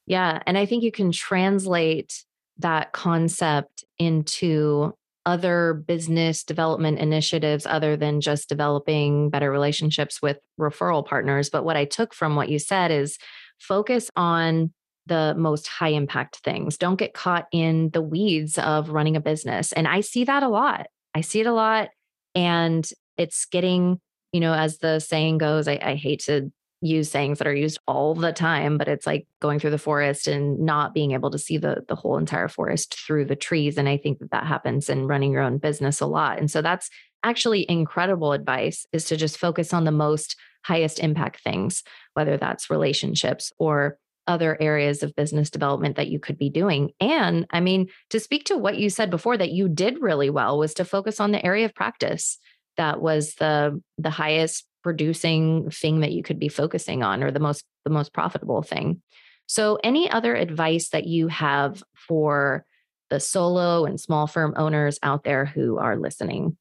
Yeah. 0.05 0.41
And 0.47 0.57
I 0.57 0.65
think 0.65 0.83
you 0.83 0.91
can 0.93 1.11
translate 1.11 2.23
that 2.59 2.93
concept 2.93 3.83
into 3.99 4.95
other 5.25 5.73
business 5.73 6.43
development 6.43 6.99
initiatives 6.99 7.65
other 7.65 7.95
than 7.95 8.21
just 8.21 8.49
developing 8.49 9.29
better 9.29 9.49
relationships 9.51 10.21
with 10.21 10.37
referral 10.59 11.05
partners. 11.05 11.49
But 11.49 11.63
what 11.63 11.77
I 11.77 11.85
took 11.85 12.13
from 12.13 12.35
what 12.35 12.49
you 12.49 12.59
said 12.59 12.91
is 12.91 13.17
focus 13.59 14.09
on 14.15 14.73
the 15.05 15.33
most 15.37 15.67
high 15.67 15.89
impact 15.89 16.37
things. 16.37 16.77
Don't 16.77 16.99
get 16.99 17.13
caught 17.13 17.47
in 17.51 17.89
the 17.91 18.01
weeds 18.01 18.57
of 18.57 18.89
running 18.89 19.15
a 19.15 19.21
business. 19.21 19.71
And 19.71 19.87
I 19.87 20.01
see 20.01 20.23
that 20.25 20.43
a 20.43 20.49
lot. 20.49 20.87
I 21.13 21.21
see 21.21 21.41
it 21.41 21.47
a 21.47 21.53
lot. 21.53 21.89
And 22.35 22.89
it's 23.17 23.45
getting, 23.45 23.99
you 24.31 24.39
know, 24.39 24.53
as 24.53 24.79
the 24.79 24.99
saying 24.99 25.37
goes, 25.37 25.67
I, 25.67 25.79
I 25.81 25.95
hate 25.95 26.21
to 26.25 26.51
use 26.83 27.09
sayings 27.09 27.37
that 27.37 27.47
are 27.47 27.55
used 27.55 27.79
all 27.87 28.13
the 28.13 28.33
time 28.33 28.77
but 28.77 28.87
it's 28.87 29.07
like 29.07 29.25
going 29.41 29.59
through 29.59 29.69
the 29.69 29.77
forest 29.77 30.27
and 30.27 30.59
not 30.59 30.93
being 30.93 31.11
able 31.11 31.31
to 31.31 31.39
see 31.39 31.57
the 31.57 31.83
the 31.87 31.95
whole 31.95 32.17
entire 32.17 32.47
forest 32.47 32.95
through 32.95 33.25
the 33.25 33.35
trees 33.35 33.77
and 33.77 33.87
i 33.87 33.97
think 33.97 34.19
that 34.19 34.31
that 34.31 34.45
happens 34.45 34.89
in 34.89 35.07
running 35.07 35.31
your 35.31 35.41
own 35.41 35.57
business 35.57 36.01
a 36.01 36.05
lot 36.05 36.39
and 36.39 36.51
so 36.51 36.61
that's 36.61 36.89
actually 37.23 37.65
incredible 37.69 38.33
advice 38.33 38.85
is 38.91 39.05
to 39.05 39.15
just 39.15 39.37
focus 39.37 39.73
on 39.73 39.85
the 39.85 39.91
most 39.91 40.35
highest 40.65 40.99
impact 40.99 41.41
things 41.41 41.83
whether 42.13 42.37
that's 42.37 42.69
relationships 42.69 43.51
or 43.57 43.97
other 44.25 44.57
areas 44.61 45.03
of 45.03 45.15
business 45.15 45.49
development 45.49 45.97
that 45.97 46.07
you 46.07 46.17
could 46.17 46.37
be 46.37 46.49
doing. 46.49 46.91
And 47.01 47.45
I 47.49 47.59
mean, 47.59 47.89
to 48.11 48.21
speak 48.21 48.45
to 48.45 48.57
what 48.57 48.77
you 48.77 48.89
said 48.89 49.09
before 49.09 49.35
that 49.35 49.51
you 49.51 49.67
did 49.67 50.01
really 50.01 50.29
well 50.29 50.57
was 50.57 50.73
to 50.75 50.85
focus 50.85 51.19
on 51.19 51.33
the 51.33 51.45
area 51.45 51.65
of 51.65 51.75
practice 51.75 52.39
that 52.77 53.01
was 53.01 53.35
the 53.35 53.81
the 53.97 54.09
highest 54.09 54.65
producing 54.83 55.69
thing 55.71 56.01
that 56.01 56.11
you 56.11 56.21
could 56.21 56.39
be 56.39 56.49
focusing 56.49 57.03
on 57.03 57.23
or 57.23 57.31
the 57.31 57.39
most 57.39 57.65
the 57.85 57.91
most 57.91 58.13
profitable 58.13 58.61
thing. 58.61 59.01
So 59.47 59.77
any 59.83 60.09
other 60.09 60.35
advice 60.35 60.89
that 60.89 61.05
you 61.05 61.27
have 61.27 61.83
for 61.95 62.65
the 63.09 63.19
solo 63.19 63.85
and 63.85 63.99
small 63.99 64.27
firm 64.27 64.53
owners 64.57 64.99
out 65.03 65.23
there 65.23 65.45
who 65.45 65.77
are 65.77 65.97
listening? 65.97 66.57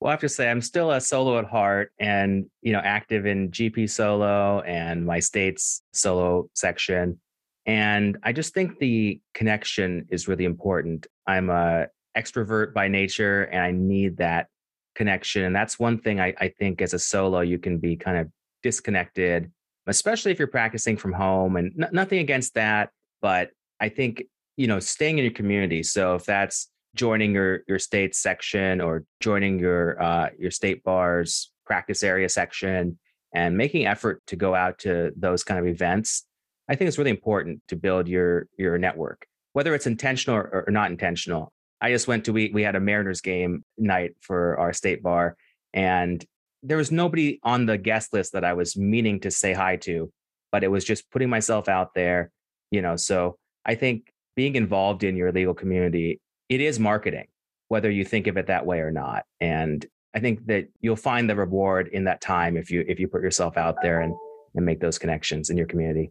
Well, 0.00 0.10
I 0.10 0.12
have 0.12 0.20
to 0.20 0.28
say 0.28 0.50
I'm 0.50 0.60
still 0.60 0.90
a 0.90 1.00
solo 1.00 1.38
at 1.38 1.46
heart 1.46 1.92
and, 1.98 2.46
you 2.62 2.72
know, 2.72 2.80
active 2.82 3.26
in 3.26 3.50
GP 3.50 3.90
solo 3.90 4.60
and 4.60 5.04
my 5.04 5.20
state's 5.20 5.82
solo 5.92 6.48
section. 6.54 7.20
And 7.64 8.16
I 8.22 8.32
just 8.32 8.54
think 8.54 8.78
the 8.78 9.20
connection 9.34 10.06
is 10.10 10.28
really 10.28 10.44
important. 10.44 11.06
I'm 11.26 11.50
a 11.50 11.88
extrovert 12.16 12.72
by 12.72 12.88
nature 12.88 13.44
and 13.44 13.62
I 13.62 13.72
need 13.72 14.18
that 14.18 14.48
connection. 14.96 15.44
And 15.44 15.54
that's 15.54 15.78
one 15.78 15.98
thing 15.98 16.20
I, 16.20 16.34
I 16.38 16.48
think 16.48 16.82
as 16.82 16.94
a 16.94 16.98
solo, 16.98 17.40
you 17.40 17.58
can 17.58 17.78
be 17.78 17.94
kind 17.96 18.18
of 18.18 18.28
disconnected, 18.62 19.52
especially 19.86 20.32
if 20.32 20.38
you're 20.38 20.48
practicing 20.48 20.96
from 20.96 21.12
home 21.12 21.56
and 21.56 21.72
n- 21.80 21.90
nothing 21.92 22.18
against 22.18 22.54
that. 22.54 22.90
But 23.22 23.50
I 23.78 23.90
think, 23.90 24.24
you 24.56 24.66
know, 24.66 24.80
staying 24.80 25.18
in 25.18 25.24
your 25.24 25.32
community. 25.34 25.82
So 25.82 26.16
if 26.16 26.24
that's 26.24 26.68
joining 26.94 27.34
your, 27.34 27.60
your 27.68 27.78
state 27.78 28.14
section 28.14 28.80
or 28.80 29.04
joining 29.20 29.58
your, 29.58 30.02
uh, 30.02 30.30
your 30.38 30.50
state 30.50 30.82
bars 30.82 31.52
practice 31.66 32.02
area 32.02 32.28
section 32.28 32.98
and 33.34 33.56
making 33.56 33.86
effort 33.86 34.22
to 34.28 34.36
go 34.36 34.54
out 34.54 34.78
to 34.78 35.12
those 35.16 35.44
kind 35.44 35.60
of 35.60 35.66
events, 35.66 36.24
I 36.68 36.74
think 36.74 36.88
it's 36.88 36.98
really 36.98 37.10
important 37.10 37.60
to 37.68 37.76
build 37.76 38.08
your, 38.08 38.48
your 38.58 38.78
network, 38.78 39.26
whether 39.52 39.74
it's 39.74 39.86
intentional 39.86 40.36
or, 40.36 40.64
or 40.66 40.72
not 40.72 40.90
intentional. 40.90 41.52
I 41.80 41.90
just 41.90 42.08
went 42.08 42.24
to 42.24 42.32
we 42.32 42.50
we 42.52 42.62
had 42.62 42.76
a 42.76 42.80
Mariners 42.80 43.20
game 43.20 43.64
night 43.76 44.12
for 44.20 44.58
our 44.58 44.72
state 44.72 45.02
bar, 45.02 45.36
and 45.72 46.24
there 46.62 46.76
was 46.76 46.90
nobody 46.90 47.38
on 47.42 47.66
the 47.66 47.78
guest 47.78 48.12
list 48.12 48.32
that 48.32 48.44
I 48.44 48.54
was 48.54 48.76
meaning 48.76 49.20
to 49.20 49.30
say 49.30 49.52
hi 49.52 49.76
to, 49.76 50.10
but 50.50 50.64
it 50.64 50.70
was 50.70 50.84
just 50.84 51.10
putting 51.10 51.28
myself 51.28 51.68
out 51.68 51.94
there, 51.94 52.30
you 52.70 52.82
know. 52.82 52.96
So 52.96 53.36
I 53.64 53.74
think 53.74 54.12
being 54.34 54.56
involved 54.56 55.04
in 55.04 55.16
your 55.16 55.32
legal 55.32 55.54
community, 55.54 56.20
it 56.48 56.60
is 56.60 56.80
marketing, 56.80 57.26
whether 57.68 57.90
you 57.90 58.04
think 58.04 58.26
of 58.26 58.36
it 58.36 58.46
that 58.46 58.66
way 58.66 58.80
or 58.80 58.90
not. 58.90 59.24
And 59.40 59.84
I 60.14 60.20
think 60.20 60.46
that 60.46 60.68
you'll 60.80 60.96
find 60.96 61.28
the 61.28 61.36
reward 61.36 61.88
in 61.88 62.04
that 62.04 62.20
time 62.20 62.56
if 62.56 62.70
you 62.70 62.84
if 62.88 62.98
you 62.98 63.06
put 63.06 63.22
yourself 63.22 63.56
out 63.56 63.76
there 63.82 64.00
and 64.00 64.14
and 64.54 64.64
make 64.64 64.80
those 64.80 64.98
connections 64.98 65.50
in 65.50 65.56
your 65.56 65.66
community. 65.66 66.10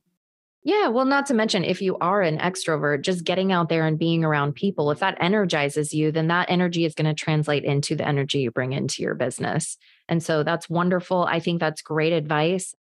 Yeah. 0.66 0.88
Well, 0.88 1.06
not 1.06 1.28
to 1.28 1.36
mention, 1.36 1.64
if 1.64 1.80
you 1.80 1.96
are 2.00 2.24
an 2.24 2.40
extrovert, 2.40 3.04
just 3.04 3.24
getting 3.24 3.52
out 3.52 3.70
there 3.70 3.86
and 3.86 4.00
being 4.00 4.26
around 4.26 4.56
people, 4.56 4.90
if 4.90 4.98
that 4.98 5.16
energizes 5.22 5.94
you, 5.94 6.12
then 6.12 6.28
that 6.30 6.50
energy 6.50 6.86
is 6.86 6.96
going 6.96 7.06
to 7.06 7.14
translate 7.14 7.64
into 7.64 7.96
the 7.96 8.08
energy 8.08 8.40
you 8.40 8.50
bring 8.50 8.74
into 8.74 9.04
your 9.04 9.14
business. 9.14 9.78
And 10.10 10.24
so 10.24 10.42
that's 10.42 10.68
wonderful. 10.68 11.24
I 11.24 11.40
think 11.40 11.60
that's 11.60 11.84
great 11.84 12.14
advice. 12.14 12.74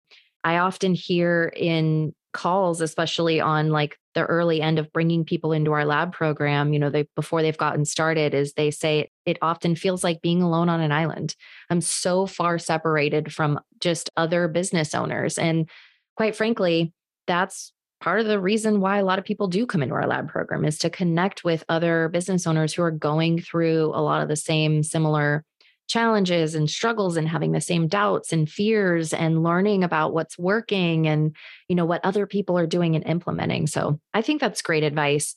I 0.44 0.58
often 0.58 0.94
hear 0.94 1.52
in 1.56 2.14
calls, 2.32 2.80
especially 2.80 3.40
on 3.40 3.70
like 3.70 3.98
the 4.14 4.26
early 4.26 4.62
end 4.62 4.78
of 4.78 4.92
bringing 4.92 5.24
people 5.24 5.52
into 5.52 5.72
our 5.72 5.84
lab 5.84 6.12
program, 6.12 6.72
you 6.72 6.78
know, 6.78 6.88
they 6.88 7.08
before 7.16 7.42
they've 7.42 7.58
gotten 7.58 7.84
started, 7.84 8.32
is 8.32 8.52
they 8.52 8.70
say 8.70 9.10
it 9.26 9.38
often 9.42 9.74
feels 9.74 10.04
like 10.04 10.22
being 10.22 10.40
alone 10.40 10.68
on 10.68 10.80
an 10.80 10.92
island. 10.92 11.34
I'm 11.68 11.80
so 11.80 12.26
far 12.26 12.60
separated 12.60 13.32
from 13.32 13.58
just 13.80 14.08
other 14.16 14.46
business 14.46 14.94
owners. 14.94 15.36
And 15.36 15.68
quite 16.16 16.36
frankly, 16.36 16.92
that's 17.26 17.72
part 18.00 18.20
of 18.20 18.26
the 18.26 18.40
reason 18.40 18.80
why 18.80 18.98
a 18.98 19.04
lot 19.04 19.18
of 19.18 19.24
people 19.24 19.46
do 19.46 19.64
come 19.64 19.82
into 19.82 19.94
our 19.94 20.06
lab 20.06 20.28
program 20.28 20.64
is 20.64 20.78
to 20.78 20.90
connect 20.90 21.44
with 21.44 21.62
other 21.68 22.08
business 22.08 22.46
owners 22.46 22.74
who 22.74 22.82
are 22.82 22.90
going 22.90 23.40
through 23.40 23.92
a 23.94 24.02
lot 24.02 24.22
of 24.22 24.28
the 24.28 24.36
same 24.36 24.82
similar 24.82 25.44
challenges 25.88 26.54
and 26.54 26.70
struggles 26.70 27.16
and 27.16 27.28
having 27.28 27.52
the 27.52 27.60
same 27.60 27.86
doubts 27.86 28.32
and 28.32 28.48
fears 28.48 29.12
and 29.12 29.42
learning 29.42 29.84
about 29.84 30.14
what's 30.14 30.38
working 30.38 31.06
and 31.06 31.36
you 31.68 31.76
know 31.76 31.84
what 31.84 32.04
other 32.04 32.26
people 32.26 32.58
are 32.58 32.66
doing 32.66 32.96
and 32.96 33.06
implementing. 33.06 33.66
So 33.66 34.00
i 34.14 34.22
think 34.22 34.40
that's 34.40 34.62
great 34.62 34.84
advice. 34.84 35.34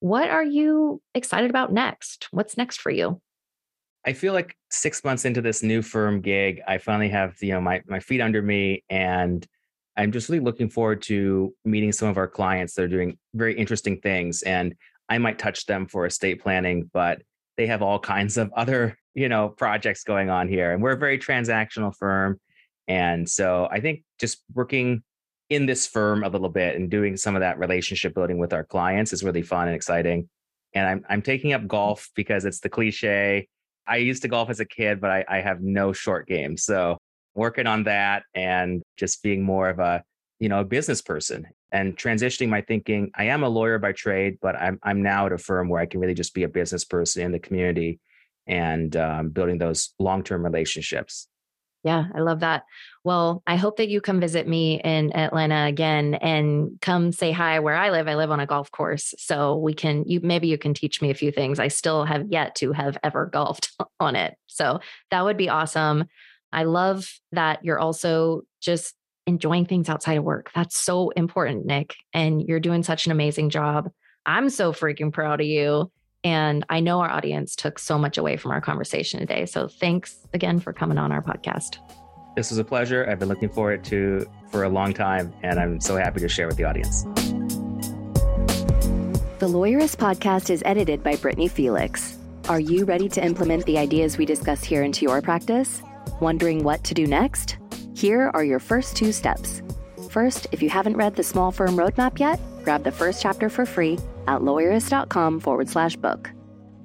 What 0.00 0.28
are 0.28 0.44
you 0.44 1.00
excited 1.14 1.50
about 1.50 1.72
next? 1.72 2.26
What's 2.32 2.56
next 2.56 2.80
for 2.80 2.90
you? 2.90 3.20
I 4.04 4.12
feel 4.12 4.32
like 4.32 4.56
six 4.70 5.04
months 5.04 5.24
into 5.24 5.40
this 5.40 5.62
new 5.62 5.80
firm 5.80 6.20
gig, 6.20 6.60
I 6.66 6.78
finally 6.78 7.08
have 7.10 7.36
you 7.40 7.52
know 7.52 7.60
my 7.60 7.82
my 7.86 8.00
feet 8.00 8.20
under 8.20 8.42
me, 8.42 8.84
and 8.90 9.46
I'm 9.96 10.12
just 10.12 10.28
really 10.28 10.42
looking 10.42 10.70
forward 10.70 11.02
to 11.02 11.54
meeting 11.64 11.92
some 11.92 12.08
of 12.08 12.16
our 12.16 12.28
clients 12.28 12.74
that 12.74 12.82
are 12.82 12.88
doing 12.88 13.18
very 13.34 13.56
interesting 13.56 14.00
things. 14.00 14.42
And 14.42 14.74
I 15.08 15.18
might 15.18 15.38
touch 15.38 15.66
them 15.66 15.86
for 15.86 16.06
estate 16.06 16.40
planning, 16.40 16.90
but 16.92 17.22
they 17.56 17.66
have 17.66 17.82
all 17.82 17.98
kinds 18.14 18.36
of 18.36 18.50
other, 18.56 18.96
you 19.14 19.28
know, 19.28 19.50
projects 19.50 20.04
going 20.04 20.30
on 20.30 20.48
here. 20.48 20.72
And 20.72 20.82
we're 20.82 20.92
a 20.92 20.98
very 20.98 21.18
transactional 21.18 21.94
firm. 21.94 22.40
And 22.88 23.28
so 23.28 23.68
I 23.70 23.80
think 23.80 24.02
just 24.18 24.42
working 24.54 25.02
in 25.50 25.66
this 25.66 25.86
firm 25.86 26.24
a 26.24 26.28
little 26.28 26.48
bit 26.48 26.76
and 26.76 26.90
doing 26.90 27.16
some 27.16 27.36
of 27.36 27.40
that 27.40 27.58
relationship 27.58 28.14
building 28.14 28.38
with 28.38 28.52
our 28.52 28.64
clients 28.64 29.12
is 29.12 29.22
really 29.22 29.42
fun 29.42 29.68
and 29.68 29.76
exciting. 29.76 30.28
And 30.74 30.86
I'm 30.86 31.04
I'm 31.08 31.22
taking 31.22 31.52
up 31.52 31.60
mm-hmm. 31.60 31.68
golf 31.68 32.08
because 32.16 32.44
it's 32.46 32.60
the 32.60 32.70
cliche. 32.70 33.48
I 33.86 33.96
used 33.96 34.22
to 34.22 34.28
golf 34.28 34.48
as 34.48 34.60
a 34.60 34.64
kid, 34.64 35.00
but 35.00 35.10
I, 35.10 35.24
I 35.28 35.40
have 35.40 35.60
no 35.60 35.92
short 35.92 36.26
game. 36.26 36.56
So 36.56 36.96
working 37.34 37.66
on 37.66 37.84
that 37.84 38.24
and 38.34 38.82
just 38.96 39.22
being 39.22 39.42
more 39.42 39.68
of 39.68 39.78
a 39.78 40.02
you 40.38 40.48
know 40.48 40.60
a 40.60 40.64
business 40.64 41.00
person 41.00 41.46
and 41.70 41.96
transitioning 41.96 42.48
my 42.48 42.60
thinking. 42.60 43.10
I 43.14 43.24
am 43.24 43.42
a 43.42 43.48
lawyer 43.48 43.78
by 43.78 43.92
trade 43.92 44.38
but 44.42 44.56
i'm, 44.56 44.78
I'm 44.82 45.02
now 45.02 45.26
at 45.26 45.32
a 45.32 45.38
firm 45.38 45.68
where 45.68 45.80
i 45.80 45.86
can 45.86 46.00
really 46.00 46.14
just 46.14 46.34
be 46.34 46.42
a 46.42 46.48
business 46.48 46.84
person 46.84 47.22
in 47.22 47.32
the 47.32 47.38
community 47.38 48.00
and 48.46 48.96
um, 48.96 49.28
building 49.28 49.58
those 49.58 49.94
long-term 50.00 50.44
relationships. 50.44 51.28
Yeah 51.84 52.06
i 52.14 52.20
love 52.20 52.40
that. 52.40 52.64
Well 53.04 53.42
i 53.46 53.56
hope 53.56 53.76
that 53.76 53.88
you 53.88 54.00
come 54.00 54.20
visit 54.20 54.48
me 54.48 54.80
in 54.82 55.14
atlanta 55.16 55.66
again 55.66 56.14
and 56.14 56.78
come 56.80 57.12
say 57.12 57.30
hi 57.30 57.60
where 57.60 57.76
i 57.76 57.90
live. 57.90 58.08
I 58.08 58.16
live 58.16 58.32
on 58.32 58.40
a 58.40 58.46
golf 58.46 58.70
course 58.72 59.14
so 59.16 59.56
we 59.56 59.74
can 59.74 60.04
you 60.06 60.20
maybe 60.22 60.48
you 60.48 60.58
can 60.58 60.74
teach 60.74 61.00
me 61.00 61.10
a 61.10 61.14
few 61.14 61.30
things. 61.30 61.60
I 61.60 61.68
still 61.68 62.04
have 62.04 62.26
yet 62.30 62.56
to 62.56 62.72
have 62.72 62.98
ever 63.02 63.26
golfed 63.32 63.70
on 64.00 64.16
it 64.16 64.36
so 64.48 64.80
that 65.12 65.24
would 65.24 65.36
be 65.36 65.48
awesome 65.48 66.04
I 66.52 66.64
love 66.64 67.08
that 67.32 67.64
you're 67.64 67.78
also 67.78 68.42
just 68.60 68.94
enjoying 69.26 69.66
things 69.66 69.88
outside 69.88 70.18
of 70.18 70.24
work. 70.24 70.50
That's 70.54 70.76
so 70.76 71.10
important, 71.10 71.64
Nick. 71.66 71.94
And 72.12 72.42
you're 72.42 72.60
doing 72.60 72.82
such 72.82 73.06
an 73.06 73.12
amazing 73.12 73.50
job. 73.50 73.90
I'm 74.26 74.50
so 74.50 74.72
freaking 74.72 75.12
proud 75.12 75.40
of 75.40 75.46
you. 75.46 75.90
And 76.24 76.64
I 76.68 76.80
know 76.80 77.00
our 77.00 77.10
audience 77.10 77.56
took 77.56 77.78
so 77.78 77.98
much 77.98 78.18
away 78.18 78.36
from 78.36 78.52
our 78.52 78.60
conversation 78.60 79.20
today. 79.20 79.46
So 79.46 79.66
thanks 79.66 80.16
again 80.34 80.60
for 80.60 80.72
coming 80.72 80.98
on 80.98 81.10
our 81.10 81.22
podcast. 81.22 81.78
This 82.36 82.50
was 82.50 82.58
a 82.58 82.64
pleasure. 82.64 83.06
I've 83.08 83.18
been 83.18 83.28
looking 83.28 83.48
forward 83.48 83.84
to 83.84 84.26
for 84.50 84.62
a 84.62 84.68
long 84.68 84.94
time, 84.94 85.34
and 85.42 85.58
I'm 85.58 85.80
so 85.80 85.96
happy 85.96 86.20
to 86.20 86.28
share 86.28 86.46
with 86.46 86.56
the 86.56 86.64
audience. 86.64 87.02
The 89.38 89.48
Lawyerist 89.48 89.96
podcast 89.96 90.48
is 90.48 90.62
edited 90.64 91.02
by 91.02 91.16
Brittany 91.16 91.48
Felix. 91.48 92.16
Are 92.48 92.60
you 92.60 92.84
ready 92.84 93.08
to 93.10 93.24
implement 93.24 93.66
the 93.66 93.76
ideas 93.76 94.16
we 94.16 94.24
discuss 94.24 94.64
here 94.64 94.82
into 94.82 95.02
your 95.02 95.20
practice? 95.20 95.82
Wondering 96.20 96.64
what 96.64 96.84
to 96.84 96.94
do 96.94 97.06
next? 97.06 97.56
Here 97.94 98.30
are 98.34 98.44
your 98.44 98.58
first 98.58 98.96
two 98.96 99.12
steps. 99.12 99.62
First, 100.10 100.46
if 100.52 100.62
you 100.62 100.68
haven't 100.68 100.96
read 100.96 101.16
the 101.16 101.22
Small 101.22 101.52
Firm 101.52 101.76
Roadmap 101.76 102.18
yet, 102.18 102.40
grab 102.64 102.84
the 102.84 102.92
first 102.92 103.22
chapter 103.22 103.48
for 103.48 103.66
free 103.66 103.98
at 104.26 104.40
lawyerist.com 104.40 105.40
forward 105.40 105.68
slash 105.68 105.96
book. 105.96 106.30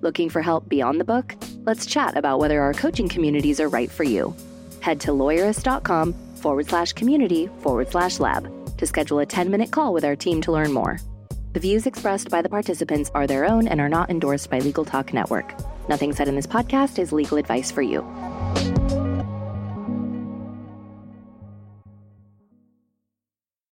Looking 0.02 0.30
for 0.30 0.42
help 0.42 0.70
beyond 0.70 1.00
the 1.00 1.06
book? 1.06 1.36
Let's 1.66 1.86
chat 1.86 2.16
about 2.16 2.40
whether 2.40 2.62
our 2.62 2.74
coaching 2.74 3.10
communities 3.10 3.60
are 3.60 3.70
right 3.70 3.92
for 3.92 4.04
you. 4.04 4.36
Head 4.82 5.02
to 5.02 5.12
lawyerist.com 5.12 6.14
forward 6.36 6.68
slash 6.68 6.94
community 6.94 7.50
forward 7.60 7.90
slash 7.90 8.20
lab 8.20 8.50
to 8.78 8.86
schedule 8.86 9.20
a 9.20 9.26
10 9.26 9.50
minute 9.50 9.72
call 9.72 9.94
with 9.94 10.06
our 10.06 10.16
team 10.16 10.42
to 10.42 10.52
learn 10.52 10.72
more. 10.72 11.00
The 11.54 11.60
views 11.60 11.88
expressed 11.88 12.30
by 12.30 12.42
the 12.42 12.50
participants 12.50 13.10
are 13.16 13.26
their 13.26 13.46
own 13.46 13.68
and 13.68 13.82
are 13.82 13.90
not 13.90 14.10
endorsed 14.12 14.50
by 14.52 14.60
Legal 14.60 14.86
Talk 14.86 15.14
Network. 15.14 15.56
Nothing 15.90 16.14
said 16.14 16.28
in 16.28 16.36
this 16.36 16.46
podcast 16.46 17.00
is 17.00 17.12
legal 17.12 17.38
advice 17.38 17.72
for 17.72 17.82
you. 17.82 18.06